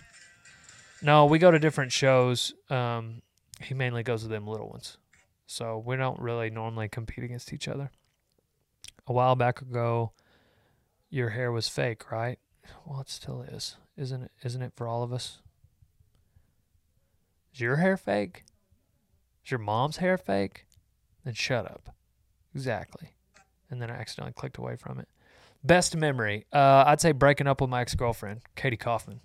No, 1.00 1.24
we 1.24 1.38
go 1.38 1.50
to 1.50 1.58
different 1.58 1.90
shows. 1.90 2.52
Um, 2.68 3.22
he 3.62 3.72
mainly 3.72 4.02
goes 4.02 4.22
to 4.22 4.28
them 4.28 4.46
little 4.46 4.68
ones. 4.68 4.98
So 5.46 5.82
we 5.84 5.96
don't 5.96 6.20
really 6.20 6.50
normally 6.50 6.88
compete 6.88 7.24
against 7.24 7.50
each 7.52 7.66
other. 7.66 7.90
A 9.06 9.12
while 9.14 9.36
back 9.36 9.62
ago, 9.62 10.12
your 11.08 11.30
hair 11.30 11.50
was 11.50 11.68
fake, 11.68 12.10
right? 12.12 12.38
Well, 12.84 13.00
it 13.00 13.08
still 13.08 13.40
is, 13.40 13.76
isn't 13.96 14.22
it? 14.22 14.30
Isn't 14.44 14.62
it 14.62 14.72
for 14.74 14.86
all 14.86 15.02
of 15.02 15.14
us? 15.14 15.40
Is 17.54 17.60
your 17.60 17.76
hair 17.76 17.96
fake? 17.96 18.44
Is 19.44 19.50
your 19.50 19.60
mom's 19.60 19.98
hair 19.98 20.18
fake? 20.18 20.66
Then 21.24 21.32
shut 21.32 21.64
up. 21.64 21.94
Exactly. 22.54 23.10
And 23.70 23.80
then 23.80 23.90
I 23.90 23.94
accidentally 23.94 24.32
clicked 24.32 24.58
away 24.58 24.76
from 24.76 25.00
it. 25.00 25.08
Best 25.62 25.96
memory. 25.96 26.44
Uh, 26.52 26.84
I'd 26.86 27.00
say 27.00 27.12
breaking 27.12 27.46
up 27.46 27.60
with 27.60 27.70
my 27.70 27.80
ex 27.80 27.94
girlfriend, 27.94 28.42
Katie 28.54 28.76
Kaufman. 28.76 29.20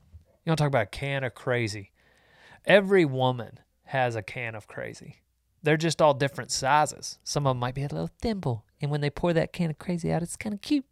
You 0.46 0.52
to 0.52 0.56
talk 0.56 0.68
about 0.68 0.84
a 0.84 0.86
can 0.88 1.24
of 1.24 1.36
crazy? 1.36 1.92
Every 2.66 3.06
woman 3.06 3.60
has 3.86 4.16
a 4.16 4.22
can 4.22 4.56
of 4.56 4.68
crazy. 4.68 5.18
They're 5.62 5.78
just 5.78 6.02
all 6.02 6.14
different 6.14 6.52
sizes. 6.52 7.20
Some 7.24 7.46
of 7.46 7.52
them 7.52 7.60
might 7.60 7.76
be 7.76 7.84
a 7.84 7.88
little 7.88 8.10
thimble, 8.22 8.66
and 8.82 8.90
when 8.90 9.02
they 9.02 9.10
pour 9.10 9.34
that 9.34 9.52
can 9.52 9.70
of 9.70 9.78
crazy 9.78 10.12
out, 10.12 10.24
it's 10.24 10.38
kind 10.38 10.54
of 10.54 10.62
cute. 10.62 10.86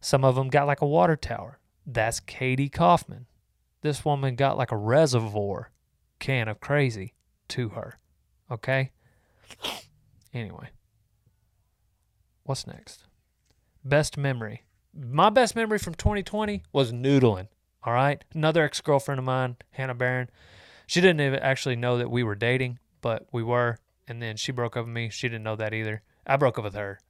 Some 0.00 0.24
of 0.24 0.34
them 0.34 0.48
got 0.48 0.66
like 0.66 0.80
a 0.80 0.86
water 0.86 1.16
tower. 1.16 1.58
That's 1.86 2.18
Katie 2.18 2.68
Kaufman. 2.68 3.26
This 3.82 4.04
woman 4.04 4.34
got 4.34 4.58
like 4.58 4.72
a 4.72 4.76
reservoir 4.76 5.70
can 6.18 6.48
of 6.48 6.60
crazy 6.60 7.14
to 7.48 7.70
her. 7.70 7.98
Okay? 8.50 8.90
Anyway, 10.34 10.68
what's 12.46 12.66
next? 12.66 13.04
Best 13.84 14.16
memory. 14.16 14.62
My 14.94 15.30
best 15.30 15.54
memory 15.54 15.78
from 15.78 15.94
2020 15.94 16.62
was 16.72 16.92
noodling. 16.92 17.48
All 17.84 17.92
right. 17.92 18.24
Another 18.34 18.64
ex 18.64 18.80
girlfriend 18.80 19.18
of 19.18 19.24
mine, 19.24 19.56
Hannah 19.70 19.94
Barron. 19.94 20.30
She 20.86 21.00
didn't 21.00 21.20
even 21.20 21.40
actually 21.40 21.76
know 21.76 21.98
that 21.98 22.10
we 22.10 22.22
were 22.22 22.34
dating, 22.34 22.78
but 23.00 23.26
we 23.32 23.42
were. 23.42 23.78
And 24.08 24.22
then 24.22 24.36
she 24.36 24.52
broke 24.52 24.76
up 24.76 24.86
with 24.86 24.94
me. 24.94 25.08
She 25.10 25.28
didn't 25.28 25.44
know 25.44 25.56
that 25.56 25.74
either. 25.74 26.02
I 26.26 26.36
broke 26.36 26.58
up 26.58 26.64
with 26.64 26.74
her. 26.74 27.00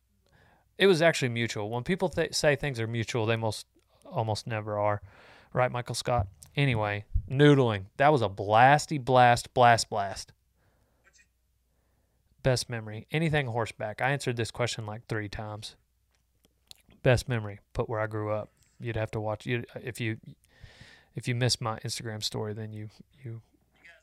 It 0.79 0.87
was 0.87 1.01
actually 1.01 1.29
mutual. 1.29 1.71
When 1.71 1.85
people 1.85 2.09
th- 2.09 2.35
say 2.35 2.57
things 2.57 2.81
are 2.81 2.87
mutual, 2.87 3.27
they 3.27 3.37
most 3.37 3.67
almost 4.05 4.47
never 4.47 4.79
are. 4.79 5.01
Right, 5.53 5.73
Michael 5.73 5.95
Scott? 5.95 6.27
Anyway, 6.55 7.05
noodling. 7.31 7.85
That 7.99 8.13
was 8.13 8.23
a 8.23 8.29
blasty 8.29 9.03
blast, 9.03 9.53
blast, 9.55 9.89
blast. 9.89 10.33
Best 12.47 12.71
memory. 12.71 13.09
Anything 13.11 13.49
horseback. 13.49 14.01
I 14.01 14.13
answered 14.13 14.37
this 14.37 14.53
question 14.53 14.87
like 14.87 15.05
three 15.09 15.29
times. 15.29 15.75
Best 17.03 17.29
memory. 17.29 17.59
Put 17.73 17.89
where 17.89 17.99
I 17.99 18.07
grew 18.07 18.31
up. 18.31 18.51
You'd 18.79 18.95
have 18.95 19.11
to 19.11 19.21
watch. 19.21 19.47
You 19.47 19.65
if 19.83 20.01
you 20.01 20.19
if 21.17 21.27
you 21.27 21.35
missed 21.35 21.61
my 21.61 21.81
Instagram 21.81 22.23
story, 22.23 22.55
then 22.55 22.73
you 22.73 22.89
you 23.25 23.43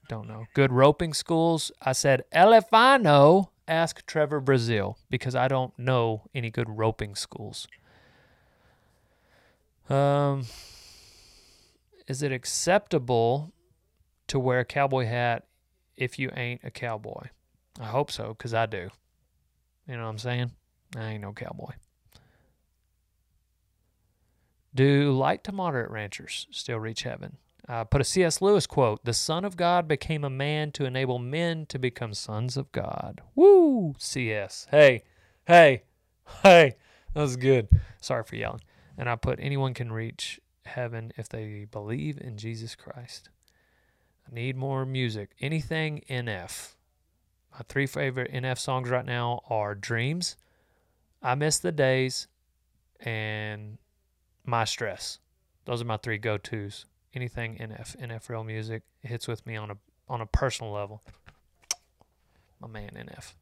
don't 0.09 0.27
know. 0.27 0.43
Good 0.53 0.73
roping 0.73 1.13
schools. 1.13 1.71
I 1.81 1.93
said 1.93 2.25
Elefano. 2.33 3.47
Ask 3.65 4.05
Trevor 4.05 4.41
Brazile 4.41 4.95
because 5.09 5.35
I 5.35 5.47
don't 5.47 5.71
know 5.79 6.23
any 6.35 6.51
good 6.51 6.67
roping 6.69 7.15
schools. 7.15 7.65
Um, 9.89 10.47
is 12.09 12.21
it 12.21 12.33
acceptable 12.33 13.53
to 14.27 14.37
wear 14.37 14.59
a 14.59 14.65
cowboy 14.65 15.05
hat 15.05 15.45
if 15.95 16.19
you 16.19 16.29
ain't 16.35 16.59
a 16.61 16.71
cowboy? 16.71 17.29
I 17.79 17.85
hope 17.85 18.11
so, 18.11 18.29
because 18.29 18.53
I 18.53 18.65
do. 18.65 18.89
You 19.87 19.97
know 19.97 20.03
what 20.03 20.09
I'm 20.09 20.17
saying? 20.17 20.51
I 20.95 21.11
ain't 21.11 21.21
no 21.21 21.33
cowboy. 21.33 21.73
Do 24.75 25.11
light 25.11 25.43
to 25.45 25.51
moderate 25.51 25.91
ranchers 25.91 26.47
still 26.51 26.79
reach 26.79 27.03
heaven? 27.03 27.37
Uh, 27.67 27.83
put 27.83 28.01
a 28.01 28.03
C.S. 28.03 28.41
Lewis 28.41 28.67
quote 28.67 29.03
The 29.05 29.13
Son 29.13 29.45
of 29.45 29.55
God 29.55 29.87
became 29.87 30.23
a 30.23 30.29
man 30.29 30.71
to 30.73 30.85
enable 30.85 31.19
men 31.19 31.65
to 31.67 31.79
become 31.79 32.13
sons 32.13 32.57
of 32.57 32.71
God. 32.71 33.21
Woo! 33.35 33.95
C.S. 33.97 34.67
Hey, 34.69 35.03
hey, 35.45 35.83
hey. 36.41 36.75
That 37.13 37.21
was 37.21 37.35
good. 37.35 37.69
Sorry 38.01 38.23
for 38.23 38.35
yelling. 38.35 38.61
And 38.97 39.07
I 39.07 39.15
put 39.15 39.39
anyone 39.39 39.73
can 39.73 39.91
reach 39.91 40.39
heaven 40.65 41.13
if 41.17 41.29
they 41.29 41.65
believe 41.69 42.19
in 42.19 42.37
Jesus 42.37 42.75
Christ. 42.75 43.29
I 44.29 44.33
need 44.33 44.55
more 44.55 44.85
music. 44.85 45.31
Anything 45.39 46.03
NF. 46.09 46.73
My 47.53 47.59
three 47.69 47.85
favorite 47.85 48.33
NF 48.33 48.57
songs 48.57 48.89
right 48.89 49.05
now 49.05 49.41
are 49.47 49.75
Dreams, 49.75 50.37
I 51.21 51.35
Miss 51.35 51.59
the 51.59 51.71
Days, 51.71 52.27
and 52.99 53.77
My 54.43 54.65
Stress. 54.65 55.19
Those 55.65 55.79
are 55.81 55.85
my 55.85 55.97
three 55.97 56.17
go 56.17 56.39
tos. 56.39 56.85
anything 57.13 57.57
NF, 57.57 57.95
NF 58.01 58.27
real 58.27 58.43
music 58.43 58.81
hits 59.01 59.27
with 59.27 59.45
me 59.45 59.55
on 59.55 59.69
a 59.69 59.77
on 60.09 60.19
a 60.19 60.25
personal 60.25 60.73
level. 60.73 61.03
My 62.59 62.67
man 62.67 62.89
NF, 62.95 63.33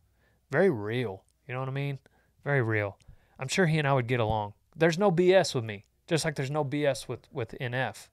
very 0.51 0.69
real. 0.69 1.23
You 1.47 1.53
know 1.53 1.61
what 1.61 1.69
I 1.69 1.73
mean? 1.73 1.99
Very 2.43 2.61
real. 2.61 2.97
I'm 3.39 3.47
sure 3.47 3.65
he 3.65 3.79
and 3.79 3.87
I 3.87 3.93
would 3.93 4.07
get 4.07 4.19
along. 4.19 4.53
There's 4.75 4.99
no 4.99 5.09
BS 5.09 5.55
with 5.55 5.63
me, 5.63 5.85
just 6.07 6.25
like 6.25 6.35
there's 6.35 6.51
no 6.51 6.65
BS 6.65 7.07
with 7.07 7.29
with 7.31 7.55
NF. 7.61 8.09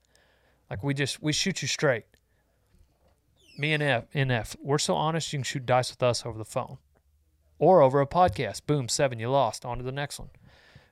Like 0.71 0.85
we 0.85 0.95
just 0.95 1.21
we 1.21 1.33
shoot 1.33 1.61
you 1.61 1.67
straight. 1.67 2.05
Me 3.59 3.73
and 3.73 3.83
F, 3.83 4.05
NF, 4.15 4.55
we're 4.63 4.79
so 4.79 4.95
honest. 4.95 5.33
You 5.33 5.41
can 5.41 5.45
shoot 5.45 5.67
dice 5.67 5.91
with 5.91 6.03
us 6.03 6.25
over 6.25 6.39
the 6.39 6.45
phone, 6.45 6.79
or 7.59 7.83
over 7.83 8.01
a 8.01 8.07
podcast. 8.07 8.67
Boom, 8.67 8.89
seven, 8.89 9.19
you 9.19 9.29
lost. 9.29 9.65
On 9.65 9.79
to 9.79 9.83
the 9.83 9.91
next 9.91 10.21
one. 10.21 10.31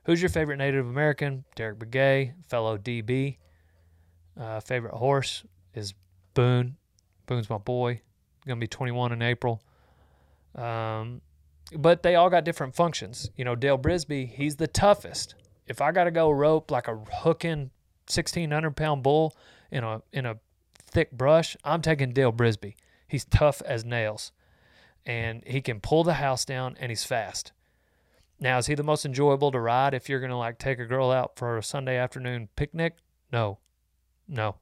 Who's 0.03 0.21
your 0.21 0.29
favorite 0.29 0.57
Native 0.57 0.85
American? 0.85 1.45
Derek 1.55 1.79
Begay, 1.79 2.33
fellow 2.47 2.77
DB. 2.77 3.37
Uh, 4.37 4.59
favorite 4.59 4.93
horse 4.93 5.45
is 5.73 5.93
Boone. 6.33 6.75
Boone's 7.25 7.49
my 7.49 7.57
boy. 7.57 8.01
Gonna 8.45 8.59
be 8.59 8.67
21 8.67 9.13
in 9.13 9.21
April. 9.21 9.61
Um, 10.55 11.21
but 11.75 12.03
they 12.03 12.15
all 12.15 12.29
got 12.29 12.43
different 12.43 12.75
functions. 12.75 13.31
You 13.37 13.45
know, 13.45 13.55
Dale 13.55 13.77
Brisby, 13.77 14.29
he's 14.29 14.57
the 14.57 14.67
toughest. 14.67 15.35
If 15.67 15.81
I 15.81 15.91
got 15.91 16.05
to 16.05 16.11
go 16.11 16.31
rope 16.31 16.69
like 16.71 16.87
a 16.87 16.95
hooking 16.95 17.71
1600 18.07 18.75
pound 18.75 19.03
bull 19.03 19.35
in 19.71 19.83
a 19.83 20.01
in 20.11 20.25
a 20.25 20.37
thick 20.87 21.11
brush, 21.11 21.55
I'm 21.63 21.81
taking 21.81 22.11
Dale 22.11 22.31
Brisby. 22.31 22.75
He's 23.07 23.25
tough 23.25 23.61
as 23.65 23.85
nails, 23.85 24.31
and 25.05 25.43
he 25.45 25.61
can 25.61 25.79
pull 25.79 26.03
the 26.03 26.15
house 26.15 26.45
down, 26.45 26.75
and 26.79 26.91
he's 26.91 27.03
fast. 27.03 27.51
Now, 28.39 28.57
is 28.57 28.67
he 28.67 28.75
the 28.75 28.83
most 28.83 29.05
enjoyable 29.05 29.51
to 29.51 29.59
ride 29.59 29.93
if 29.93 30.09
you're 30.09 30.19
gonna 30.19 30.37
like 30.37 30.59
take 30.59 30.79
a 30.79 30.85
girl 30.85 31.11
out 31.11 31.37
for 31.37 31.57
a 31.57 31.63
Sunday 31.63 31.97
afternoon 31.97 32.49
picnic? 32.55 32.97
No, 33.31 33.59
no. 34.27 34.55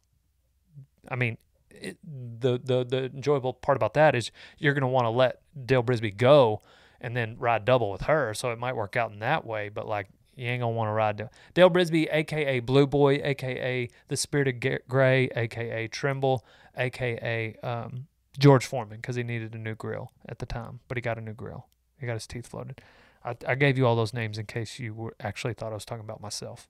I 1.10 1.16
mean, 1.16 1.38
it, 1.70 1.98
the 2.04 2.60
the 2.64 2.86
the 2.86 3.06
enjoyable 3.06 3.54
part 3.54 3.76
about 3.76 3.94
that 3.96 4.16
is 4.16 4.32
you're 4.58 4.74
gonna 4.74 4.88
want 4.88 5.06
to 5.06 5.10
let 5.10 5.42
Dale 5.66 5.84
Brisby 5.84 6.16
go 6.16 6.62
and 7.02 7.16
then 7.16 7.36
ride 7.38 7.66
double 7.66 7.92
with 7.92 8.04
her, 8.04 8.34
so 8.34 8.52
it 8.52 8.60
might 8.60 8.76
work 8.76 8.96
out 8.96 9.12
in 9.12 9.20
that 9.20 9.46
way. 9.46 9.70
But 9.70 9.88
like, 9.88 10.08
you 10.36 10.48
ain't 10.48 10.62
gonna 10.62 10.76
want 10.76 10.90
to 10.90 10.94
ride 10.94 11.18
Dale, 11.18 11.32
Dale 11.54 11.70
Brisby, 11.70 12.08
aka 12.12 12.60
Blue 12.60 12.88
Boy, 12.88 13.22
aka 13.24 13.90
the 14.08 14.18
Spirited 14.18 14.62
G- 14.62 14.78
Gray, 14.88 15.30
aka 15.36 15.88
Trimble, 15.88 16.46
aka 16.78 17.56
um, 17.64 18.08
George 18.38 18.66
Foreman, 18.66 18.98
because 18.98 19.16
he 19.16 19.24
needed 19.24 19.56
a 19.56 19.58
new 19.58 19.76
grill 19.76 20.12
at 20.28 20.40
the 20.40 20.46
time, 20.46 20.80
but 20.88 20.98
he 20.98 21.02
got 21.02 21.18
a 21.18 21.22
new 21.22 21.34
grill. 21.34 21.68
He 22.00 22.06
got 22.06 22.14
his 22.14 22.28
teeth 22.28 22.48
floated. 22.48 22.82
I, 23.24 23.36
I 23.48 23.56
gave 23.56 23.78
you 23.78 23.88
all 23.88 23.96
those 23.96 24.14
names 24.14 24.38
in 24.38 24.46
case 24.46 24.78
you 24.80 24.94
were 24.94 25.16
actually 25.20 25.54
thought 25.54 25.72
I 25.72 25.76
was 25.76 25.86
talking 25.86 26.04
about 26.04 26.22
myself. 26.22 26.68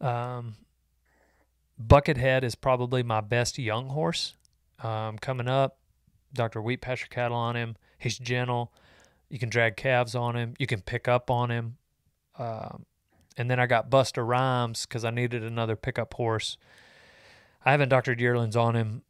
Um, 0.00 0.56
Buckethead 1.82 2.42
is 2.42 2.54
probably 2.54 3.02
my 3.02 3.20
best 3.20 3.58
young 3.58 3.88
horse. 3.90 4.34
Um, 4.82 5.18
coming 5.18 5.48
up, 5.48 5.78
Dr. 6.32 6.60
Wheat 6.60 6.80
Pasture 6.80 7.06
Cattle 7.08 7.36
on 7.36 7.56
him. 7.56 7.76
He's 7.98 8.18
gentle. 8.18 8.72
You 9.28 9.38
can 9.38 9.48
drag 9.48 9.76
calves 9.76 10.14
on 10.14 10.36
him. 10.36 10.54
You 10.58 10.66
can 10.66 10.80
pick 10.80 11.08
up 11.08 11.30
on 11.30 11.50
him. 11.50 11.76
Um, 12.38 12.86
and 13.36 13.50
then 13.50 13.60
I 13.60 13.66
got 13.66 13.90
Busta 13.90 14.26
Rhymes 14.26 14.86
because 14.86 15.04
I 15.04 15.10
needed 15.10 15.42
another 15.42 15.76
pickup 15.76 16.14
horse. 16.14 16.56
I 17.64 17.72
haven't 17.72 17.88
doctored 17.88 18.20
yearlings 18.20 18.56
on 18.56 18.76
him, 18.76 19.02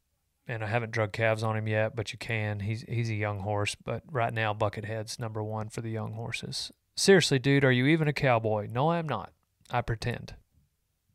and 0.49 0.65
I 0.65 0.67
haven't 0.67 0.93
drug 0.93 1.13
calves 1.13 1.43
on 1.43 1.57
him 1.57 1.69
yet, 1.69 1.95
but 1.95 2.13
you 2.13 2.19
can. 2.19 2.61
He's 2.61 2.83
he's 2.89 3.11
a 3.11 3.15
young 3.15 3.41
horse, 3.41 3.75
but 3.75 4.03
right 4.11 4.33
now 4.33 4.55
Buckethead's 4.55 5.19
number 5.19 5.43
one 5.43 5.69
for 5.69 5.81
the 5.83 5.91
young 5.91 6.13
horses. 6.13 6.73
Seriously, 6.97 7.39
dude, 7.39 7.65
are 7.65 7.73
you 7.73 7.87
even 7.87 8.09
a 8.09 8.13
cowboy? 8.13 8.69
No, 8.71 8.91
I'm 8.91 9.09
not. 9.09 9.33
I 9.71 9.83
pretend. 9.83 10.35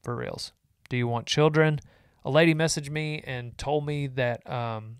For 0.03 0.15
reals. 0.15 0.53
Do 0.89 0.97
you 0.97 1.07
want 1.07 1.25
children? 1.25 1.79
A 2.23 2.29
lady 2.29 2.53
messaged 2.53 2.89
me 2.89 3.23
and 3.25 3.57
told 3.57 3.85
me 3.85 4.07
that 4.07 4.47
um, 4.49 4.97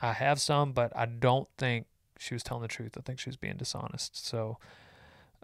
I 0.00 0.12
have 0.12 0.40
some, 0.40 0.72
but 0.72 0.96
I 0.96 1.06
don't 1.06 1.48
think 1.58 1.86
she 2.20 2.34
was 2.34 2.42
telling 2.42 2.62
the 2.62 2.68
truth. 2.68 2.96
I 2.98 3.00
think 3.00 3.18
she 3.18 3.30
was 3.30 3.36
being 3.36 3.56
dishonest. 3.56 4.26
So 4.26 4.58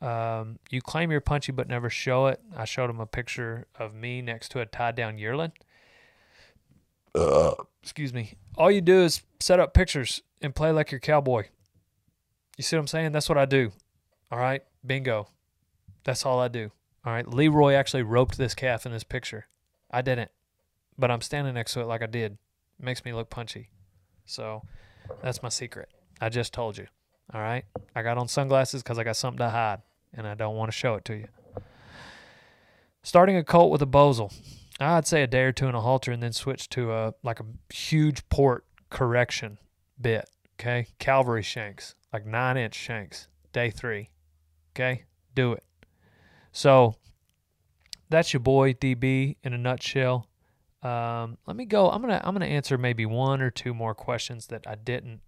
um, 0.00 0.58
you 0.70 0.82
claim 0.82 1.10
you're 1.10 1.22
punchy 1.22 1.52
but 1.52 1.68
never 1.68 1.88
show 1.88 2.26
it. 2.26 2.40
I 2.54 2.66
showed 2.66 2.90
him 2.90 3.00
a 3.00 3.06
picture 3.06 3.66
of 3.78 3.94
me 3.94 4.20
next 4.20 4.50
to 4.50 4.60
a 4.60 4.66
tied 4.66 4.94
down 4.94 5.16
yearling. 5.16 5.52
Excuse 7.82 8.12
me. 8.12 8.34
All 8.56 8.70
you 8.70 8.82
do 8.82 9.00
is 9.00 9.22
set 9.40 9.58
up 9.58 9.72
pictures 9.72 10.20
and 10.42 10.54
play 10.54 10.70
like 10.70 10.90
you're 10.90 11.00
cowboy. 11.00 11.44
You 12.58 12.62
see 12.62 12.76
what 12.76 12.80
I'm 12.80 12.86
saying? 12.88 13.12
That's 13.12 13.28
what 13.28 13.38
I 13.38 13.46
do. 13.46 13.72
All 14.30 14.38
right. 14.38 14.62
Bingo. 14.84 15.28
That's 16.04 16.26
all 16.26 16.38
I 16.38 16.48
do. 16.48 16.72
All 17.06 17.12
right. 17.14 17.26
Leroy 17.26 17.72
actually 17.72 18.02
roped 18.02 18.36
this 18.36 18.54
calf 18.54 18.84
in 18.84 18.92
this 18.92 19.04
picture. 19.04 19.46
I 19.90 20.02
didn't, 20.02 20.30
but 20.98 21.10
I'm 21.10 21.22
standing 21.22 21.54
next 21.54 21.72
to 21.72 21.80
it 21.80 21.86
like 21.86 22.02
I 22.02 22.06
did. 22.06 22.32
It 22.78 22.84
makes 22.84 23.02
me 23.02 23.14
look 23.14 23.30
punchy. 23.30 23.70
So 24.26 24.62
that's 25.22 25.42
my 25.42 25.48
secret. 25.48 25.88
I 26.20 26.28
just 26.28 26.52
told 26.52 26.78
you. 26.78 26.86
All 27.32 27.40
right. 27.40 27.64
I 27.94 28.02
got 28.02 28.18
on 28.18 28.28
sunglasses 28.28 28.82
because 28.82 28.98
I 28.98 29.04
got 29.04 29.16
something 29.16 29.38
to 29.38 29.50
hide 29.50 29.82
and 30.14 30.26
I 30.26 30.34
don't 30.34 30.56
want 30.56 30.70
to 30.70 30.76
show 30.76 30.94
it 30.94 31.04
to 31.06 31.14
you. 31.14 31.28
Starting 33.02 33.36
a 33.36 33.44
colt 33.44 33.70
with 33.70 33.82
a 33.82 33.86
bosal. 33.86 34.32
I'd 34.78 35.06
say 35.06 35.22
a 35.22 35.26
day 35.26 35.42
or 35.42 35.52
two 35.52 35.68
in 35.68 35.74
a 35.74 35.80
halter 35.80 36.12
and 36.12 36.22
then 36.22 36.32
switch 36.32 36.68
to 36.70 36.92
a 36.92 37.14
like 37.22 37.40
a 37.40 37.44
huge 37.72 38.28
port 38.28 38.64
correction 38.90 39.58
bit. 40.00 40.28
Okay. 40.58 40.88
Calvary 40.98 41.42
shanks, 41.42 41.94
like 42.12 42.26
nine 42.26 42.56
inch 42.56 42.74
shanks. 42.74 43.28
Day 43.52 43.70
three. 43.70 44.10
Okay. 44.74 45.04
Do 45.34 45.52
it. 45.52 45.64
So 46.52 46.96
that's 48.08 48.32
your 48.32 48.40
boy 48.40 48.72
DB 48.74 49.36
in 49.42 49.52
a 49.52 49.58
nutshell. 49.58 50.28
Um, 50.82 51.38
let 51.46 51.56
me 51.56 51.64
go. 51.64 51.90
I'm 51.90 52.00
gonna 52.00 52.20
I'm 52.22 52.34
gonna 52.34 52.46
answer 52.46 52.78
maybe 52.78 53.06
one 53.06 53.40
or 53.40 53.50
two 53.50 53.74
more 53.74 53.94
questions 53.94 54.46
that 54.48 54.66
I 54.66 54.74
didn't. 54.74 55.20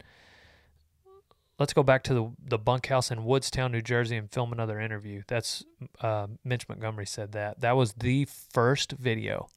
Let's 1.59 1.73
go 1.73 1.83
back 1.83 2.05
to 2.05 2.15
the 2.15 2.33
the 2.45 2.59
bunkhouse 2.59 3.11
in 3.11 3.25
Woodstown, 3.25 3.73
New 3.73 3.83
Jersey, 3.83 4.17
and 4.17 4.31
film 4.31 4.53
another 4.53 4.79
interview. 4.79 5.23
That's 5.27 5.65
uh, 6.01 6.29
Mitch 6.45 6.69
Montgomery 6.69 7.07
said 7.07 7.33
that. 7.33 7.61
That 7.61 7.77
was 7.77 7.95
the 7.95 8.27
first 8.27 8.93
video. 8.93 9.49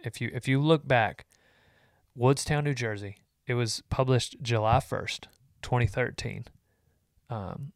If 0.00 0.20
you 0.20 0.30
if 0.32 0.46
you 0.46 0.60
look 0.60 0.86
back, 0.86 1.26
Woodstown, 2.14 2.64
New 2.64 2.74
Jersey. 2.74 3.16
It 3.46 3.54
was 3.54 3.82
published 3.90 4.36
July 4.40 4.78
first, 4.78 5.26
2013. 5.62 6.44
Um, 7.28 7.72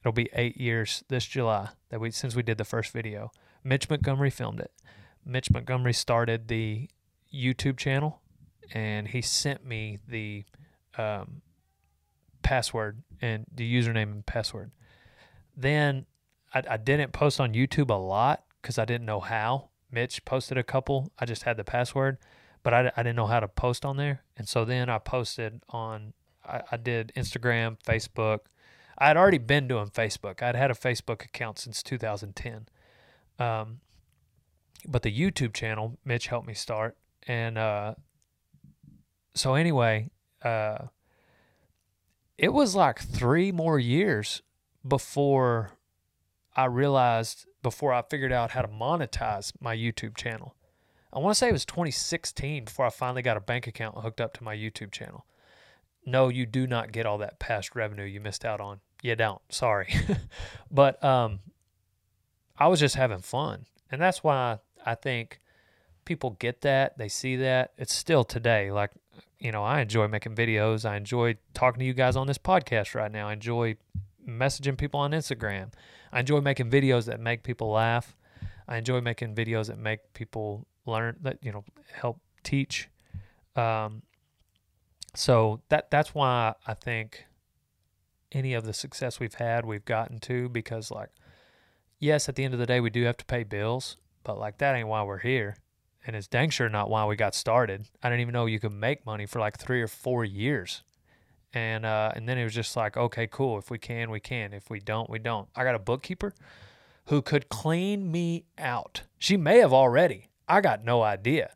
it'll 0.00 0.12
be 0.12 0.28
eight 0.34 0.58
years 0.58 1.02
this 1.08 1.24
July 1.24 1.70
that 1.88 2.00
we 2.00 2.10
since 2.10 2.36
we 2.36 2.42
did 2.42 2.58
the 2.58 2.64
first 2.64 2.92
video. 2.92 3.30
Mitch 3.64 3.88
Montgomery 3.88 4.30
filmed 4.30 4.60
it. 4.60 4.72
Mitch 5.24 5.50
Montgomery 5.50 5.94
started 5.94 6.48
the 6.48 6.90
YouTube 7.32 7.78
channel, 7.78 8.20
and 8.74 9.08
he 9.08 9.22
sent 9.22 9.64
me 9.64 9.98
the 10.06 10.44
um, 10.98 11.42
password 12.42 13.02
and 13.20 13.46
the 13.52 13.70
username 13.70 14.12
and 14.12 14.26
password. 14.26 14.70
Then 15.56 16.06
I, 16.54 16.62
I 16.70 16.76
didn't 16.76 17.12
post 17.12 17.40
on 17.40 17.54
YouTube 17.54 17.90
a 17.90 17.94
lot 17.94 18.44
because 18.60 18.78
I 18.78 18.84
didn't 18.84 19.06
know 19.06 19.20
how. 19.20 19.70
Mitch 19.90 20.24
posted 20.24 20.56
a 20.56 20.62
couple. 20.62 21.12
I 21.18 21.26
just 21.26 21.42
had 21.42 21.56
the 21.56 21.64
password, 21.64 22.18
but 22.62 22.72
I, 22.72 22.92
I 22.96 23.02
didn't 23.02 23.16
know 23.16 23.26
how 23.26 23.40
to 23.40 23.48
post 23.48 23.84
on 23.84 23.96
there. 23.96 24.22
And 24.36 24.48
so 24.48 24.64
then 24.64 24.88
I 24.88 24.98
posted 24.98 25.62
on, 25.68 26.14
I, 26.46 26.62
I 26.72 26.76
did 26.76 27.12
Instagram, 27.14 27.76
Facebook. 27.86 28.40
I 28.98 29.08
had 29.08 29.16
already 29.16 29.38
been 29.38 29.68
doing 29.68 29.88
Facebook. 29.88 30.42
I'd 30.42 30.56
had 30.56 30.70
a 30.70 30.74
Facebook 30.74 31.24
account 31.24 31.58
since 31.58 31.82
2010. 31.82 32.68
Um, 33.38 33.80
but 34.86 35.02
the 35.02 35.12
YouTube 35.12 35.52
channel, 35.52 35.98
Mitch 36.04 36.28
helped 36.28 36.46
me 36.46 36.54
start. 36.54 36.96
And 37.26 37.58
uh, 37.58 37.94
so, 39.34 39.54
anyway, 39.54 40.10
uh, 40.42 40.86
it 42.38 42.52
was 42.52 42.74
like 42.74 42.98
three 42.98 43.52
more 43.52 43.78
years 43.78 44.42
before 44.86 45.72
I 46.54 46.66
realized, 46.66 47.46
before 47.62 47.92
I 47.92 48.02
figured 48.02 48.32
out 48.32 48.50
how 48.52 48.62
to 48.62 48.68
monetize 48.68 49.52
my 49.60 49.76
YouTube 49.76 50.16
channel. 50.16 50.54
I 51.12 51.18
want 51.18 51.34
to 51.34 51.38
say 51.38 51.48
it 51.48 51.52
was 51.52 51.66
2016 51.66 52.64
before 52.64 52.86
I 52.86 52.90
finally 52.90 53.22
got 53.22 53.36
a 53.36 53.40
bank 53.40 53.66
account 53.66 53.98
hooked 53.98 54.20
up 54.20 54.32
to 54.34 54.44
my 54.44 54.56
YouTube 54.56 54.90
channel. 54.90 55.26
No, 56.04 56.28
you 56.28 56.46
do 56.46 56.66
not 56.66 56.90
get 56.90 57.06
all 57.06 57.18
that 57.18 57.38
past 57.38 57.74
revenue 57.74 58.04
you 58.04 58.20
missed 58.20 58.44
out 58.44 58.60
on. 58.60 58.80
You 59.02 59.14
don't. 59.14 59.40
Sorry. 59.50 59.94
but 60.70 61.02
um, 61.04 61.40
I 62.56 62.68
was 62.68 62.80
just 62.80 62.96
having 62.96 63.18
fun. 63.18 63.66
And 63.90 64.00
that's 64.00 64.24
why 64.24 64.58
I 64.84 64.94
think 64.94 65.40
people 66.04 66.30
get 66.40 66.62
that. 66.62 66.98
They 66.98 67.08
see 67.08 67.36
that. 67.36 67.72
It's 67.76 67.94
still 67.94 68.24
today. 68.24 68.72
Like, 68.72 68.90
you 69.42 69.50
know, 69.50 69.64
I 69.64 69.80
enjoy 69.80 70.06
making 70.06 70.36
videos. 70.36 70.88
I 70.88 70.96
enjoy 70.96 71.36
talking 71.52 71.80
to 71.80 71.84
you 71.84 71.94
guys 71.94 72.14
on 72.14 72.28
this 72.28 72.38
podcast 72.38 72.94
right 72.94 73.10
now. 73.10 73.26
I 73.26 73.32
enjoy 73.32 73.76
messaging 74.26 74.78
people 74.78 75.00
on 75.00 75.10
Instagram. 75.10 75.72
I 76.12 76.20
enjoy 76.20 76.40
making 76.40 76.70
videos 76.70 77.06
that 77.06 77.18
make 77.18 77.42
people 77.42 77.68
laugh. 77.68 78.16
I 78.68 78.76
enjoy 78.76 79.00
making 79.00 79.34
videos 79.34 79.66
that 79.66 79.78
make 79.78 80.14
people 80.14 80.68
learn 80.86 81.16
that, 81.22 81.38
you 81.42 81.50
know, 81.50 81.64
help 81.92 82.20
teach. 82.44 82.88
Um, 83.56 84.02
so 85.16 85.60
that 85.70 85.90
that's 85.90 86.14
why 86.14 86.54
I 86.64 86.74
think 86.74 87.24
any 88.30 88.54
of 88.54 88.64
the 88.64 88.72
success 88.72 89.18
we've 89.18 89.34
had, 89.34 89.66
we've 89.66 89.84
gotten 89.84 90.20
to 90.20 90.48
because 90.50 90.92
like 90.92 91.10
yes, 91.98 92.28
at 92.28 92.36
the 92.36 92.44
end 92.44 92.54
of 92.54 92.60
the 92.60 92.66
day, 92.66 92.78
we 92.78 92.90
do 92.90 93.02
have 93.06 93.16
to 93.16 93.24
pay 93.24 93.42
bills, 93.42 93.96
but 94.22 94.38
like 94.38 94.58
that 94.58 94.76
ain't 94.76 94.86
why 94.86 95.02
we're 95.02 95.18
here. 95.18 95.56
And 96.06 96.16
it's 96.16 96.26
dang 96.26 96.50
sure 96.50 96.68
not 96.68 96.90
why 96.90 97.04
we 97.04 97.16
got 97.16 97.34
started. 97.34 97.88
I 98.02 98.08
didn't 98.08 98.20
even 98.22 98.32
know 98.32 98.46
you 98.46 98.60
could 98.60 98.72
make 98.72 99.06
money 99.06 99.26
for 99.26 99.40
like 99.40 99.58
three 99.58 99.80
or 99.80 99.88
four 99.88 100.24
years. 100.24 100.82
And 101.54 101.84
uh, 101.84 102.12
and 102.16 102.28
then 102.28 102.38
it 102.38 102.44
was 102.44 102.54
just 102.54 102.76
like, 102.76 102.96
okay, 102.96 103.26
cool. 103.26 103.58
If 103.58 103.70
we 103.70 103.78
can, 103.78 104.10
we 104.10 104.20
can. 104.20 104.54
If 104.54 104.70
we 104.70 104.80
don't, 104.80 105.10
we 105.10 105.18
don't. 105.18 105.48
I 105.54 105.64
got 105.64 105.74
a 105.74 105.78
bookkeeper 105.78 106.32
who 107.06 107.20
could 107.20 107.48
clean 107.48 108.10
me 108.10 108.44
out. 108.58 109.02
She 109.18 109.36
may 109.36 109.58
have 109.58 109.72
already. 109.72 110.28
I 110.48 110.60
got 110.60 110.84
no 110.84 111.02
idea. 111.02 111.52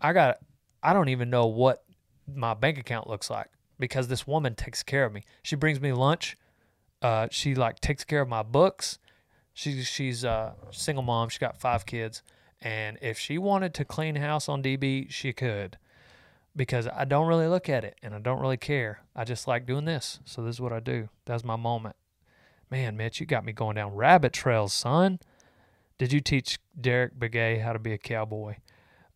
I 0.00 0.12
got 0.12 0.38
I 0.82 0.92
don't 0.92 1.08
even 1.08 1.30
know 1.30 1.46
what 1.46 1.84
my 2.32 2.54
bank 2.54 2.78
account 2.78 3.08
looks 3.08 3.30
like 3.30 3.48
because 3.78 4.08
this 4.08 4.26
woman 4.26 4.54
takes 4.54 4.82
care 4.82 5.04
of 5.04 5.12
me. 5.12 5.22
She 5.42 5.56
brings 5.56 5.80
me 5.80 5.92
lunch. 5.92 6.36
Uh, 7.00 7.28
she 7.30 7.54
like 7.54 7.80
takes 7.80 8.04
care 8.04 8.20
of 8.20 8.28
my 8.28 8.42
books. 8.42 8.98
She's 9.54 9.86
she's 9.86 10.24
a 10.24 10.54
single 10.70 11.02
mom. 11.02 11.28
She 11.28 11.38
got 11.38 11.60
five 11.60 11.84
kids, 11.84 12.22
and 12.62 12.96
if 13.02 13.18
she 13.18 13.38
wanted 13.38 13.74
to 13.74 13.84
clean 13.84 14.16
house 14.16 14.48
on 14.48 14.62
DB, 14.62 15.10
she 15.10 15.32
could. 15.32 15.78
Because 16.54 16.86
I 16.86 17.04
don't 17.04 17.26
really 17.26 17.46
look 17.48 17.68
at 17.68 17.82
it 17.82 17.98
and 18.02 18.14
I 18.14 18.18
don't 18.18 18.40
really 18.40 18.56
care. 18.56 19.00
I 19.16 19.24
just 19.24 19.48
like 19.48 19.66
doing 19.66 19.84
this. 19.84 20.20
So 20.24 20.42
this 20.42 20.56
is 20.56 20.60
what 20.60 20.72
I 20.72 20.80
do. 20.80 21.08
That's 21.24 21.44
my 21.44 21.56
moment. 21.56 21.96
Man, 22.70 22.96
Mitch, 22.96 23.20
you 23.20 23.26
got 23.26 23.44
me 23.44 23.52
going 23.52 23.76
down 23.76 23.94
rabbit 23.94 24.32
trails, 24.32 24.72
son. 24.72 25.18
Did 25.98 26.12
you 26.12 26.20
teach 26.20 26.58
Derek 26.78 27.18
Begay 27.18 27.62
how 27.62 27.72
to 27.72 27.78
be 27.78 27.92
a 27.92 27.98
cowboy? 27.98 28.56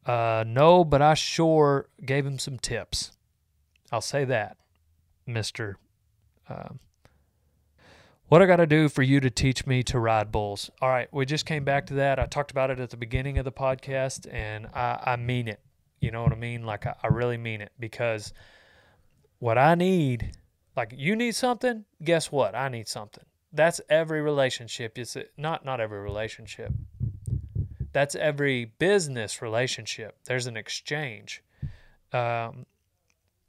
Uh, 0.05 0.45
no, 0.47 0.85
but 0.85 1.03
I 1.03 1.15
sure 1.15 1.89
gave 2.05 2.27
him 2.27 2.39
some 2.39 2.59
tips. 2.59 3.13
I'll 3.93 4.01
say 4.01 4.25
that. 4.25 4.57
Um, 6.49 6.79
what 8.29 8.43
I 8.43 8.47
got 8.47 8.57
to 8.57 8.66
do 8.66 8.89
for 8.89 9.03
you 9.03 9.20
to 9.20 9.31
teach 9.31 9.66
me 9.66 9.83
to 9.85 9.99
ride 9.99 10.33
bulls? 10.33 10.70
All 10.81 10.89
right, 10.89 11.09
we 11.12 11.27
just 11.27 11.47
came 11.47 11.64
back 11.64 11.87
to 11.87 11.95
that. 11.95 12.18
I 12.18 12.27
talked 12.27 12.51
about 12.51 12.70
it 12.70 12.81
at 12.81 12.91
the 12.91 12.97
beginning 12.97 13.39
of 13.39 13.45
the 13.45 13.53
podcast, 13.53 14.33
and 14.33 14.66
I, 14.74 15.01
I 15.05 15.16
mean 15.16 15.49
it. 15.49 15.61
You 16.01 16.11
know 16.11 16.22
what 16.22 16.33
I 16.33 16.37
mean? 16.37 16.64
Like 16.64 16.87
I, 16.87 16.95
I 17.03 17.09
really 17.09 17.39
mean 17.39 17.61
it 17.61 17.72
because 17.79 18.33
what 19.39 19.59
I 19.59 19.74
need, 19.74 20.33
like 20.77 20.93
you 20.97 21.16
need 21.16 21.35
something. 21.35 21.85
Guess 22.03 22.33
what? 22.33 22.55
I 22.55 22.68
need 22.68 22.89
something. 22.89 23.24
That's 23.53 23.81
every 23.89 24.20
relationship. 24.20 24.99
It's 24.99 25.16
not 25.37 25.64
not 25.64 25.81
every 25.81 26.01
relationship. 26.01 26.72
That's 27.93 28.14
every 28.14 28.66
business 28.79 29.41
relationship. 29.41 30.16
There's 30.27 30.47
an 30.47 30.57
exchange. 30.57 31.43
Um, 32.12 32.66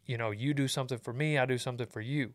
you 0.05 0.17
know, 0.17 0.31
you 0.31 0.53
do 0.53 0.67
something 0.69 0.97
for 0.97 1.11
me, 1.11 1.37
I 1.37 1.45
do 1.45 1.57
something 1.57 1.87
for 1.87 1.99
you. 1.99 2.33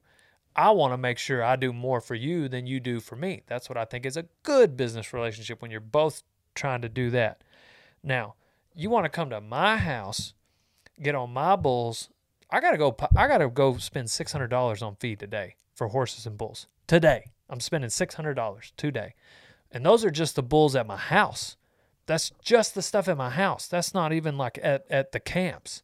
I 0.55 0.71
want 0.71 0.93
to 0.93 0.99
make 0.99 1.19
sure 1.19 1.43
I 1.43 1.57
do 1.57 1.73
more 1.73 2.01
for 2.01 2.15
you 2.15 2.49
than 2.49 2.67
you 2.67 2.81
do 2.81 3.01
for 3.01 3.17
me. 3.17 3.43
That's 3.47 3.69
what 3.69 3.79
I 3.79 3.85
think 3.85 4.05
is 4.05 4.17
a 4.17 4.27
good 4.43 4.77
business 4.77 5.13
relationship 5.13 5.63
when 5.63 5.71
you're 5.71 5.81
both 5.81 6.23
trying 6.55 6.83
to 6.83 6.89
do 6.89 7.11
that. 7.11 7.43
Now, 8.03 8.35
you 8.75 8.91
want 8.91 9.05
to 9.05 9.11
come 9.11 9.31
to 9.31 9.41
my 9.41 9.77
house, 9.77 10.35
get 11.01 11.15
on 11.15 11.33
my 11.33 11.57
bulls. 11.57 12.09
I 12.51 12.61
gotta 12.61 12.79
go. 12.79 12.95
I 13.17 13.29
gotta 13.29 13.49
go 13.49 13.77
spend 13.79 14.11
six 14.11 14.33
hundred 14.33 14.49
dollars 14.49 14.83
on 14.83 14.97
feed 14.97 15.19
today 15.19 15.57
for 15.75 15.89
horses 15.89 16.27
and 16.27 16.37
bulls. 16.37 16.67
Today, 16.87 17.33
I'm 17.49 17.61
spending 17.61 17.91
six 17.91 18.15
hundred 18.15 18.35
dollars 18.35 18.73
today, 18.77 19.15
and 19.71 19.87
those 19.87 20.05
are 20.05 20.11
just 20.11 20.37
the 20.37 20.43
bulls 20.43 20.77
at 20.77 20.87
my 20.87 20.99
house. 20.99 21.57
That's 22.07 22.31
just 22.43 22.75
the 22.75 22.83
stuff 22.83 23.09
at 23.09 23.17
my 23.17 23.31
house. 23.31 23.67
That's 23.69 23.95
not 23.95 24.13
even 24.13 24.37
like 24.37 24.59
at 24.63 24.85
at 24.91 25.13
the 25.13 25.21
camps. 25.21 25.83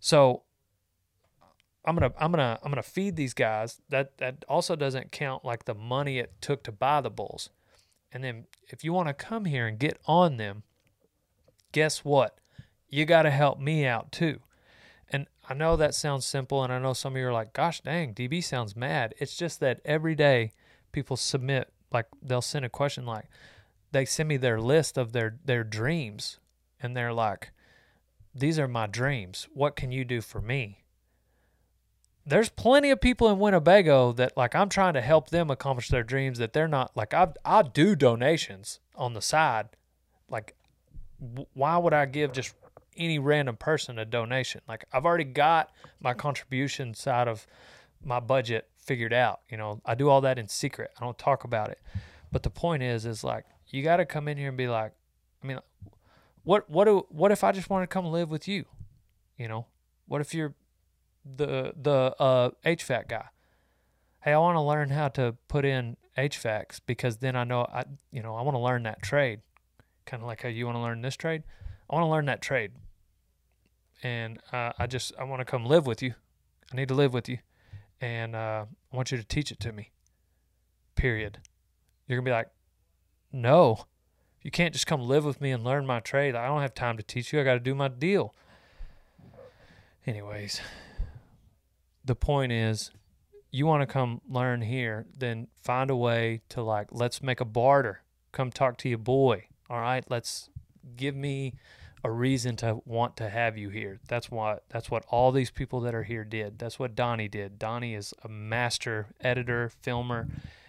So 0.00 0.42
I'm 1.84 1.96
gonna 1.96 2.12
I'm 2.18 2.30
gonna 2.30 2.58
I'm 2.62 2.70
gonna 2.70 2.82
feed 2.82 3.16
these 3.16 3.34
guys. 3.34 3.80
That 3.88 4.18
that 4.18 4.44
also 4.48 4.76
doesn't 4.76 5.12
count 5.12 5.44
like 5.44 5.64
the 5.64 5.74
money 5.74 6.18
it 6.18 6.34
took 6.40 6.62
to 6.64 6.72
buy 6.72 7.00
the 7.00 7.10
bulls. 7.10 7.50
And 8.12 8.22
then 8.24 8.46
if 8.68 8.84
you 8.84 8.92
want 8.92 9.08
to 9.08 9.14
come 9.14 9.44
here 9.44 9.66
and 9.66 9.78
get 9.78 9.98
on 10.06 10.36
them, 10.36 10.64
guess 11.72 12.04
what? 12.04 12.38
You 12.88 13.04
got 13.04 13.22
to 13.22 13.30
help 13.30 13.60
me 13.60 13.86
out 13.86 14.10
too. 14.10 14.40
And 15.08 15.26
I 15.48 15.54
know 15.54 15.76
that 15.76 15.94
sounds 15.94 16.26
simple, 16.26 16.62
and 16.62 16.72
I 16.72 16.78
know 16.78 16.92
some 16.92 17.14
of 17.14 17.20
you 17.20 17.26
are 17.26 17.32
like, 17.32 17.52
"Gosh, 17.52 17.80
dang, 17.80 18.14
DB 18.14 18.42
sounds 18.42 18.76
mad." 18.76 19.14
It's 19.18 19.36
just 19.36 19.60
that 19.60 19.80
every 19.84 20.14
day 20.14 20.52
people 20.92 21.16
submit 21.16 21.72
like 21.90 22.06
they'll 22.22 22.42
send 22.42 22.64
a 22.64 22.68
question 22.68 23.06
like 23.06 23.26
they 23.92 24.04
send 24.04 24.28
me 24.28 24.36
their 24.36 24.60
list 24.60 24.96
of 24.98 25.12
their 25.12 25.38
their 25.44 25.64
dreams, 25.64 26.38
and 26.80 26.96
they're 26.96 27.12
like, 27.12 27.50
"These 28.34 28.58
are 28.58 28.68
my 28.68 28.86
dreams. 28.86 29.48
What 29.52 29.76
can 29.76 29.90
you 29.92 30.04
do 30.04 30.20
for 30.20 30.40
me?" 30.40 30.79
There's 32.26 32.48
plenty 32.48 32.90
of 32.90 33.00
people 33.00 33.28
in 33.28 33.38
Winnebago 33.38 34.12
that 34.12 34.36
like 34.36 34.54
I'm 34.54 34.68
trying 34.68 34.94
to 34.94 35.00
help 35.00 35.30
them 35.30 35.50
accomplish 35.50 35.88
their 35.88 36.02
dreams 36.02 36.38
that 36.38 36.52
they're 36.52 36.68
not 36.68 36.96
like 36.96 37.14
I 37.14 37.28
I 37.44 37.62
do 37.62 37.96
donations 37.96 38.80
on 38.94 39.14
the 39.14 39.22
side. 39.22 39.70
Like 40.28 40.54
why 41.54 41.76
would 41.76 41.92
I 41.92 42.06
give 42.06 42.32
just 42.32 42.54
any 42.96 43.18
random 43.18 43.56
person 43.56 43.98
a 43.98 44.04
donation? 44.04 44.60
Like 44.68 44.84
I've 44.92 45.06
already 45.06 45.24
got 45.24 45.70
my 46.00 46.14
contribution 46.14 46.94
side 46.94 47.28
of 47.28 47.46
my 48.02 48.20
budget 48.20 48.68
figured 48.78 49.12
out, 49.12 49.40
you 49.50 49.56
know. 49.56 49.80
I 49.84 49.94
do 49.94 50.08
all 50.08 50.20
that 50.22 50.38
in 50.38 50.48
secret. 50.48 50.90
I 50.98 51.04
don't 51.04 51.18
talk 51.18 51.44
about 51.44 51.68
it. 51.68 51.78
But 52.32 52.42
the 52.42 52.50
point 52.50 52.82
is 52.82 53.06
is 53.06 53.24
like 53.24 53.44
you 53.68 53.82
got 53.82 53.96
to 53.96 54.04
come 54.04 54.28
in 54.28 54.36
here 54.36 54.48
and 54.48 54.56
be 54.56 54.68
like 54.68 54.92
I 55.42 55.46
mean 55.46 55.58
what 56.44 56.68
what 56.68 56.84
do 56.84 57.06
what 57.08 57.32
if 57.32 57.44
I 57.44 57.52
just 57.52 57.70
want 57.70 57.82
to 57.82 57.92
come 57.92 58.06
live 58.06 58.30
with 58.30 58.46
you? 58.46 58.66
You 59.38 59.48
know? 59.48 59.66
What 60.06 60.20
if 60.20 60.34
you're 60.34 60.54
the 61.24 61.72
the 61.80 62.14
uh, 62.18 62.50
HVAC 62.64 63.08
guy. 63.08 63.26
Hey, 64.22 64.32
I 64.32 64.38
want 64.38 64.56
to 64.56 64.60
learn 64.60 64.90
how 64.90 65.08
to 65.08 65.36
put 65.48 65.64
in 65.64 65.96
HVACs 66.16 66.80
because 66.86 67.18
then 67.18 67.36
I 67.36 67.44
know 67.44 67.62
I 67.62 67.84
you 68.10 68.22
know 68.22 68.34
I 68.34 68.42
want 68.42 68.54
to 68.54 68.60
learn 68.60 68.82
that 68.84 69.02
trade. 69.02 69.40
Kind 70.06 70.22
of 70.22 70.26
like 70.26 70.42
how 70.42 70.48
you 70.48 70.66
want 70.66 70.76
to 70.76 70.82
learn 70.82 71.02
this 71.02 71.16
trade. 71.16 71.42
I 71.88 71.94
want 71.94 72.04
to 72.04 72.10
learn 72.10 72.26
that 72.26 72.42
trade, 72.42 72.72
and 74.02 74.38
uh, 74.52 74.72
I 74.78 74.86
just 74.86 75.12
I 75.18 75.24
want 75.24 75.40
to 75.40 75.44
come 75.44 75.64
live 75.64 75.86
with 75.86 76.02
you. 76.02 76.14
I 76.72 76.76
need 76.76 76.88
to 76.88 76.94
live 76.94 77.12
with 77.12 77.28
you, 77.28 77.38
and 78.00 78.34
uh, 78.34 78.64
I 78.92 78.96
want 78.96 79.10
you 79.10 79.18
to 79.18 79.24
teach 79.24 79.50
it 79.50 79.60
to 79.60 79.72
me. 79.72 79.90
Period. 80.94 81.38
You're 82.06 82.18
gonna 82.18 82.24
be 82.24 82.32
like, 82.32 82.50
no, 83.32 83.86
you 84.42 84.50
can't 84.50 84.72
just 84.72 84.86
come 84.86 85.02
live 85.02 85.24
with 85.24 85.40
me 85.40 85.50
and 85.50 85.62
learn 85.62 85.86
my 85.86 86.00
trade. 86.00 86.34
I 86.34 86.46
don't 86.46 86.62
have 86.62 86.74
time 86.74 86.96
to 86.96 87.02
teach 87.02 87.32
you. 87.32 87.40
I 87.40 87.44
got 87.44 87.54
to 87.54 87.60
do 87.60 87.74
my 87.74 87.88
deal. 87.88 88.34
Anyways, 90.06 90.60
the 92.10 92.16
point 92.16 92.50
is 92.50 92.90
you 93.52 93.66
want 93.66 93.82
to 93.82 93.86
come 93.86 94.20
learn 94.28 94.62
here, 94.62 95.06
then 95.16 95.46
find 95.62 95.90
a 95.90 95.94
way 95.94 96.40
to 96.48 96.60
like, 96.60 96.88
let's 96.90 97.22
make 97.22 97.40
a 97.40 97.44
barter. 97.44 98.02
Come 98.32 98.50
talk 98.50 98.78
to 98.78 98.88
your 98.88 98.98
boy. 98.98 99.44
All 99.68 99.78
right. 99.78 100.04
Let's 100.08 100.50
give 100.96 101.14
me 101.14 101.54
a 102.02 102.10
reason 102.10 102.56
to 102.56 102.80
want 102.84 103.16
to 103.18 103.28
have 103.28 103.56
you 103.56 103.68
here. 103.68 104.00
That's 104.08 104.28
what 104.28 104.64
that's 104.70 104.90
what 104.90 105.04
all 105.08 105.30
these 105.30 105.52
people 105.52 105.80
that 105.82 105.94
are 105.94 106.02
here 106.02 106.24
did. 106.24 106.58
That's 106.58 106.80
what 106.80 106.96
Donnie 106.96 107.28
did. 107.28 107.60
Donnie 107.60 107.94
is 107.94 108.12
a 108.24 108.28
master 108.28 109.06
editor, 109.20 109.70
filmer, 109.80 110.26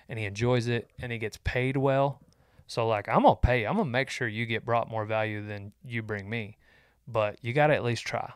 and 0.08 0.20
he 0.20 0.26
enjoys 0.26 0.68
it 0.68 0.92
and 1.00 1.12
he 1.12 1.18
gets 1.18 1.39
paid 1.44 1.76
well. 1.76 2.22
So 2.68 2.88
like 2.88 3.10
I'm 3.10 3.24
gonna 3.24 3.36
pay. 3.36 3.66
I'm 3.66 3.78
gonna 3.78 3.89
make 3.89 4.12
sure 4.12 4.28
you 4.28 4.46
get 4.46 4.64
brought 4.64 4.92
more 4.92 5.06
value 5.06 5.44
than 5.44 5.72
you 5.84 6.04
bring 6.04 6.30
me. 6.30 6.58
But 7.08 7.39
you 7.42 7.52
gotta 7.54 7.74
at 7.74 7.84
least 7.84 8.06
try. 8.06 8.32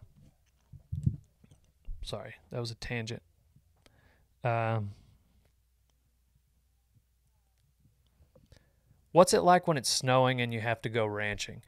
Sorry, 2.06 2.36
that 2.52 2.60
was 2.60 2.70
a 2.70 2.76
tangent. 2.76 3.24
Um, 4.44 4.92
what's 9.12 9.34
it 9.34 9.42
like 9.42 9.68
when 9.68 9.76
it's 9.76 9.90
snowing 9.90 10.40
and 10.40 10.54
you 10.54 10.62
have 10.62 10.84
to 10.84 10.90
go 10.90 11.08
ranching? 11.08 11.64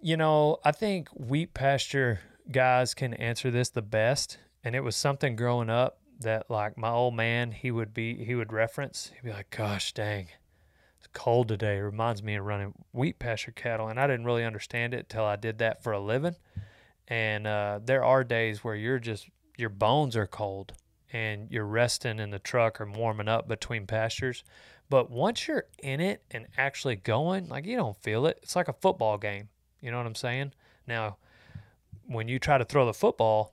You 0.00 0.16
know, 0.16 0.58
I 0.64 0.70
think 0.70 1.08
wheat 1.08 1.52
pasture 1.52 2.20
guys 2.52 2.94
can 2.94 3.12
answer 3.14 3.50
this 3.50 3.70
the 3.70 3.82
best. 3.82 4.38
And 4.62 4.76
it 4.76 4.84
was 4.84 4.94
something 4.94 5.34
growing 5.34 5.68
up 5.68 5.98
that, 6.20 6.48
like, 6.48 6.78
my 6.78 6.90
old 6.90 7.16
man, 7.16 7.50
he 7.50 7.72
would 7.72 7.92
be, 7.92 8.24
he 8.24 8.36
would 8.36 8.52
reference. 8.52 9.10
He'd 9.14 9.26
be 9.28 9.32
like, 9.34 9.50
gosh, 9.50 9.92
dang, 9.92 10.28
it's 10.98 11.08
cold 11.12 11.48
today. 11.48 11.78
It 11.78 11.80
reminds 11.80 12.22
me 12.22 12.36
of 12.36 12.44
running 12.44 12.72
wheat 12.92 13.18
pasture 13.18 13.50
cattle. 13.50 13.88
And 13.88 13.98
I 13.98 14.06
didn't 14.06 14.26
really 14.26 14.44
understand 14.44 14.94
it 14.94 15.08
till 15.08 15.24
I 15.24 15.34
did 15.34 15.58
that 15.58 15.82
for 15.82 15.92
a 15.92 15.98
living 15.98 16.36
and 17.08 17.46
uh, 17.46 17.80
there 17.84 18.04
are 18.04 18.24
days 18.24 18.62
where 18.64 18.74
you're 18.74 18.98
just 18.98 19.28
your 19.56 19.68
bones 19.68 20.16
are 20.16 20.26
cold 20.26 20.72
and 21.12 21.50
you're 21.50 21.66
resting 21.66 22.18
in 22.18 22.30
the 22.30 22.38
truck 22.38 22.80
or 22.80 22.90
warming 22.90 23.28
up 23.28 23.46
between 23.46 23.86
pastures. 23.86 24.44
But 24.88 25.10
once 25.10 25.46
you're 25.46 25.66
in 25.82 26.00
it 26.00 26.22
and 26.30 26.46
actually 26.56 26.96
going 26.96 27.48
like 27.48 27.66
you 27.66 27.76
don't 27.76 27.96
feel 27.96 28.26
it. 28.26 28.38
It's 28.42 28.56
like 28.56 28.68
a 28.68 28.74
football 28.74 29.18
game. 29.18 29.48
You 29.80 29.90
know 29.90 29.96
what 29.96 30.06
i'm 30.06 30.14
saying? 30.14 30.52
Now 30.86 31.16
when 32.06 32.28
you 32.28 32.38
try 32.38 32.58
to 32.58 32.64
throw 32.64 32.86
the 32.86 32.94
football 32.94 33.52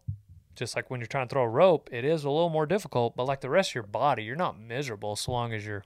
just 0.55 0.75
like 0.75 0.89
when 0.89 0.99
you're 0.99 1.07
trying 1.07 1.27
to 1.27 1.33
throw 1.33 1.43
a 1.43 1.49
rope 1.49 1.89
it 1.91 2.03
is 2.03 2.23
a 2.23 2.29
little 2.29 2.49
more 2.49 2.65
difficult 2.65 3.15
but 3.15 3.25
like 3.25 3.41
the 3.41 3.49
rest 3.49 3.71
of 3.71 3.75
your 3.75 3.83
body 3.83 4.23
you're 4.23 4.35
not 4.35 4.59
miserable 4.59 5.15
so 5.15 5.31
long 5.31 5.53
as 5.53 5.65
you're 5.65 5.83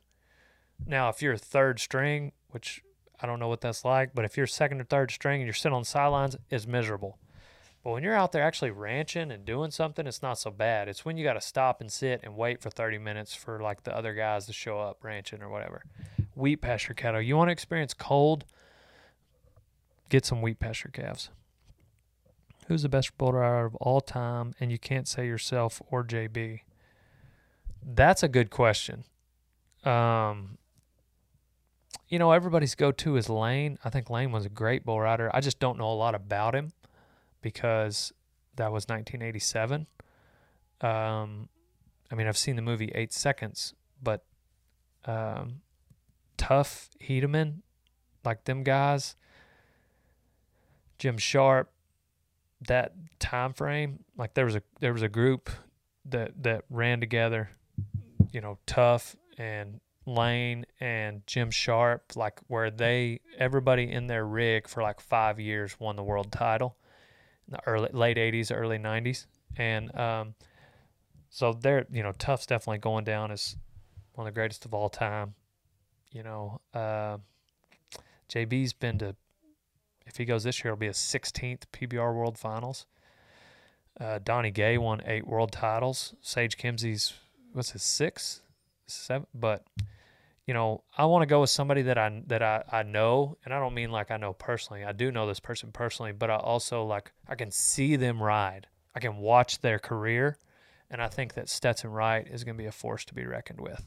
now 0.85 1.09
if 1.09 1.21
you're 1.21 1.37
third 1.37 1.79
string 1.79 2.31
which 2.49 2.81
i 3.21 3.27
don't 3.27 3.39
know 3.39 3.47
what 3.47 3.61
that's 3.61 3.85
like 3.85 4.13
but 4.15 4.25
if 4.25 4.37
you're 4.37 4.47
second 4.47 4.81
or 4.81 4.85
third 4.85 5.11
string 5.11 5.41
and 5.41 5.47
you're 5.47 5.53
sitting 5.53 5.75
on 5.75 5.81
the 5.83 5.87
sidelines 5.87 6.35
it's 6.49 6.65
miserable 6.65 7.17
but 7.83 7.91
when 7.91 8.03
you're 8.03 8.15
out 8.15 8.31
there 8.31 8.43
actually 8.43 8.71
ranching 8.71 9.29
and 9.29 9.43
doing 9.43 9.71
something, 9.71 10.07
it's 10.07 10.21
not 10.21 10.39
so 10.39 10.51
bad. 10.51 10.87
It's 10.87 11.03
when 11.03 11.17
you 11.17 11.23
got 11.23 11.33
to 11.33 11.41
stop 11.41 11.81
and 11.81 11.91
sit 11.91 12.21
and 12.23 12.37
wait 12.37 12.61
for 12.61 12.69
30 12.69 12.97
minutes 12.97 13.35
for 13.35 13.59
like 13.59 13.83
the 13.83 13.95
other 13.95 14.13
guys 14.13 14.45
to 14.45 14.53
show 14.53 14.79
up 14.79 15.03
ranching 15.03 15.41
or 15.41 15.49
whatever. 15.49 15.83
Wheat 16.33 16.57
pasture 16.57 16.93
cattle. 16.93 17.21
You 17.21 17.35
want 17.35 17.49
to 17.49 17.51
experience 17.51 17.93
cold? 17.93 18.45
get 20.13 20.25
some 20.25 20.43
wheat 20.43 20.59
pasture 20.59 20.89
calves. 20.93 21.29
Who's 22.67 22.83
the 22.83 22.89
best 22.89 23.17
bull 23.17 23.33
rider 23.33 23.65
of 23.65 23.75
all 23.77 23.99
time? 23.99 24.53
And 24.59 24.71
you 24.71 24.77
can't 24.77 25.07
say 25.07 25.25
yourself 25.25 25.81
or 25.89 26.03
JB. 26.03 26.59
That's 27.83 28.21
a 28.21 28.27
good 28.27 28.51
question. 28.51 29.05
Um, 29.83 30.59
you 32.07 32.19
know, 32.19 32.31
everybody's 32.31 32.75
go 32.75 32.91
to 32.91 33.17
is 33.17 33.27
Lane. 33.27 33.79
I 33.83 33.89
think 33.89 34.11
Lane 34.11 34.31
was 34.31 34.45
a 34.45 34.49
great 34.49 34.85
bull 34.85 35.01
rider. 35.01 35.31
I 35.33 35.41
just 35.41 35.59
don't 35.59 35.79
know 35.79 35.91
a 35.91 35.95
lot 35.95 36.13
about 36.13 36.53
him 36.53 36.73
because 37.43 38.11
that 38.55 38.71
was 38.71 38.85
1987. 38.85 39.85
Um, 40.81 41.49
I 42.11 42.15
mean, 42.15 42.25
I've 42.25 42.37
seen 42.37 42.55
the 42.55 42.63
movie 42.63 42.91
Eight 42.95 43.13
Seconds, 43.13 43.75
but 44.01 44.25
um, 45.05 45.61
Tuf 46.37 46.89
Hedeman, 47.01 47.59
like 48.25 48.45
them 48.45 48.63
guys, 48.63 49.15
Jim 50.97 51.17
Sharp, 51.17 51.71
that 52.67 52.93
time 53.19 53.53
frame, 53.53 53.99
like 54.17 54.33
there 54.33 54.45
was 54.45 54.55
a 54.55 54.63
there 54.79 54.93
was 54.93 55.01
a 55.01 55.09
group 55.09 55.49
that 56.05 56.31
that 56.43 56.63
ran 56.69 56.99
together, 56.99 57.49
you 58.31 58.41
know, 58.41 58.57
Tuf 58.65 59.15
and 59.37 59.81
Lane 60.05 60.65
and 60.79 61.25
Jim 61.27 61.51
Sharp, 61.51 62.15
like 62.15 62.39
where 62.47 62.69
they 62.69 63.19
everybody 63.37 63.91
in 63.91 64.07
their 64.07 64.25
rig 64.25 64.67
for 64.67 64.81
like 64.81 65.01
five 65.01 65.39
years 65.39 65.79
won 65.79 65.95
the 65.95 66.03
world 66.03 66.31
title 66.31 66.77
the 67.47 67.59
early 67.65 67.89
late 67.93 68.17
eighties, 68.17 68.51
early 68.51 68.77
nineties. 68.77 69.27
And 69.57 69.95
um 69.97 70.35
so 71.29 71.53
they're 71.53 71.85
you 71.91 72.03
know, 72.03 72.11
Tuf's 72.11 72.45
definitely 72.45 72.79
going 72.79 73.05
down 73.05 73.31
as 73.31 73.55
one 74.13 74.27
of 74.27 74.33
the 74.33 74.39
greatest 74.39 74.65
of 74.65 74.73
all 74.73 74.89
time. 74.89 75.35
You 76.11 76.21
know, 76.23 76.61
uh, 76.73 77.17
JB's 78.29 78.73
been 78.73 78.99
to 78.99 79.15
if 80.05 80.17
he 80.17 80.25
goes 80.25 80.43
this 80.43 80.63
year 80.63 80.73
it'll 80.73 80.79
be 80.79 80.87
his 80.87 80.97
sixteenth 80.97 81.71
PBR 81.71 82.13
World 82.13 82.37
Finals. 82.37 82.85
Uh, 83.99 84.19
Donnie 84.23 84.51
Gay 84.51 84.77
won 84.77 85.01
eight 85.05 85.25
world 85.27 85.51
titles. 85.51 86.13
Sage 86.21 86.57
Kimzey's 86.57 87.13
what's 87.53 87.71
his 87.71 87.83
six, 87.83 88.41
seven, 88.87 89.27
but 89.33 89.65
you 90.45 90.53
know, 90.53 90.83
I 90.97 91.05
want 91.05 91.21
to 91.21 91.25
go 91.25 91.41
with 91.41 91.49
somebody 91.49 91.83
that 91.83 91.97
I 91.97 92.21
that 92.27 92.41
I, 92.41 92.63
I 92.71 92.83
know, 92.83 93.37
and 93.45 93.53
I 93.53 93.59
don't 93.59 93.73
mean 93.73 93.91
like 93.91 94.11
I 94.11 94.17
know 94.17 94.33
personally. 94.33 94.83
I 94.83 94.91
do 94.91 95.11
know 95.11 95.25
this 95.25 95.39
person 95.39 95.71
personally, 95.71 96.11
but 96.11 96.29
I 96.29 96.35
also 96.35 96.83
like 96.83 97.11
I 97.27 97.35
can 97.35 97.51
see 97.51 97.95
them 97.95 98.21
ride. 98.21 98.67
I 98.93 98.99
can 98.99 99.17
watch 99.17 99.61
their 99.61 99.79
career, 99.79 100.37
and 100.91 101.01
I 101.01 101.07
think 101.07 101.35
that 101.35 101.49
Stetson 101.49 101.91
Wright 101.91 102.27
is 102.27 102.43
going 102.43 102.57
to 102.57 102.61
be 102.61 102.67
a 102.67 102.73
force 102.73 103.05
to 103.05 103.13
be 103.13 103.25
reckoned 103.25 103.61
with. 103.61 103.85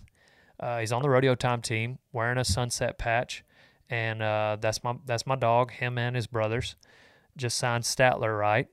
Uh, 0.59 0.79
he's 0.79 0.93
on 0.93 1.03
the 1.03 1.11
rodeo 1.11 1.35
time 1.35 1.61
team, 1.61 1.99
wearing 2.13 2.39
a 2.39 2.45
sunset 2.45 2.97
patch, 2.97 3.45
and 3.91 4.23
uh, 4.23 4.57
that's 4.59 4.83
my 4.83 4.95
that's 5.05 5.27
my 5.27 5.37
dog. 5.37 5.73
Him 5.73 5.99
and 5.99 6.17
his 6.17 6.27
brothers 6.27 6.77
just 7.37 7.59
signed 7.59 7.85
Statler 7.85 8.39
Wright. 8.39 8.69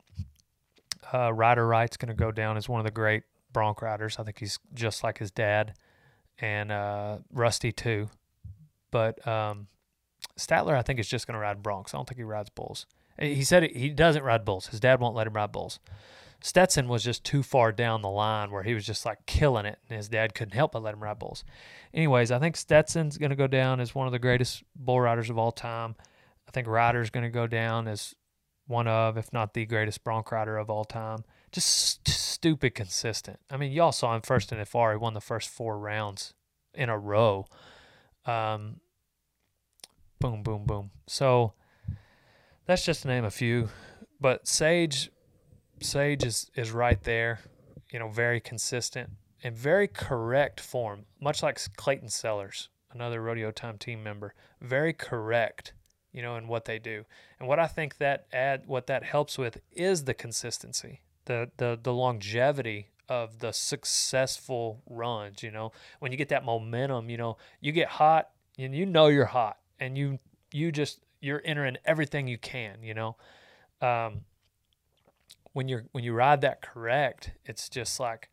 Uh, 1.13 1.33
Ryder 1.33 1.67
Wright's 1.67 1.97
going 1.97 2.07
to 2.07 2.13
go 2.13 2.31
down 2.31 2.55
as 2.55 2.69
one 2.69 2.79
of 2.79 2.85
the 2.85 2.91
great 2.91 3.23
bronc 3.51 3.81
riders. 3.81 4.17
I 4.17 4.23
think 4.23 4.39
he's 4.39 4.57
just 4.73 5.03
like 5.03 5.17
his 5.17 5.31
dad 5.31 5.73
and 6.43 6.73
uh, 6.73 7.17
Rusty 7.31 7.71
too. 7.71 8.09
But 8.91 9.25
um, 9.25 9.67
Statler, 10.37 10.75
I 10.75 10.81
think, 10.81 10.99
is 10.99 11.07
just 11.07 11.25
going 11.25 11.35
to 11.35 11.39
ride 11.39 11.63
broncs. 11.63 11.93
I 11.93 11.97
don't 11.97 12.07
think 12.07 12.17
he 12.17 12.23
rides 12.23 12.49
bulls. 12.49 12.85
He 13.17 13.43
said 13.45 13.63
he 13.63 13.89
doesn't 13.89 14.23
ride 14.23 14.43
bulls. 14.43 14.67
His 14.67 14.81
dad 14.81 14.99
won't 14.99 15.15
let 15.15 15.25
him 15.25 15.33
ride 15.33 15.53
bulls. 15.53 15.79
Stetson 16.41 16.89
was 16.89 17.03
just 17.05 17.23
too 17.23 17.41
far 17.41 17.71
down 17.71 18.01
the 18.01 18.09
line 18.09 18.51
where 18.51 18.63
he 18.63 18.73
was 18.73 18.85
just 18.85 19.05
like 19.05 19.25
killing 19.25 19.65
it, 19.65 19.79
and 19.87 19.95
his 19.95 20.09
dad 20.09 20.35
couldn't 20.35 20.53
help 20.53 20.73
but 20.73 20.83
let 20.83 20.93
him 20.93 21.01
ride 21.01 21.17
bulls. 21.17 21.45
Anyways, 21.93 22.29
I 22.31 22.39
think 22.39 22.57
Stetson's 22.57 23.17
going 23.17 23.29
to 23.29 23.37
go 23.37 23.47
down 23.47 23.79
as 23.79 23.95
one 23.95 24.07
of 24.07 24.11
the 24.11 24.19
greatest 24.19 24.63
bull 24.75 24.99
riders 24.99 25.29
of 25.29 25.37
all 25.37 25.53
time. 25.53 25.95
I 26.45 26.51
think 26.51 26.67
Ryder's 26.67 27.09
going 27.09 27.23
to 27.23 27.29
go 27.29 27.47
down 27.47 27.87
as 27.87 28.13
one 28.67 28.89
of, 28.89 29.17
if 29.17 29.31
not 29.31 29.53
the 29.53 29.65
greatest 29.65 30.03
bronc 30.03 30.29
rider 30.33 30.57
of 30.57 30.69
all 30.69 30.83
time 30.83 31.23
just 31.53 31.67
st- 31.67 32.07
stupid 32.07 32.75
consistent. 32.75 33.39
I 33.49 33.57
mean, 33.57 33.71
y'all 33.71 33.91
saw 33.91 34.15
him 34.15 34.21
first 34.21 34.51
NFR. 34.51 34.93
He 34.93 34.97
won 34.97 35.13
the 35.13 35.21
first 35.21 35.49
four 35.49 35.79
rounds 35.79 36.33
in 36.73 36.89
a 36.89 36.97
row. 36.97 37.45
Um, 38.25 38.81
boom, 40.19 40.43
boom, 40.43 40.65
boom. 40.65 40.91
So 41.07 41.53
that's 42.65 42.83
just 42.83 43.03
to 43.03 43.07
name 43.07 43.23
a 43.23 43.31
few. 43.31 43.69
But 44.19 44.47
Sage, 44.47 45.11
Sage 45.79 46.23
is 46.23 46.51
is 46.55 46.71
right 46.71 47.01
there. 47.03 47.39
You 47.91 47.99
know, 47.99 48.09
very 48.09 48.39
consistent 48.39 49.11
and 49.43 49.55
very 49.55 49.87
correct 49.87 50.59
form, 50.59 51.05
much 51.21 51.43
like 51.43 51.59
Clayton 51.75 52.09
Sellers, 52.09 52.69
another 52.91 53.21
rodeo 53.21 53.51
time 53.51 53.77
team 53.77 54.01
member. 54.01 54.33
Very 54.59 54.93
correct 54.93 55.73
you 56.11 56.21
know, 56.21 56.35
in 56.35 56.47
what 56.47 56.65
they 56.65 56.77
do. 56.77 57.03
And 57.39 57.47
what 57.47 57.59
I 57.59 57.65
think 57.65 57.97
that 57.97 58.27
add 58.31 58.67
what 58.67 58.85
that 58.87 59.03
helps 59.03 59.37
with 59.37 59.59
is 59.71 60.03
the 60.03 60.13
consistency 60.13 61.01
the 61.25 61.49
the 61.57 61.79
the 61.81 61.93
longevity 61.93 62.87
of 63.09 63.39
the 63.39 63.51
successful 63.51 64.81
runs. 64.89 65.43
You 65.43 65.51
know, 65.51 65.71
when 65.99 66.11
you 66.11 66.17
get 66.17 66.29
that 66.29 66.45
momentum, 66.45 67.09
you 67.09 67.17
know, 67.17 67.37
you 67.61 67.71
get 67.71 67.87
hot 67.87 68.29
and 68.57 68.75
you 68.75 68.85
know 68.85 69.07
you're 69.07 69.25
hot, 69.25 69.57
and 69.79 69.97
you 69.97 70.19
you 70.51 70.71
just 70.71 70.99
you're 71.21 71.41
entering 71.45 71.77
everything 71.85 72.27
you 72.27 72.37
can. 72.37 72.83
You 72.83 72.93
know, 72.93 73.15
um, 73.81 74.21
when 75.53 75.67
you're 75.67 75.85
when 75.91 76.03
you 76.03 76.13
ride 76.13 76.41
that 76.41 76.61
correct, 76.61 77.31
it's 77.45 77.69
just 77.69 77.99
like 77.99 78.29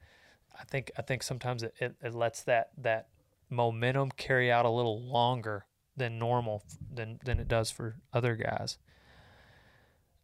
I 0.58 0.64
think 0.64 0.90
I 0.98 1.02
think 1.02 1.22
sometimes 1.22 1.62
it, 1.62 1.74
it, 1.78 1.94
it 2.02 2.14
lets 2.14 2.42
that 2.42 2.70
that 2.78 3.08
momentum 3.48 4.10
carry 4.12 4.50
out 4.50 4.64
a 4.64 4.70
little 4.70 5.00
longer 5.02 5.66
than 5.96 6.18
normal 6.18 6.64
than 6.92 7.18
than 7.24 7.38
it 7.38 7.48
does 7.48 7.70
for 7.70 7.96
other 8.12 8.36
guys. 8.36 8.78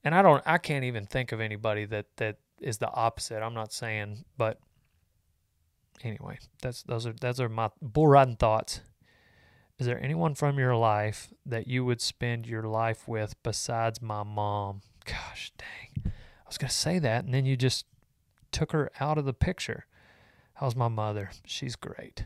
And 0.05 0.15
I 0.15 0.23
don't 0.23 0.43
I 0.47 0.59
can't 0.59 0.85
even 0.85 1.07
think 1.07 1.33
of 1.33 1.41
anybody 1.41 1.85
that 1.87 2.07
that 2.17 2.39
is 2.61 2.79
the 2.79 2.91
opposite. 2.93 3.43
I'm 3.43 3.55
not 3.55 3.73
saying, 3.73 4.25
but 4.37 4.59
anyway, 6.03 6.39
that's 6.63 6.83
those 6.83 7.07
are 7.07 7.13
those 7.13 7.41
are 7.41 7.49
my 7.49 7.71
bull 7.81 8.09
riding 8.09 8.37
thoughts. 8.37 8.81
Is 9.79 9.87
there 9.87 10.03
anyone 10.03 10.35
from 10.35 10.59
your 10.59 10.75
life 10.75 11.29
that 11.45 11.67
you 11.67 11.85
would 11.85 12.01
spend 12.01 12.47
your 12.47 12.63
life 12.63 13.07
with 13.07 13.35
besides 13.43 14.01
my 14.01 14.23
mom? 14.23 14.81
Gosh 15.05 15.53
dang. 15.59 16.13
I 16.13 16.49
was 16.49 16.59
gonna 16.59 16.71
say 16.71 16.99
that 16.99 17.25
and 17.25 17.35
then 17.35 17.45
you 17.45 17.57
just 17.57 17.85
took 18.53 18.73
her 18.73 18.91
out 19.01 19.19
of 19.19 19.27
the 19.27 19.35
picture. 19.35 19.87
How's 20.55 20.75
my 20.75 20.89
mother? 20.89 21.31
She's 21.45 21.77
great. 21.77 22.25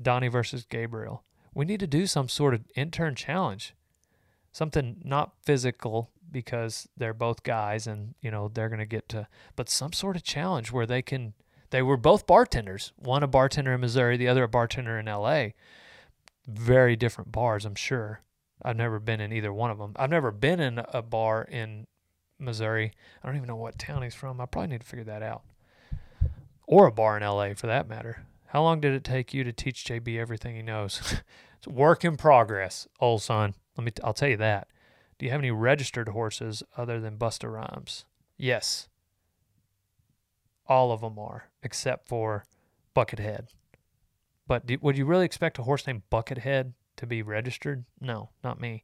Donnie 0.00 0.28
versus 0.28 0.66
Gabriel. 0.68 1.24
We 1.54 1.64
need 1.64 1.80
to 1.80 1.86
do 1.86 2.06
some 2.06 2.28
sort 2.28 2.52
of 2.54 2.66
intern 2.76 3.14
challenge. 3.14 3.74
Something 4.52 5.00
not 5.02 5.32
physical 5.42 6.10
because 6.32 6.88
they're 6.96 7.14
both 7.14 7.42
guys 7.42 7.86
and 7.86 8.14
you 8.20 8.30
know 8.30 8.48
they're 8.48 8.68
going 8.68 8.78
to 8.78 8.86
get 8.86 9.08
to 9.08 9.26
but 9.56 9.68
some 9.68 9.92
sort 9.92 10.16
of 10.16 10.22
challenge 10.22 10.72
where 10.72 10.86
they 10.86 11.02
can 11.02 11.34
they 11.70 11.82
were 11.82 11.96
both 11.96 12.26
bartenders 12.26 12.92
one 12.96 13.22
a 13.22 13.26
bartender 13.26 13.74
in 13.74 13.80
missouri 13.80 14.16
the 14.16 14.28
other 14.28 14.44
a 14.44 14.48
bartender 14.48 14.98
in 14.98 15.06
la 15.06 15.46
very 16.46 16.96
different 16.96 17.30
bars 17.30 17.64
i'm 17.64 17.74
sure. 17.74 18.20
I've 18.64 18.76
never 18.76 19.00
been 19.00 19.20
in 19.20 19.32
either 19.32 19.52
one 19.52 19.70
of 19.70 19.78
them 19.78 19.92
i've 19.96 20.10
never 20.10 20.30
been 20.30 20.60
in 20.60 20.80
a 20.92 21.02
bar 21.02 21.42
in 21.42 21.86
missouri. 22.42 22.92
I 23.22 23.26
don't 23.26 23.36
even 23.36 23.48
know 23.48 23.56
what 23.56 23.78
town 23.78 24.02
he's 24.02 24.14
from. 24.14 24.40
I 24.40 24.46
probably 24.46 24.68
need 24.68 24.80
to 24.80 24.86
figure 24.86 25.04
that 25.04 25.22
out. 25.22 25.42
Or 26.66 26.86
a 26.86 26.92
bar 26.92 27.16
in 27.16 27.22
la 27.22 27.54
for 27.54 27.66
that 27.66 27.88
matter. 27.88 28.24
How 28.46 28.62
long 28.62 28.80
did 28.80 28.92
it 28.92 29.04
take 29.04 29.32
you 29.32 29.44
to 29.44 29.52
teach 29.52 29.84
jb 29.84 30.18
everything 30.18 30.56
he 30.56 30.62
knows? 30.62 31.20
It's 31.58 31.68
work 31.68 32.04
in 32.04 32.16
progress 32.16 32.88
old 32.98 33.22
son. 33.22 33.54
Let 33.76 33.84
me 33.84 33.92
t- 33.92 34.02
i'll 34.02 34.12
tell 34.12 34.28
you 34.28 34.36
that 34.38 34.66
do 35.22 35.26
you 35.26 35.30
have 35.30 35.40
any 35.40 35.52
registered 35.52 36.08
horses 36.08 36.64
other 36.76 36.98
than 36.98 37.16
Busta 37.16 37.48
Rhymes? 37.48 38.06
Yes. 38.36 38.88
All 40.66 40.90
of 40.90 41.00
them 41.00 41.16
are, 41.16 41.48
except 41.62 42.08
for 42.08 42.44
Buckethead. 42.96 43.46
But 44.48 44.66
do, 44.66 44.78
would 44.82 44.98
you 44.98 45.04
really 45.04 45.24
expect 45.24 45.60
a 45.60 45.62
horse 45.62 45.86
named 45.86 46.02
Buckethead 46.10 46.72
to 46.96 47.06
be 47.06 47.22
registered? 47.22 47.84
No, 48.00 48.30
not 48.42 48.60
me. 48.60 48.82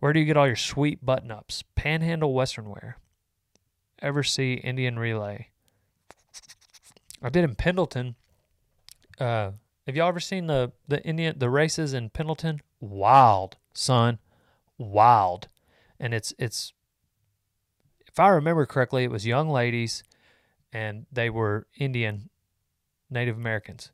Where 0.00 0.12
do 0.12 0.18
you 0.18 0.26
get 0.26 0.36
all 0.36 0.48
your 0.48 0.56
sweet 0.56 1.06
button 1.06 1.30
ups? 1.30 1.62
Panhandle 1.76 2.34
Western 2.34 2.68
Wear. 2.68 2.98
Ever 4.02 4.24
see 4.24 4.54
Indian 4.54 4.98
Relay? 4.98 5.50
I 7.22 7.28
did 7.28 7.44
in 7.44 7.54
Pendleton. 7.54 8.16
Uh, 9.20 9.52
have 9.86 9.94
y'all 9.94 10.08
ever 10.08 10.18
seen 10.18 10.48
the 10.48 10.72
the 10.88 11.00
Indian 11.04 11.38
the 11.38 11.48
races 11.48 11.94
in 11.94 12.10
Pendleton? 12.10 12.60
Wild, 12.80 13.56
son 13.72 14.18
wild. 14.78 15.48
And 15.98 16.14
it's 16.14 16.32
it's 16.38 16.72
if 18.06 18.18
I 18.20 18.28
remember 18.28 18.66
correctly, 18.66 19.04
it 19.04 19.10
was 19.10 19.26
young 19.26 19.48
ladies 19.48 20.04
and 20.72 21.06
they 21.10 21.30
were 21.30 21.66
Indian 21.78 22.30
Native 23.10 23.36
Americans. 23.36 23.92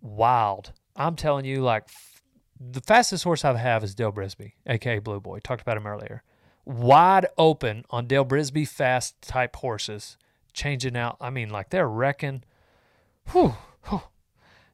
Wild. 0.00 0.72
I'm 0.94 1.16
telling 1.16 1.44
you, 1.44 1.62
like 1.62 1.84
f- 1.84 2.22
the 2.60 2.80
fastest 2.80 3.24
horse 3.24 3.44
I 3.44 3.56
have 3.56 3.82
is 3.84 3.94
Dale 3.94 4.12
Brisby, 4.12 4.52
aka 4.66 4.98
Blue 4.98 5.20
Boy. 5.20 5.40
Talked 5.40 5.62
about 5.62 5.76
him 5.76 5.86
earlier. 5.86 6.22
Wide 6.64 7.26
open 7.38 7.84
on 7.90 8.06
Dale 8.06 8.24
Brisby 8.24 8.68
fast 8.68 9.20
type 9.22 9.56
horses, 9.56 10.18
changing 10.52 10.96
out. 10.96 11.16
I 11.20 11.30
mean, 11.30 11.50
like 11.50 11.70
they're 11.70 11.88
wrecking. 11.88 12.44
Whew, 13.32 13.54
whew. 13.88 14.02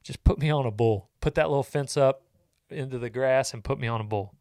Just 0.03 0.23
put 0.23 0.39
me 0.39 0.49
on 0.49 0.65
a 0.65 0.71
bull. 0.71 1.09
Put 1.21 1.35
that 1.35 1.49
little 1.49 1.63
fence 1.63 1.97
up 1.97 2.23
into 2.69 2.99
the 2.99 3.09
grass 3.09 3.53
and 3.53 3.63
put 3.63 3.79
me 3.79 3.87
on 3.87 4.01
a 4.01 4.03
bull. 4.03 4.35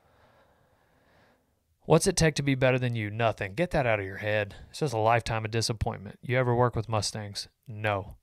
What's 1.87 2.07
it 2.07 2.17
take 2.17 2.35
to 2.37 2.43
be 2.43 2.55
better 2.55 2.79
than 2.79 2.97
you? 2.97 3.11
Nothing. 3.11 3.53
Get 3.55 3.71
that 3.73 3.87
out 3.87 4.01
of 4.01 4.07
your 4.07 4.17
head. 4.17 4.55
It's 4.71 4.81
just 4.81 4.95
a 4.95 4.99
lifetime 4.99 5.45
of 5.45 5.51
disappointment. 5.51 6.19
You 6.23 6.39
ever 6.39 6.55
work 6.55 6.75
with 6.75 6.89
Mustangs? 6.89 7.49
No. 7.69 8.17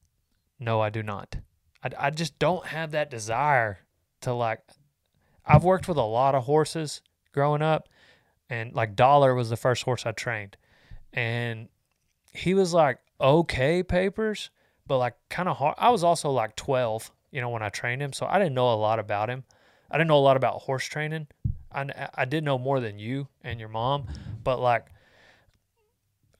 No, 0.60 0.82
I 0.82 0.90
do 0.90 1.04
not. 1.04 1.38
I, 1.84 1.90
I 2.08 2.10
just 2.10 2.40
don't 2.40 2.68
have 2.68 2.92
that 2.92 3.12
desire 3.12 3.80
to 4.22 4.34
like. 4.34 4.62
I've 5.46 5.64
worked 5.64 5.88
with 5.88 5.98
a 5.98 6.02
lot 6.02 6.34
of 6.34 6.46
horses 6.46 7.02
growing 7.34 7.62
up, 7.62 7.88
and 8.50 8.74
like 8.74 8.96
Dollar 8.96 9.36
was 9.36 9.52
the 9.52 9.58
first 9.58 9.84
horse 9.84 10.08
I 10.08 10.12
trained. 10.12 10.58
And 11.14 11.70
he 12.34 12.56
was 12.56 12.74
like 12.74 12.98
okay 13.20 13.84
papers, 13.84 14.50
but 14.88 14.98
like 14.98 15.14
kind 15.30 15.48
of 15.48 15.58
hard. 15.58 15.76
I 15.78 15.90
was 15.90 16.04
also 16.04 16.32
like 16.32 16.56
12, 16.56 17.12
you 17.32 17.42
know, 17.42 17.50
when 17.50 17.62
I 17.62 17.70
trained 17.70 18.02
him. 18.02 18.14
So 18.14 18.26
I 18.26 18.40
didn't 18.40 18.56
know 18.56 18.74
a 18.74 18.76
lot 18.76 18.98
about 18.98 19.30
him. 19.30 19.44
I 19.92 19.98
didn't 19.98 20.08
know 20.08 20.18
a 20.18 20.20
lot 20.20 20.38
about 20.38 20.62
horse 20.64 20.86
training. 20.86 21.28
I, 21.74 22.10
I 22.16 22.26
did 22.26 22.44
know 22.44 22.58
more 22.58 22.80
than 22.80 23.00
you 23.00 23.28
and 23.44 23.60
your 23.60 23.70
mom, 23.70 24.08
but 24.44 24.60
like 24.60 24.88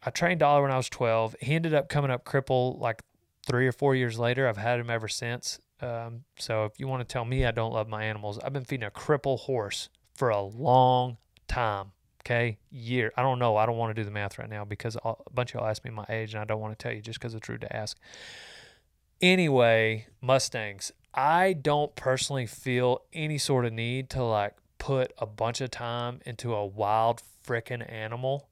I 0.04 0.10
trained 0.10 0.40
Dollar 0.40 0.64
when 0.64 0.72
I 0.72 0.78
was 0.78 0.90
12. 0.90 1.36
He 1.42 1.54
ended 1.54 1.74
up 1.74 1.90
coming 1.90 2.12
up 2.12 2.26
crippled 2.26 2.80
like 2.80 3.02
three 3.46 3.68
or 3.68 3.72
four 3.72 3.96
years 3.96 4.18
later. 4.18 4.48
I've 4.48 4.58
had 4.58 4.80
him 4.80 4.90
ever 4.90 5.08
since. 5.08 5.60
Um, 5.82 6.24
so 6.38 6.66
if 6.66 6.80
you 6.80 6.88
want 6.88 7.08
to 7.08 7.12
tell 7.12 7.26
me 7.26 7.46
I 7.46 7.52
don't 7.52 7.74
love 7.74 7.88
my 7.88 8.04
animals, 8.04 8.40
I've 8.40 8.54
been 8.54 8.66
feeding 8.66 8.88
a 8.88 8.92
cripple 8.92 9.40
horse 9.40 9.90
for 10.16 10.30
a 10.30 10.42
long 10.42 11.18
time. 11.48 11.92
Okay, 12.22 12.60
year. 12.70 13.12
I 13.18 13.24
don't 13.24 13.40
know. 13.40 13.58
I 13.58 13.66
don't 13.66 13.78
want 13.78 13.96
to 13.96 14.00
do 14.00 14.06
the 14.06 14.12
math 14.12 14.38
right 14.38 14.50
now 14.50 14.64
because 14.64 14.96
a 15.04 15.16
bunch 15.34 15.56
of 15.56 15.62
y'all 15.62 15.70
asked 15.70 15.84
me 15.84 15.90
my 15.90 16.06
age, 16.08 16.36
and 16.36 16.42
I 16.42 16.46
don't 16.46 16.62
want 16.62 16.78
to 16.78 16.82
tell 16.82 16.94
you 16.94 17.02
just 17.02 17.20
because 17.20 17.34
it's 17.34 17.50
rude 17.50 17.62
to 17.62 17.76
ask. 17.76 17.98
Anyway, 19.22 20.06
Mustangs. 20.22 20.92
I 21.16 21.54
don't 21.54 21.96
personally 21.96 22.46
feel 22.46 23.02
any 23.12 23.40
sort 23.40 23.66
of 23.66 23.74
need 23.74 24.12
to 24.12 24.24
like 24.24 24.54
put 24.82 25.14
a 25.20 25.28
bunch 25.28 25.62
of 25.62 25.70
time 25.70 26.20
into 26.26 26.56
a 26.56 26.66
wild 26.66 27.22
frickin' 27.46 27.88
animal 27.88 28.50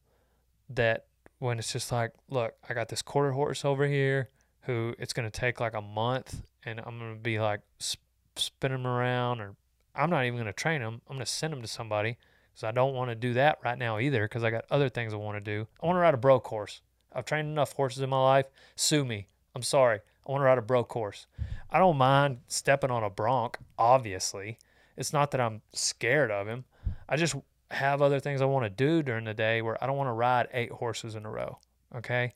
that 0.70 1.06
when 1.40 1.58
it's 1.58 1.74
just 1.74 1.92
like, 1.92 2.12
look, 2.30 2.54
I 2.70 2.76
got 2.76 2.90
this 2.90 3.02
quarter 3.02 3.32
horse 3.32 3.66
over 3.66 3.88
here 3.88 4.30
who 4.62 4.94
it's 5.00 5.12
going 5.12 5.30
to 5.30 5.40
take 5.40 5.60
like 5.60 5.74
a 5.74 5.82
month 5.82 6.44
and 6.64 6.80
I'm 6.86 7.00
going 7.00 7.16
to 7.16 7.20
be 7.20 7.40
like 7.40 7.62
sp- 7.82 8.06
spinning 8.36 8.82
him 8.82 8.86
around 8.86 9.42
or 9.42 9.56
I'm 9.96 10.12
not 10.12 10.24
even 10.26 10.36
going 10.36 10.46
to 10.46 10.54
train 10.54 10.82
him. 10.82 11.02
I'm 11.10 11.16
going 11.16 11.26
to 11.26 11.32
send 11.32 11.52
him 11.52 11.64
to 11.64 11.68
somebody 11.68 12.16
because 12.52 12.64
I 12.64 12.74
don't 12.74 12.94
want 12.94 13.10
to 13.10 13.16
do 13.16 13.34
that 13.34 13.58
right 13.64 13.78
now 13.78 13.98
either 13.98 14.26
because 14.26 14.44
I 14.44 14.52
got 14.52 14.66
other 14.70 14.88
things 14.88 15.16
I 15.16 15.18
want 15.18 15.44
to 15.44 15.52
do. 15.58 15.68
I 15.82 15.88
want 15.88 15.96
to 15.96 16.02
ride 16.02 16.14
a 16.14 16.18
broke 16.18 16.46
horse. 16.46 16.82
I've 17.12 17.26
trained 17.26 17.48
enough 17.48 17.74
horses 17.74 18.04
in 18.04 18.10
my 18.12 18.22
life. 18.22 18.46
Sue 18.76 19.04
me. 19.04 19.30
I'm 19.56 19.64
sorry. 19.64 20.02
I 20.28 20.32
want 20.32 20.42
to 20.42 20.46
ride 20.46 20.60
a 20.60 20.62
broke 20.62 20.92
horse. 20.92 21.26
I 21.72 21.80
don't 21.80 21.98
mind 21.98 22.42
stepping 22.48 22.92
on 22.92 23.04
a 23.04 23.10
bronc, 23.10 23.58
obviously. 23.80 24.60
It's 25.00 25.14
not 25.14 25.32
that 25.32 25.39
I'm 25.39 25.62
scared 25.72 26.30
of 26.30 26.45
him. 26.45 26.66
I 27.08 27.16
just 27.16 27.34
have 27.72 28.02
other 28.02 28.20
things 28.20 28.41
I 28.41 28.45
want 28.45 28.66
to 28.66 28.70
do 28.70 29.02
during 29.02 29.24
the 29.24 29.34
day 29.34 29.62
where 29.62 29.82
I 29.82 29.88
don't 29.88 29.95
want 29.95 30.10
to 30.10 30.14
ride 30.14 30.50
eight 30.52 30.72
horses 30.72 31.16
in 31.16 31.26
a 31.26 31.32
row. 31.32 31.58
Okay. 31.95 32.34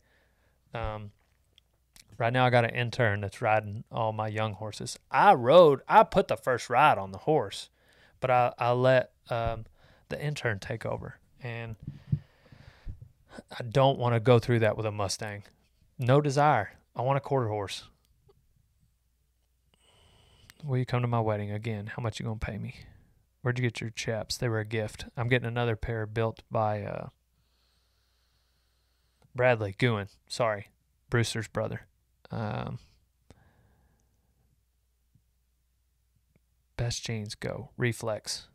Um, 0.74 1.11
right 2.18 2.32
now 2.32 2.45
I 2.45 2.49
got 2.49 2.64
an 2.64 2.70
intern 2.70 3.20
that's 3.20 3.41
riding 3.41 3.84
all 3.91 4.14
my 4.14 4.30
young 4.30 4.53
horses. 4.53 4.97
I 5.11 5.34
rode, 5.34 5.82
I 5.89 6.03
put 6.03 6.30
the 6.30 6.38
first 6.38 6.70
ride 6.70 6.97
on 6.97 7.11
the 7.11 7.18
horse, 7.18 7.70
but 8.22 8.32
I, 8.32 8.53
I 8.57 8.72
let 8.72 9.11
um, 9.30 9.66
the 10.07 10.24
intern 10.24 10.59
take 10.59 10.86
over. 10.86 11.20
And 11.41 11.76
I 13.59 13.64
don't 13.64 13.99
want 13.99 14.16
to 14.16 14.22
go 14.22 14.39
through 14.39 14.59
that 14.59 14.78
with 14.78 14.86
a 14.86 14.91
Mustang. 14.91 15.43
No 15.99 16.22
desire. 16.22 16.72
I 16.95 17.01
want 17.01 17.18
a 17.18 17.22
quarter 17.22 17.49
horse. 17.49 17.84
Will 20.64 20.78
you 20.78 20.86
come 20.86 21.01
to 21.01 21.07
my 21.07 21.20
wedding 21.20 21.51
again? 21.51 21.88
How 21.88 22.01
much 22.01 22.20
you 22.20 22.26
gonna 22.26 22.39
pay 22.39 22.57
me? 22.57 22.76
Where'd 23.41 23.59
you 23.59 23.64
get 23.64 23.82
your 23.82 23.89
chaps? 23.89 24.38
They 24.38 24.47
were 24.47 24.59
a 24.59 24.66
gift. 24.66 25.05
I'm 25.18 25.28
getting 25.28 25.47
another 25.47 25.76
pair 25.76 26.05
built 26.05 26.41
by 26.49 26.84
uh, 26.84 27.07
Bradley 29.36 29.76
Gouen. 29.78 30.07
Sorry, 30.30 30.70
Brewster's 31.09 31.49
brother. 31.49 31.82
Um, 32.32 32.80
best 36.78 37.03
jeans 37.03 37.36
go 37.36 37.72
reflex. 37.78 38.47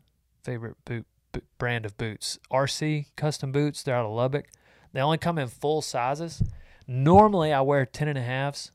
Favorite 0.43 0.77
boot, 0.85 1.05
boot 1.31 1.45
brand 1.59 1.85
of 1.85 1.95
boots 1.97 2.39
RC 2.51 3.05
custom 3.15 3.51
boots. 3.51 3.83
They're 3.83 3.95
out 3.95 4.05
of 4.05 4.11
Lubbock. 4.11 4.47
They 4.93 4.99
only 4.99 5.19
come 5.19 5.37
in 5.37 5.47
full 5.47 5.83
sizes. 5.83 6.41
Normally 6.87 7.53
I 7.53 7.61
wear 7.61 7.85
ten 7.85 8.07
and 8.07 8.17
a 8.17 8.23
halves. 8.23 8.71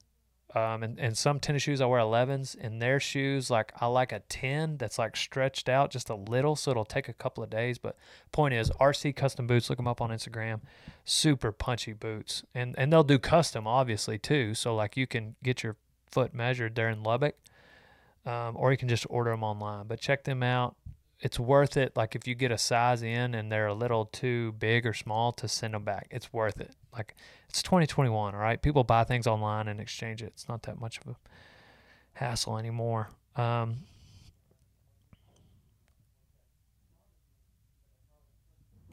Um, 0.54 0.84
and, 0.84 1.00
and 1.00 1.18
some 1.18 1.40
tennis 1.40 1.62
shoes 1.64 1.80
I 1.80 1.86
wear 1.86 1.98
11s, 2.00 2.56
and 2.60 2.80
their 2.80 3.00
shoes 3.00 3.50
like 3.50 3.72
I 3.80 3.86
like 3.86 4.12
a 4.12 4.20
10 4.20 4.76
that's 4.76 5.00
like 5.00 5.16
stretched 5.16 5.68
out 5.68 5.90
just 5.90 6.08
a 6.08 6.14
little, 6.14 6.54
so 6.54 6.70
it'll 6.70 6.84
take 6.84 7.08
a 7.08 7.12
couple 7.12 7.42
of 7.42 7.50
days. 7.50 7.78
But 7.78 7.96
point 8.30 8.54
is, 8.54 8.70
RC 8.80 9.16
Custom 9.16 9.48
Boots, 9.48 9.68
look 9.68 9.78
them 9.78 9.88
up 9.88 10.00
on 10.00 10.10
Instagram. 10.10 10.60
Super 11.04 11.50
punchy 11.50 11.92
boots, 11.92 12.44
and 12.54 12.74
and 12.78 12.92
they'll 12.92 13.02
do 13.02 13.18
custom 13.18 13.66
obviously 13.66 14.16
too. 14.16 14.54
So 14.54 14.76
like 14.76 14.96
you 14.96 15.08
can 15.08 15.34
get 15.42 15.64
your 15.64 15.76
foot 16.10 16.32
measured 16.32 16.76
there 16.76 16.88
in 16.88 17.02
Lubbock, 17.02 17.34
um, 18.24 18.56
or 18.56 18.70
you 18.70 18.78
can 18.78 18.88
just 18.88 19.06
order 19.10 19.30
them 19.32 19.42
online. 19.42 19.86
But 19.88 19.98
check 19.98 20.22
them 20.22 20.44
out. 20.44 20.76
It's 21.20 21.40
worth 21.40 21.76
it. 21.76 21.96
Like 21.96 22.14
if 22.14 22.28
you 22.28 22.36
get 22.36 22.52
a 22.52 22.58
size 22.58 23.02
in 23.02 23.34
and 23.34 23.50
they're 23.50 23.66
a 23.66 23.74
little 23.74 24.06
too 24.06 24.52
big 24.52 24.86
or 24.86 24.94
small 24.94 25.32
to 25.32 25.48
send 25.48 25.74
them 25.74 25.82
back, 25.82 26.06
it's 26.10 26.32
worth 26.32 26.60
it. 26.60 26.76
Like 26.94 27.14
it's 27.48 27.62
2021, 27.62 28.34
all 28.34 28.40
right? 28.40 28.60
People 28.60 28.84
buy 28.84 29.04
things 29.04 29.26
online 29.26 29.68
and 29.68 29.80
exchange 29.80 30.22
it. 30.22 30.26
It's 30.34 30.48
not 30.48 30.62
that 30.64 30.80
much 30.80 30.98
of 30.98 31.08
a 31.08 31.16
hassle 32.14 32.56
anymore. 32.58 33.10
Um, 33.36 33.80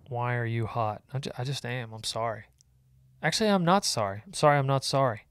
why 0.09 0.35
are 0.35 0.45
you 0.45 0.65
hot? 0.65 1.01
I, 1.13 1.19
ju- 1.19 1.31
I 1.37 1.43
just 1.43 1.65
am. 1.65 1.93
I'm 1.93 2.03
sorry. 2.03 2.45
Actually, 3.23 3.49
I'm 3.49 3.65
not 3.65 3.85
sorry. 3.85 4.23
I'm 4.25 4.33
sorry. 4.33 4.57
I'm 4.57 4.67
not 4.67 4.83
sorry. 4.83 5.21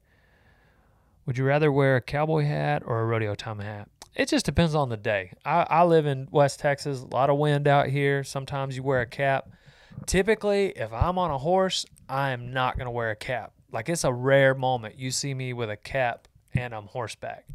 Would 1.25 1.37
you 1.37 1.43
rather 1.43 1.71
wear 1.71 1.97
a 1.97 2.01
cowboy 2.01 2.45
hat 2.45 2.81
or 2.85 3.01
a 3.01 3.05
rodeo 3.05 3.35
time 3.35 3.59
hat? 3.59 3.89
It 4.15 4.27
just 4.27 4.45
depends 4.45 4.75
on 4.75 4.89
the 4.89 4.97
day. 4.97 5.33
I, 5.45 5.65
I 5.69 5.83
live 5.83 6.05
in 6.05 6.27
West 6.31 6.59
Texas, 6.59 7.01
a 7.01 7.05
lot 7.05 7.29
of 7.29 7.37
wind 7.37 7.67
out 7.67 7.87
here. 7.87 8.23
Sometimes 8.23 8.75
you 8.75 8.83
wear 8.83 9.01
a 9.01 9.05
cap. 9.05 9.49
Typically, 10.05 10.69
if 10.69 10.91
I'm 10.91 11.17
on 11.17 11.31
a 11.31 11.37
horse, 11.37 11.85
I 12.09 12.31
am 12.31 12.51
not 12.51 12.77
going 12.77 12.85
to 12.85 12.91
wear 12.91 13.11
a 13.11 13.15
cap. 13.15 13.53
Like 13.71 13.87
it's 13.87 14.03
a 14.03 14.11
rare 14.11 14.53
moment 14.53 14.97
you 14.97 15.11
see 15.11 15.33
me 15.33 15.53
with 15.53 15.69
a 15.69 15.77
cap 15.77 16.27
and 16.53 16.73
I'm 16.73 16.87
horseback. 16.87 17.47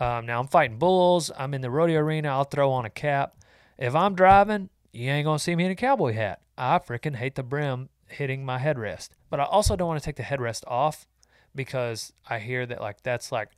Um, 0.00 0.26
now 0.26 0.40
I'm 0.40 0.48
fighting 0.48 0.78
bulls. 0.78 1.30
I'm 1.36 1.54
in 1.54 1.60
the 1.60 1.70
rodeo 1.70 2.00
arena. 2.00 2.28
I'll 2.28 2.44
throw 2.44 2.70
on 2.72 2.84
a 2.84 2.90
cap. 2.90 3.36
If 3.78 3.94
I'm 3.94 4.14
driving, 4.14 4.70
you 4.92 5.10
ain't 5.10 5.24
gonna 5.24 5.38
see 5.38 5.54
me 5.54 5.66
in 5.66 5.70
a 5.70 5.76
cowboy 5.76 6.12
hat. 6.14 6.40
I 6.56 6.78
freaking 6.78 7.16
hate 7.16 7.34
the 7.34 7.42
brim 7.42 7.88
hitting 8.08 8.44
my 8.44 8.58
headrest. 8.58 9.10
But 9.30 9.40
I 9.40 9.44
also 9.44 9.76
don't 9.76 9.88
want 9.88 10.00
to 10.00 10.04
take 10.04 10.16
the 10.16 10.22
headrest 10.22 10.64
off 10.66 11.06
because 11.54 12.12
I 12.28 12.38
hear 12.38 12.66
that 12.66 12.80
like 12.80 13.02
that's 13.02 13.32
like 13.32 13.50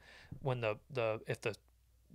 when 0.43 0.61
the 0.61 0.77
the 0.93 1.21
if 1.27 1.41
the 1.41 1.55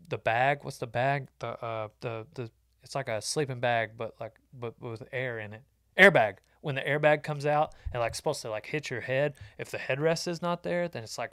the 0.10 0.18
bag 0.18 0.60
what's 0.64 0.78
the 0.78 0.88
bag 0.88 1.28
the 1.39 1.47
uh 1.64 1.88
the 2.02 2.26
the 2.34 2.50
it's 2.84 2.95
like 2.95 3.08
a 3.08 3.22
sleeping 3.22 3.60
bag 3.60 3.91
but 3.97 4.16
like 4.20 4.36
but 4.54 4.80
with 4.82 5.04
air 5.12 5.39
in 5.39 5.54
it 5.54 5.62
airbag. 6.00 6.36
When 6.62 6.76
the 6.76 6.82
airbag 6.82 7.24
comes 7.24 7.45
out 7.45 7.74
and 7.93 8.02
like 8.02 8.16
supposed 8.16 8.41
to 8.41 8.50
like 8.50 8.66
hit 8.66 8.89
your 8.89 9.02
head 9.02 9.36
if 9.58 9.72
the 9.72 9.78
headrest 9.78 10.28
is 10.28 10.41
not 10.41 10.64
there 10.64 10.88
then 10.88 11.04
it's 11.04 11.18
like 11.18 11.32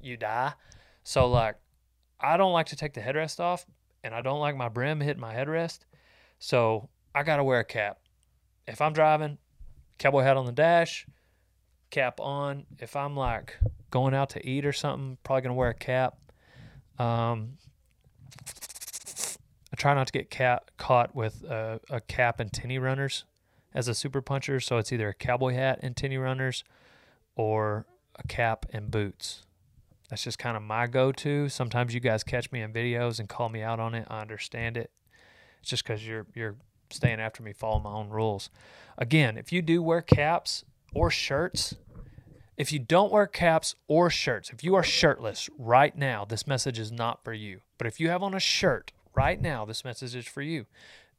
you 0.00 0.16
die. 0.16 0.52
So 1.04 1.28
like 1.28 1.56
i 2.20 2.36
don't 2.36 2.52
like 2.52 2.66
to 2.66 2.76
take 2.76 2.94
the 2.94 3.00
headrest 3.00 3.38
off 3.38 3.64
and 4.02 4.12
i 4.12 4.20
don't 4.20 4.40
like 4.40 4.56
my 4.56 4.68
brim 4.68 5.00
hitting 5.00 5.20
my 5.20 5.34
headrest. 5.34 5.80
So 6.38 6.88
i 7.14 7.22
gotta 7.22 7.44
wear 7.44 7.60
a 7.60 7.64
cap. 7.64 7.98
If 8.66 8.80
i'm 8.80 8.92
driving 8.92 9.38
cowboy 9.98 10.22
hat 10.22 10.36
on 10.36 10.46
the 10.46 10.52
dash 10.52 11.06
cap 11.90 12.20
on. 12.20 12.66
If 12.78 12.94
i'm 12.96 13.16
like 13.16 13.56
going 13.90 14.14
out 14.14 14.30
to 14.30 14.46
eat 14.46 14.66
or 14.66 14.72
something 14.72 15.18
probably 15.24 15.42
gonna 15.42 15.54
wear 15.54 15.70
a 15.70 15.74
cap. 15.74 16.18
Um 16.98 17.58
I 19.72 19.76
try 19.76 19.94
not 19.94 20.06
to 20.06 20.12
get 20.12 20.30
caught 20.76 21.14
with 21.14 21.44
a, 21.44 21.80
a 21.90 22.00
cap 22.00 22.40
and 22.40 22.52
tinny 22.52 22.78
runners 22.78 23.24
as 23.74 23.88
a 23.88 23.94
super 23.94 24.20
puncher. 24.20 24.60
So 24.60 24.78
it's 24.78 24.92
either 24.92 25.08
a 25.08 25.14
cowboy 25.14 25.54
hat 25.54 25.80
and 25.82 25.96
tinny 25.96 26.18
runners 26.18 26.64
or 27.36 27.86
a 28.16 28.26
cap 28.26 28.66
and 28.72 28.90
boots. 28.90 29.42
That's 30.08 30.24
just 30.24 30.38
kind 30.38 30.56
of 30.56 30.62
my 30.62 30.86
go 30.86 31.12
to. 31.12 31.48
Sometimes 31.48 31.94
you 31.94 32.00
guys 32.00 32.24
catch 32.24 32.50
me 32.50 32.62
in 32.62 32.72
videos 32.72 33.18
and 33.18 33.28
call 33.28 33.48
me 33.48 33.62
out 33.62 33.78
on 33.78 33.94
it. 33.94 34.06
I 34.08 34.20
understand 34.20 34.76
it. 34.76 34.90
It's 35.60 35.70
just 35.70 35.84
because 35.84 36.06
you're 36.06 36.26
you're 36.34 36.56
staying 36.90 37.20
after 37.20 37.42
me, 37.42 37.52
following 37.52 37.82
my 37.82 37.92
own 37.92 38.08
rules. 38.08 38.50
Again, 38.96 39.36
if 39.36 39.52
you 39.52 39.60
do 39.60 39.82
wear 39.82 40.00
caps 40.00 40.64
or 40.94 41.10
shirts, 41.10 41.74
if 42.56 42.72
you 42.72 42.78
don't 42.78 43.12
wear 43.12 43.26
caps 43.26 43.74
or 43.86 44.08
shirts, 44.08 44.50
if 44.50 44.64
you 44.64 44.74
are 44.74 44.82
shirtless 44.82 45.50
right 45.58 45.96
now, 45.96 46.24
this 46.24 46.46
message 46.46 46.78
is 46.78 46.90
not 46.90 47.22
for 47.22 47.32
you. 47.32 47.60
But 47.76 47.86
if 47.86 48.00
you 48.00 48.08
have 48.08 48.22
on 48.22 48.34
a 48.34 48.40
shirt 48.40 48.92
right 49.14 49.40
now, 49.40 49.64
this 49.64 49.84
message 49.84 50.16
is 50.16 50.26
for 50.26 50.42
you. 50.42 50.66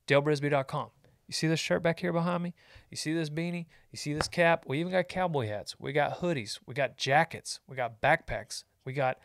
DaleBrisby.com. 0.07 0.89
You 1.29 1.33
see 1.33 1.45
this 1.45 1.59
shirt 1.59 1.83
back 1.83 1.99
here 1.99 2.11
behind 2.11 2.41
me? 2.41 2.55
You 2.89 2.97
see 2.97 3.13
this 3.13 3.29
beanie? 3.29 3.67
You 3.91 3.97
see 3.97 4.15
this 4.15 4.27
cap? 4.27 4.63
We 4.65 4.79
even 4.79 4.91
got 4.91 5.09
cowboy 5.09 5.47
hats. 5.47 5.75
We 5.77 5.93
got 5.93 6.21
hoodies. 6.21 6.57
We 6.65 6.73
got 6.73 6.97
jackets. 6.97 7.59
We 7.67 7.75
got 7.75 8.01
backpacks. 8.01 8.63
We 8.83 8.93
got 8.93 9.19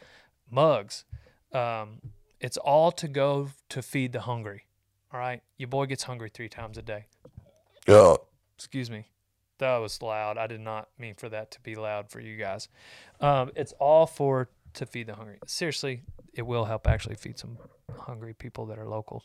mugs. 0.50 1.06
Um, 1.50 2.02
it's 2.40 2.58
all 2.58 2.92
to 2.92 3.08
go 3.08 3.48
to 3.70 3.80
feed 3.80 4.12
the 4.12 4.20
hungry. 4.20 4.66
All 5.14 5.18
right? 5.18 5.42
Your 5.56 5.68
boy 5.68 5.86
gets 5.86 6.02
hungry 6.02 6.28
three 6.28 6.50
times 6.50 6.76
a 6.76 6.82
day. 6.82 7.06
Yeah. 7.88 8.16
Excuse 8.54 8.90
me. 8.90 9.06
That 9.56 9.78
was 9.78 10.02
loud. 10.02 10.36
I 10.36 10.46
did 10.46 10.60
not 10.60 10.90
mean 10.98 11.14
for 11.14 11.30
that 11.30 11.52
to 11.52 11.60
be 11.62 11.74
loud 11.74 12.10
for 12.10 12.20
you 12.20 12.36
guys. 12.36 12.68
Um, 13.22 13.50
it's 13.56 13.72
all 13.80 14.06
for 14.06 14.50
to 14.74 14.84
feed 14.84 15.06
the 15.06 15.14
hungry. 15.14 15.38
Seriously, 15.46 16.02
it 16.34 16.42
will 16.42 16.66
help 16.66 16.86
actually 16.86 17.14
feed 17.14 17.38
some 17.38 17.56
hungry 17.98 18.34
people 18.34 18.66
that 18.66 18.78
are 18.78 18.86
local. 18.86 19.24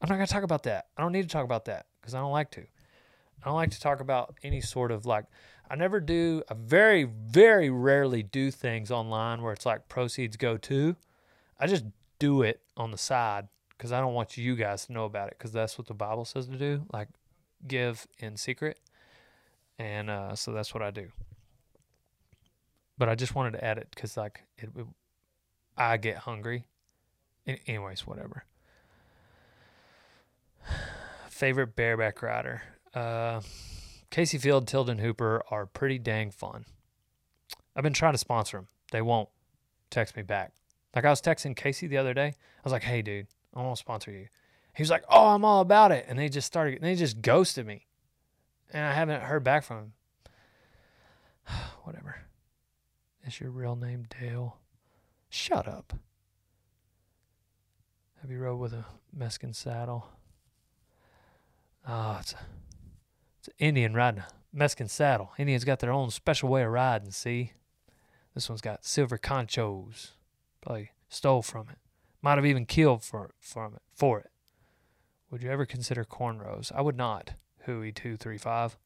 I'm 0.00 0.08
not 0.08 0.16
going 0.16 0.26
to 0.26 0.32
talk 0.32 0.42
about 0.44 0.62
that. 0.64 0.86
I 0.96 1.02
don't 1.02 1.12
need 1.12 1.22
to 1.22 1.28
talk 1.28 1.44
about 1.44 1.66
that 1.66 1.86
because 2.00 2.14
I 2.14 2.20
don't 2.20 2.32
like 2.32 2.50
to. 2.52 2.62
I 2.62 3.46
don't 3.46 3.54
like 3.54 3.70
to 3.70 3.80
talk 3.80 4.00
about 4.00 4.34
any 4.42 4.60
sort 4.60 4.90
of 4.90 5.06
like, 5.06 5.24
I 5.70 5.76
never 5.76 6.00
do, 6.00 6.42
I 6.50 6.54
very, 6.54 7.04
very 7.04 7.70
rarely 7.70 8.22
do 8.22 8.50
things 8.50 8.90
online 8.90 9.42
where 9.42 9.52
it's 9.52 9.66
like 9.66 9.88
proceeds 9.88 10.36
go 10.36 10.56
to. 10.56 10.96
I 11.58 11.66
just 11.66 11.84
do 12.18 12.42
it 12.42 12.60
on 12.76 12.90
the 12.90 12.98
side 12.98 13.48
because 13.70 13.92
I 13.92 14.00
don't 14.00 14.14
want 14.14 14.36
you 14.36 14.56
guys 14.56 14.86
to 14.86 14.92
know 14.92 15.04
about 15.04 15.28
it 15.28 15.36
because 15.38 15.52
that's 15.52 15.78
what 15.78 15.86
the 15.86 15.94
Bible 15.94 16.24
says 16.24 16.46
to 16.48 16.56
do, 16.56 16.86
like 16.92 17.08
give 17.66 18.06
in 18.18 18.36
secret. 18.36 18.78
And 19.78 20.10
uh, 20.10 20.34
so 20.34 20.52
that's 20.52 20.74
what 20.74 20.82
I 20.82 20.90
do. 20.90 21.08
But 22.98 23.08
I 23.08 23.14
just 23.14 23.34
wanted 23.34 23.52
to 23.52 23.64
add 23.64 23.78
it 23.78 23.88
because 23.94 24.16
like 24.16 24.42
it, 24.58 24.68
it, 24.76 24.86
I 25.76 25.96
get 25.96 26.18
hungry. 26.18 26.66
An- 27.46 27.58
anyways, 27.66 28.06
whatever. 28.06 28.44
Favorite 31.40 31.74
bareback 31.74 32.20
rider. 32.20 32.60
Uh, 32.92 33.40
Kaycee 34.10 34.38
Feild, 34.38 34.66
Tilden 34.66 34.98
Hooper 34.98 35.42
are 35.50 35.64
pretty 35.64 35.98
dang 35.98 36.30
fun. 36.30 36.66
I've 37.74 37.82
been 37.82 37.94
trying 37.94 38.12
to 38.12 38.18
sponsor 38.18 38.58
them. 38.58 38.66
They 38.92 39.00
won't 39.00 39.30
text 39.88 40.18
me 40.18 40.22
back. 40.22 40.52
Like 40.94 41.06
I 41.06 41.08
was 41.08 41.22
texting 41.22 41.56
Kaycee 41.56 41.88
the 41.88 41.96
other 41.96 42.12
day. 42.12 42.26
I 42.26 42.62
was 42.62 42.74
like, 42.74 42.82
"Hey, 42.82 43.00
dude, 43.00 43.26
I 43.54 43.62
want 43.62 43.74
to 43.74 43.80
sponsor 43.80 44.10
you." 44.10 44.26
He 44.74 44.82
was 44.82 44.90
like, 44.90 45.02
"Oh, 45.08 45.28
I'm 45.28 45.42
all 45.46 45.62
about 45.62 45.92
it," 45.92 46.04
and 46.08 46.18
they 46.18 46.28
just 46.28 46.46
started. 46.46 46.82
They 46.82 46.94
just 46.94 47.22
ghosted 47.22 47.66
me, 47.66 47.86
and 48.70 48.84
I 48.84 48.92
haven't 48.92 49.22
heard 49.22 49.42
back 49.42 49.64
from 49.64 49.78
him. 49.78 49.92
Whatever. 51.84 52.16
Is 53.26 53.40
your 53.40 53.50
real 53.50 53.76
name 53.76 54.06
Dale? 54.20 54.58
Shut 55.30 55.66
up. 55.66 55.94
Have 58.20 58.30
you 58.30 58.40
rode 58.40 58.60
with 58.60 58.74
a 58.74 58.84
Meskin 59.16 59.54
saddle? 59.54 60.19
Oh, 61.86 62.18
it's 62.20 62.32
a, 62.32 62.38
it's 63.38 63.48
an 63.48 63.54
Indian 63.58 63.94
riding 63.94 64.20
a 64.20 64.56
Meskin 64.56 64.88
saddle. 64.88 65.32
Indians 65.38 65.64
got 65.64 65.78
their 65.78 65.92
own 65.92 66.10
special 66.10 66.48
way 66.48 66.62
of 66.62 66.70
riding, 66.70 67.10
see? 67.10 67.52
This 68.34 68.48
one's 68.48 68.60
got 68.60 68.84
silver 68.84 69.18
conchos. 69.18 70.10
Probably 70.60 70.90
stole 71.08 71.42
from 71.42 71.68
it. 71.70 71.78
Might 72.22 72.36
have 72.36 72.46
even 72.46 72.66
killed 72.66 73.02
for 73.02 73.30
from 73.40 73.74
it 73.74 73.82
for 73.94 74.20
it. 74.20 74.30
Would 75.30 75.42
you 75.42 75.50
ever 75.50 75.64
consider 75.64 76.04
cornrows? 76.04 76.70
I 76.74 76.82
would 76.82 76.96
not. 76.96 77.32
Hooey 77.66 77.92
two 77.92 78.16
three 78.16 78.38
five. 78.38 78.76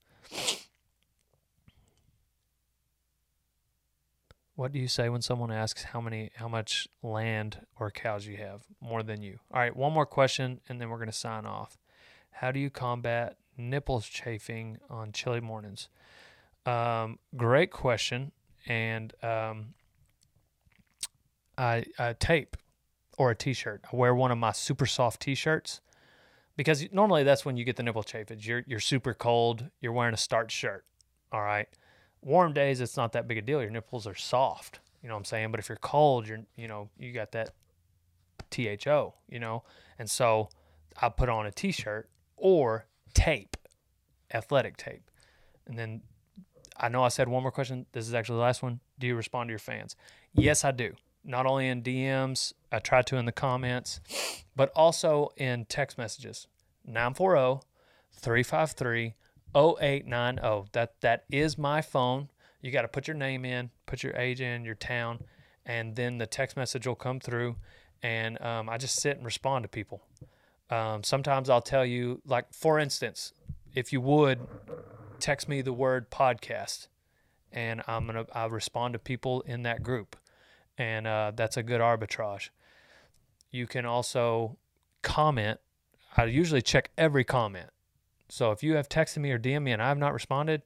What 4.57 4.70
do 4.70 4.78
you 4.78 4.86
say 4.86 5.09
when 5.09 5.20
someone 5.20 5.51
asks 5.51 5.82
how 5.84 6.01
many 6.01 6.30
how 6.36 6.49
much 6.49 6.86
land 7.03 7.66
or 7.78 7.90
cows 7.90 8.26
you 8.26 8.36
have? 8.36 8.62
More 8.80 9.03
than 9.03 9.20
you. 9.20 9.40
All 9.53 9.61
right, 9.61 9.74
one 9.74 9.92
more 9.92 10.07
question 10.07 10.61
and 10.68 10.80
then 10.80 10.90
we're 10.90 10.99
going 10.99 11.07
to 11.09 11.12
sign 11.12 11.45
off. 11.45 11.76
How 12.35 12.51
do 12.51 12.59
you 12.59 12.68
combat 12.68 13.37
nipples 13.57 14.07
chafing 14.07 14.78
on 14.91 15.12
chilly 15.12 15.41
mornings? 15.41 15.89
Um, 16.66 17.20
great 17.37 17.70
question. 17.70 18.32
And 18.66 19.12
um, 19.22 19.74
I, 21.57 21.85
I 21.99 22.14
tape 22.14 22.57
or 23.18 23.30
a 23.30 23.37
t-shirt. 23.37 23.85
I 23.93 23.97
wear 23.97 24.14
one 24.14 24.32
of 24.32 24.39
my 24.39 24.51
super 24.51 24.87
soft 24.87 25.22
t-shirts 25.22 25.80
because 26.57 26.85
normally 26.93 27.22
that's 27.22 27.45
when 27.45 27.57
you 27.57 27.64
get 27.64 27.76
the 27.76 27.82
nipple 27.82 28.03
chafage. 28.03 28.47
You're 28.47 28.64
you're 28.66 28.80
super 28.80 29.14
cold. 29.14 29.70
You're 29.80 29.93
wearing 29.93 30.14
a 30.14 30.18
starch 30.18 30.53
shirt. 30.53 30.85
All 31.32 31.43
right. 31.43 31.68
Warm 32.20 32.53
days, 32.53 32.80
it's 32.80 32.97
not 32.97 33.12
that 33.12 33.28
big 33.28 33.39
a 33.39 33.43
deal. 33.43 33.61
Your 33.61 33.70
nipples 33.70 34.07
are 34.07 34.14
soft. 34.14 34.80
You 35.03 35.09
know 35.09 35.14
what 35.14 35.20
I'm 35.20 35.24
saying? 35.24 35.51
But 35.51 35.61
if 35.61 35.68
you're 35.68 35.76
cold, 35.76 36.26
you're 36.26 36.41
you 36.57 36.66
know 36.66 36.89
you 36.99 37.12
got 37.12 37.32
that 37.32 37.51
THO. 38.51 39.14
You 39.28 39.39
know, 39.39 39.62
and 39.99 40.11
so 40.11 40.49
I 41.01 41.09
put 41.11 41.28
on 41.28 41.47
a 41.47 41.53
t-shirt 41.53 42.09
or 42.45 42.84
tape, 43.14 43.57
athletic 44.34 44.76
tape, 44.76 45.11
and 45.66 45.78
then 45.78 46.03
I 46.76 46.90
know 46.90 47.03
I 47.03 47.09
said 47.09 47.26
one 47.26 47.42
more 47.42 47.51
question. 47.51 47.86
This 47.92 48.07
is 48.07 48.12
actually 48.12 48.36
the 48.36 48.42
last 48.42 48.62
one. 48.62 48.80
Do 48.99 49.07
you 49.07 49.16
respond 49.16 49.49
to 49.49 49.53
your 49.53 49.59
fans? 49.59 49.97
Yes, 50.34 50.62
I 50.62 50.70
do. 50.70 50.92
Not 51.24 51.47
only 51.47 51.68
in 51.68 51.82
DMs, 51.82 52.53
I 52.70 52.80
try 52.80 53.01
to 53.01 53.16
in 53.16 53.24
the 53.24 53.32
comments, 53.32 54.01
but 54.55 54.70
also 54.76 55.30
in 55.38 55.64
text 55.64 55.97
messages. 55.97 56.47
940 56.84 57.64
353 58.12 59.14
0890. 59.57 60.68
That 60.72 61.01
that 61.01 61.24
is 61.30 61.57
my 61.57 61.80
phone. 61.80 62.28
You 62.61 62.70
got 62.70 62.82
to 62.82 62.88
put 62.88 63.09
your 63.09 63.16
name 63.16 63.47
in, 63.47 63.70
put 63.86 64.03
your 64.03 64.14
age 64.16 64.42
in, 64.42 64.66
your 64.66 64.74
town, 64.74 65.20
and 65.64 65.97
then 65.97 66.18
the 66.18 66.26
text 66.26 66.59
message 66.59 66.86
will 66.86 66.95
come 66.95 67.20
through. 67.20 67.57
And 68.03 68.38
um, 68.42 68.68
I 68.68 68.76
just 68.76 69.01
sit 69.01 69.16
and 69.16 69.24
respond 69.24 69.62
to 69.62 69.68
people. 69.68 70.03
Um, 70.70 71.02
sometimes 71.02 71.50
I'll 71.50 71.62
tell 71.62 71.84
you, 71.84 72.20
like 72.26 72.52
for 72.52 72.78
instance, 72.78 73.32
if 73.74 73.92
you 73.92 74.00
would 74.00 74.40
text 75.20 75.48
me 75.48 75.62
the 75.62 75.72
word 75.72 76.10
podcast, 76.10 76.88
and 77.52 77.82
I'm 77.86 78.06
gonna 78.06 78.26
I 78.32 78.46
respond 78.46 78.94
to 78.94 78.98
people 78.98 79.42
in 79.42 79.62
that 79.62 79.82
group, 79.82 80.16
and 80.78 81.06
uh, 81.06 81.32
that's 81.34 81.56
a 81.56 81.62
good 81.62 81.80
arbitrage. 81.80 82.50
You 83.50 83.66
can 83.66 83.86
also 83.86 84.56
comment. 85.02 85.60
I 86.16 86.24
usually 86.24 86.62
check 86.62 86.90
every 86.96 87.24
comment. 87.24 87.70
So 88.28 88.50
if 88.50 88.62
you 88.62 88.74
have 88.74 88.88
texted 88.88 89.18
me 89.18 89.30
or 89.30 89.38
DM 89.38 89.62
me 89.62 89.72
and 89.72 89.82
I 89.82 89.88
have 89.88 89.98
not 89.98 90.12
responded, 90.12 90.62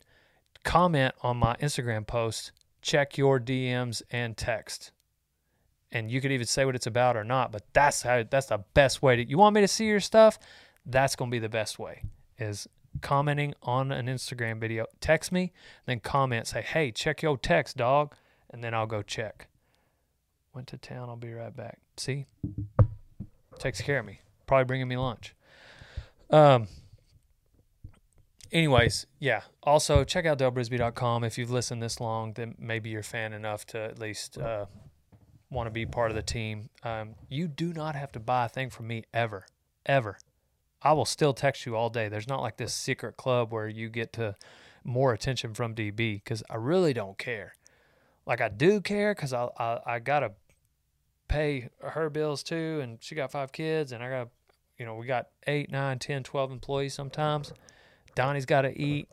comment 0.65 1.15
on 1.23 1.37
my 1.37 1.57
Instagram 1.57 2.07
post. 2.07 2.53
Check 2.81 3.19
your 3.19 3.41
DMs 3.41 4.03
and 4.11 4.37
text 4.37 4.93
and 5.93 6.11
you 6.11 6.21
could 6.21 6.33
even 6.33 6.47
say 6.47 6.65
what 6.65 6.75
it's 6.75 6.87
about 6.87 7.17
or 7.17 7.25
not 7.25 7.51
but 7.53 7.63
that's 7.73 8.03
how 8.03 8.23
that's 8.29 8.47
the 8.47 8.59
best 8.75 9.03
way 9.03 9.17
to 9.17 9.29
you 9.29 9.39
want 9.39 9.55
me 9.55 9.61
to 9.61 9.69
see 9.69 9.87
your 9.87 10.01
stuff? 10.01 10.39
That's 10.85 11.17
going 11.17 11.31
to 11.31 11.35
be 11.35 11.39
the 11.39 11.49
best 11.49 11.79
way 11.79 12.03
is 12.39 12.69
commenting 13.01 13.55
on 13.63 13.93
an 13.93 14.07
instagram 14.07 14.61
video. 14.61 14.87
Text 15.01 15.33
me 15.33 15.53
then 15.87 16.01
comment 16.01 16.47
say 16.47 16.63
hey 16.63 16.91
check 16.91 17.23
your 17.23 17.37
text 17.37 17.77
dog 17.77 18.15
and 18.51 18.63
then 18.63 18.75
i'll 18.75 18.87
go 18.87 19.03
check. 19.03 19.49
Went 20.55 20.69
to 20.69 20.77
town 20.79 21.09
i'll 21.09 21.17
be 21.17 21.33
right 21.33 21.55
back. 21.55 21.79
See? 21.97 22.27
Takes 23.59 23.81
care 23.81 23.99
of 23.99 24.07
me. 24.07 24.21
Probably 24.47 24.65
bringing 24.65 24.89
me 24.89 24.97
lunch. 24.97 25.35
Um 26.31 26.69
anyways 28.51 29.07
yeah. 29.19 29.43
Also 29.63 30.05
check 30.05 30.27
out 30.27 30.39
dalebrisby.com 30.39 31.25
if 31.25 31.39
you've 31.39 31.51
listened 31.51 31.83
this 31.83 32.01
long 32.01 32.33
then 32.33 32.55
maybe 32.59 32.91
you're 32.91 33.03
fan 33.03 33.33
enough 33.33 33.67
to 33.67 33.79
at 33.79 33.99
least 33.99 34.39
uh, 34.39 34.67
want 35.51 35.67
to 35.67 35.71
be 35.71 35.87
part 35.87 36.11
of 36.11 36.17
the 36.17 36.23
team, 36.23 36.71
um, 36.83 37.15
you 37.29 37.49
do 37.49 37.73
not 37.73 37.95
have 37.95 38.13
to 38.13 38.21
buy 38.21 38.47
a 38.47 38.49
thing 38.49 38.71
from 38.71 38.87
me 38.87 39.05
ever, 39.15 39.47
ever. 39.87 40.19
I 40.83 40.93
will 40.93 41.05
still 41.05 41.33
text 41.33 41.67
you 41.67 41.75
all 41.77 41.91
day. 41.91 42.09
There's 42.09 42.29
not 42.29 42.41
like 42.41 42.57
this 42.57 42.75
secret 42.75 43.17
club 43.17 43.53
where 43.53 43.69
you 43.69 43.89
get 43.89 44.13
to 44.15 44.37
more 44.85 45.13
attention 45.13 45.55
from 45.55 45.75
DB 45.75 45.97
because 46.23 46.43
I 46.49 46.57
really 46.57 46.93
don't 46.93 47.19
care. 47.19 47.55
Like 48.27 48.41
I 48.41 48.49
do 48.49 48.81
care 48.81 49.15
because 49.15 49.33
I, 49.33 49.49
I 49.59 49.81
I 49.87 49.99
gotta 49.99 50.33
pay 51.29 51.69
her 51.83 52.11
bills 52.11 52.43
too, 52.43 52.81
and 52.83 52.99
she 53.01 53.15
got 53.15 53.31
five 53.31 53.53
kids, 53.53 53.93
and 53.93 54.03
I 54.03 54.11
got, 54.11 54.29
you 54.79 54.87
know, 54.87 54.95
we 54.97 55.07
got 55.07 55.29
eight, 55.47 55.71
nine, 55.71 55.99
ten, 55.99 56.23
twelve 56.23 56.51
employees 56.51 56.95
sometimes. 56.95 57.53
Donnie's 58.15 58.47
got 58.47 58.63
to 58.63 58.81
eat. 58.81 59.09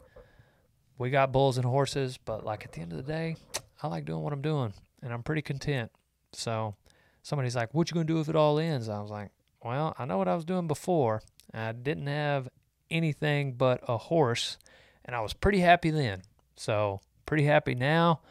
We 0.97 1.09
got 1.09 1.31
bulls 1.31 1.57
and 1.57 1.65
horses, 1.65 2.17
but 2.17 2.45
like 2.45 2.65
at 2.65 2.71
the 2.71 2.81
end 2.81 2.91
of 2.93 2.97
the 2.97 3.03
day, 3.03 3.35
I 3.83 3.87
like 3.87 4.05
doing 4.05 4.21
what 4.21 4.33
I'm 4.33 4.41
doing, 4.41 4.73
and 5.01 5.13
I'm 5.13 5.23
pretty 5.23 5.41
content. 5.41 5.91
So 6.35 6.75
somebody's 7.23 7.55
like, 7.55 7.73
"What 7.73 7.89
you 7.89 7.93
gonna 7.93 8.05
do 8.05 8.19
if 8.19 8.29
it 8.29 8.35
all 8.35 8.59
ends?" 8.59 8.89
I 8.89 9.01
was 9.01 9.11
like, 9.11 9.31
"Well, 9.63 9.95
I 9.97 10.05
know 10.05 10.17
what 10.17 10.27
I 10.27 10.35
was 10.35 10.45
doing 10.45 10.67
before. 10.67 11.21
I 11.53 11.71
didn't 11.71 12.07
have 12.07 12.49
anything 12.89 13.53
but 13.53 13.81
a 13.87 13.97
horse, 13.97 14.57
and 15.03 15.15
I 15.15 15.21
was 15.21 15.33
pretty 15.33 15.59
happy 15.59 15.89
then. 15.89 16.23
So 16.55 17.01
pretty 17.25 17.45
happy 17.45 17.75
now." 17.75 18.21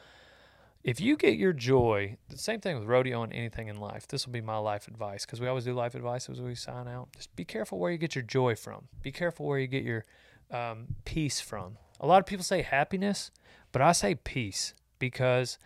If 0.84 1.00
you 1.00 1.16
get 1.16 1.38
your 1.38 1.54
joy, 1.54 2.18
the 2.28 2.36
same 2.36 2.60
thing 2.60 2.78
with 2.78 2.86
rodeo 2.86 3.22
and 3.22 3.32
anything 3.32 3.68
in 3.68 3.80
life. 3.80 4.06
This 4.06 4.26
will 4.26 4.34
be 4.34 4.42
my 4.42 4.58
life 4.58 4.86
advice 4.86 5.24
because 5.24 5.40
we 5.40 5.48
always 5.48 5.64
do 5.64 5.72
life 5.72 5.94
advice 5.94 6.28
as 6.28 6.42
we 6.42 6.54
sign 6.54 6.86
out. 6.88 7.08
Just 7.16 7.34
be 7.34 7.44
careful 7.46 7.78
where 7.78 7.90
you 7.90 7.96
get 7.96 8.14
your 8.14 8.22
joy 8.22 8.54
from. 8.54 8.88
Be 9.00 9.10
careful 9.10 9.46
where 9.46 9.58
you 9.58 9.66
get 9.66 9.82
your 9.82 10.04
um, 10.50 10.96
peace 11.06 11.40
from. 11.40 11.78
A 12.00 12.06
lot 12.06 12.18
of 12.18 12.26
people 12.26 12.44
say 12.44 12.60
happiness, 12.60 13.30
but 13.72 13.80
I 13.80 13.92
say 13.92 14.14
peace 14.14 14.74
because 14.98 15.58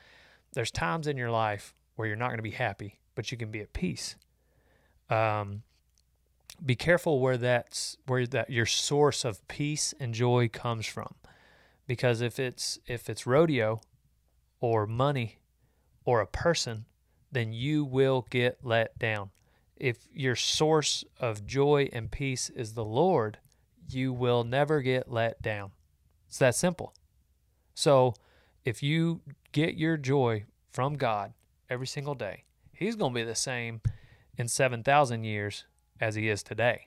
there's 0.53 0.70
times 0.70 1.09
in 1.09 1.16
your 1.16 1.32
life 1.32 1.74
where 1.99 2.07
you're 2.07 2.17
not 2.17 2.29
going 2.29 2.39
to 2.39 2.43
be 2.45 2.53
happy, 2.53 3.01
but 3.17 3.33
you 3.33 3.37
can 3.37 3.51
be 3.51 3.61
at 3.61 3.73
peace. 3.73 4.15
Um, 5.11 5.63
be 6.65 6.77
careful 6.77 7.19
where 7.19 7.37
that's 7.37 7.97
where 8.07 8.25
that 8.29 8.51
your 8.51 8.67
source 8.67 9.25
of 9.25 9.47
peace 9.49 9.95
and 9.99 10.15
joy 10.15 10.49
comes 10.49 10.87
from, 10.87 11.17
because 11.89 12.21
if 12.21 12.39
it's 12.39 12.79
if 12.87 13.11
it's 13.11 13.27
rodeo, 13.27 13.81
or 14.61 14.87
money, 14.87 15.41
or 16.05 16.21
a 16.21 16.27
person, 16.27 16.85
then 17.33 17.53
you 17.53 17.85
will 17.85 18.29
get 18.31 18.59
let 18.63 18.97
down. 18.97 19.31
If 19.77 20.07
your 20.13 20.37
source 20.37 21.05
of 21.19 21.47
joy 21.47 21.89
and 21.93 22.13
peace 22.13 22.49
is 22.49 22.75
the 22.75 22.85
Lord, 22.85 23.39
you 23.89 24.13
will 24.13 24.45
never 24.45 24.83
get 24.83 25.11
let 25.11 25.43
down. 25.43 25.73
It's 26.29 26.39
that 26.39 26.55
simple. 26.55 26.95
So 27.75 28.15
if 28.65 28.85
you 28.85 29.23
get 29.51 29.75
your 29.75 29.97
joy 29.97 30.45
from 30.71 30.95
God 30.95 31.33
every 31.71 31.87
single 31.87 32.14
day, 32.14 32.45
He's 32.73 32.97
going 32.97 33.12
to 33.12 33.21
be 33.21 33.25
the 33.25 33.35
same 33.35 33.81
in 34.37 34.47
7,000 34.47 35.25
years 35.25 35.64
as 36.01 36.14
He 36.14 36.29
is 36.29 36.43
today. 36.43 36.87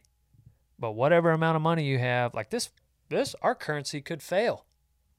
But 0.79 0.93
whatever 0.93 1.31
amount 1.31 1.57
of 1.57 1.61
money 1.61 1.83
you 1.83 1.99
have, 1.99 2.33
like 2.33 2.49
this, 2.49 2.69
this, 3.09 3.35
our 3.41 3.53
currency 3.53 4.01
could 4.01 4.23
fail. 4.23 4.65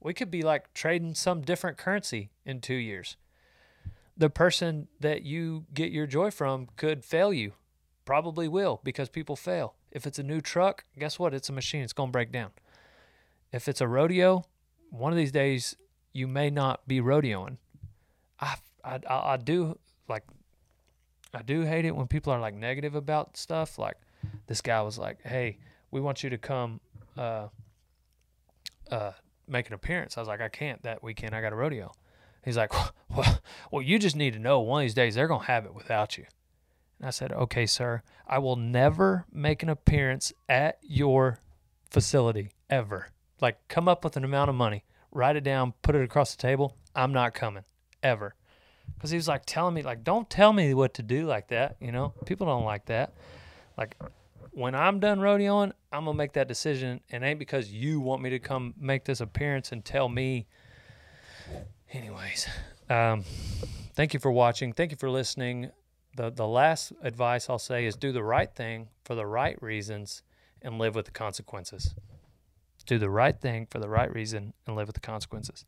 We 0.01 0.15
could 0.15 0.31
be 0.31 0.43
like 0.43 0.75
trading 0.75 1.15
some 1.15 1.43
different 1.43 1.77
currency 1.77 2.31
in 2.45 2.61
two 2.61 2.75
years. 2.75 3.17
The 4.17 4.31
person 4.31 4.89
that 5.01 5.23
you 5.23 5.67
get 5.73 5.93
your 5.93 6.07
joy 6.07 6.31
from 6.31 6.69
could 6.77 7.05
fail 7.05 7.33
you. 7.33 7.53
Probably 8.05 8.49
will 8.49 8.81
because 8.83 9.09
people 9.09 9.37
fail. 9.37 9.75
If 9.93 10.07
it's 10.07 10.19
a 10.19 10.25
new 10.25 10.41
truck, 10.41 10.85
guess 10.99 11.19
what? 11.19 11.35
It's 11.35 11.49
a 11.49 11.53
machine. 11.53 11.83
It's 11.83 11.93
going 11.93 12.09
to 12.09 12.13
break 12.13 12.33
down. 12.33 12.51
If 13.53 13.69
it's 13.69 13.81
a 13.81 13.87
rodeo, 13.87 14.45
one 14.91 15.13
of 15.13 15.17
these 15.19 15.33
days 15.33 15.77
you 16.13 16.27
may 16.27 16.51
not 16.51 16.89
be 16.89 17.01
rodeoing. 17.01 17.59
I, 18.41 18.57
I, 18.85 19.01
I 19.09 19.33
I 19.33 19.37
do 19.37 19.79
like, 20.09 20.25
I 21.35 21.43
do 21.43 21.63
hate 21.63 21.85
it 21.85 21.95
when 21.95 22.07
people 22.07 22.33
are 22.33 22.41
like 22.41 22.55
negative 22.55 22.95
about 22.95 23.37
stuff. 23.37 23.79
Like 23.79 23.97
this 24.47 24.61
guy 24.61 24.81
was 24.83 24.99
like, 24.99 25.23
"Hey, 25.23 25.59
we 25.91 26.01
want 26.01 26.23
you 26.23 26.31
to 26.31 26.39
come, 26.39 26.81
uh, 27.17 27.49
uh, 28.91 29.13
make 29.49 29.69
an 29.69 29.75
appearance." 29.75 30.17
I 30.17 30.21
was 30.21 30.29
like, 30.29 30.41
"I 30.41 30.49
can't 30.49 30.83
that 30.83 31.03
weekend. 31.03 31.35
I 31.35 31.41
got 31.41 31.53
a 31.53 31.57
rodeo." 31.57 31.93
He's 32.45 32.57
like, 32.57 32.73
"Well, 33.09 33.39
well, 33.71 33.83
you 33.83 33.99
just 33.99 34.17
need 34.17 34.33
to 34.35 34.39
know 34.39 34.61
one 34.61 34.83
of 34.83 34.85
these 34.85 34.95
days 34.95 35.15
they're 35.15 35.29
gonna 35.29 35.45
have 35.45 35.65
it 35.65 35.75
without 35.75 36.19
you." 36.19 36.25
And 36.99 37.07
I 37.07 37.11
said, 37.11 37.33
"Okay, 37.33 37.67
sir. 37.67 38.03
I 38.27 38.39
will 38.39 38.57
never 38.57 39.27
make 39.33 39.63
an 39.63 39.69
appearance 39.69 40.33
at 40.49 40.79
your 40.83 41.39
facility 41.91 42.51
ever. 42.71 43.09
Like, 43.41 43.67
come 43.69 43.89
up 43.89 44.05
with 44.05 44.17
an 44.17 44.25
amount 44.25 44.51
of 44.51 44.55
money, 44.55 44.85
write 45.11 45.37
it 45.37 45.45
down, 45.45 45.75
put 45.83 45.95
it 45.95 46.03
across 46.05 46.35
the 46.35 46.41
table. 46.41 46.77
I'm 46.95 47.13
not 47.13 47.35
coming 47.35 47.65
ever." 48.03 48.35
Because 48.95 49.11
he 49.11 49.17
was 49.17 49.29
like 49.29 49.43
telling 49.47 49.75
me, 49.75 49.83
like, 49.83 50.05
"Don't 50.05 50.29
tell 50.31 50.53
me 50.53 50.75
what 50.75 50.95
to 50.95 51.03
do 51.03 51.27
like 51.27 51.49
that." 51.49 51.77
You 51.81 51.93
know, 51.93 52.15
people 52.25 52.47
don't 52.47 52.65
like 52.65 52.87
that. 52.87 53.15
Like, 53.77 53.97
when 54.53 54.75
I'm 54.75 55.01
done 55.01 55.19
rodeoing, 55.19 55.73
I'm 55.91 56.05
gonna 56.05 56.17
make 56.17 56.35
that 56.35 56.47
decision, 56.47 57.01
and 57.11 57.25
ain't 57.25 57.39
because 57.39 57.73
you 57.73 58.01
want 58.01 58.23
me 58.23 58.31
to 58.31 58.39
come 58.39 58.75
make 58.79 59.05
this 59.05 59.21
appearance 59.21 59.73
and 59.73 59.85
tell 59.85 60.09
me. 60.09 60.47
Anyways, 61.93 62.49
um, 62.89 63.25
thank 63.95 64.15
you 64.15 64.21
for 64.21 64.31
watching. 64.31 64.73
Thank 64.73 64.91
you 64.91 64.97
for 64.97 65.11
listening. 65.11 65.71
the 66.17 66.31
The 66.31 66.47
last 66.47 66.93
advice 67.03 67.51
I'll 67.51 67.59
say 67.59 67.87
is 67.87 67.97
do 67.97 68.13
the 68.13 68.23
right 68.23 68.55
thing 68.55 68.89
for 69.05 69.15
the 69.15 69.27
right 69.27 69.61
reasons 69.63 70.23
and 70.61 70.79
live 70.79 70.95
with 70.95 71.07
the 71.07 71.11
consequences 71.11 71.95
do 72.83 72.99
the 72.99 73.11
right 73.11 73.39
thing 73.39 73.67
for 73.67 73.79
the 73.79 73.89
right 73.89 74.13
reason 74.13 74.53
and 74.67 74.77
live 74.77 74.89
with 74.89 74.95
the 74.95 75.01
consequences. 75.01 75.65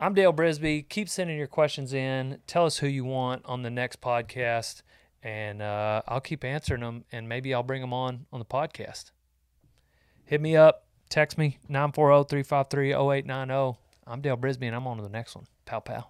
I'm 0.00 0.14
Dale 0.14 0.32
Brisby. 0.32 0.88
Keep 0.88 1.08
sending 1.08 1.38
your 1.38 1.46
questions 1.46 1.92
in. 1.92 2.38
Tell 2.46 2.66
us 2.66 2.78
who 2.78 2.86
you 2.86 3.04
want 3.04 3.42
on 3.44 3.62
the 3.62 3.70
next 3.70 4.00
podcast, 4.00 4.82
and 5.22 5.62
uh, 5.62 6.02
I'll 6.08 6.20
keep 6.20 6.44
answering 6.44 6.80
them, 6.80 7.04
and 7.12 7.28
maybe 7.28 7.54
I'll 7.54 7.62
bring 7.62 7.80
them 7.80 7.92
on 7.92 8.26
on 8.32 8.38
the 8.38 8.44
podcast. 8.44 9.12
Hit 10.24 10.40
me 10.40 10.56
up, 10.56 10.86
text 11.08 11.38
me, 11.38 11.58
940 11.68 12.28
353 12.28 12.92
0890. 12.92 13.78
I'm 14.06 14.20
Dale 14.20 14.36
Brisby, 14.36 14.66
and 14.66 14.74
I'm 14.74 14.86
on 14.86 14.96
to 14.96 15.02
the 15.02 15.08
next 15.08 15.36
one. 15.36 15.46
Pow, 15.64 15.80
pow. 15.80 16.08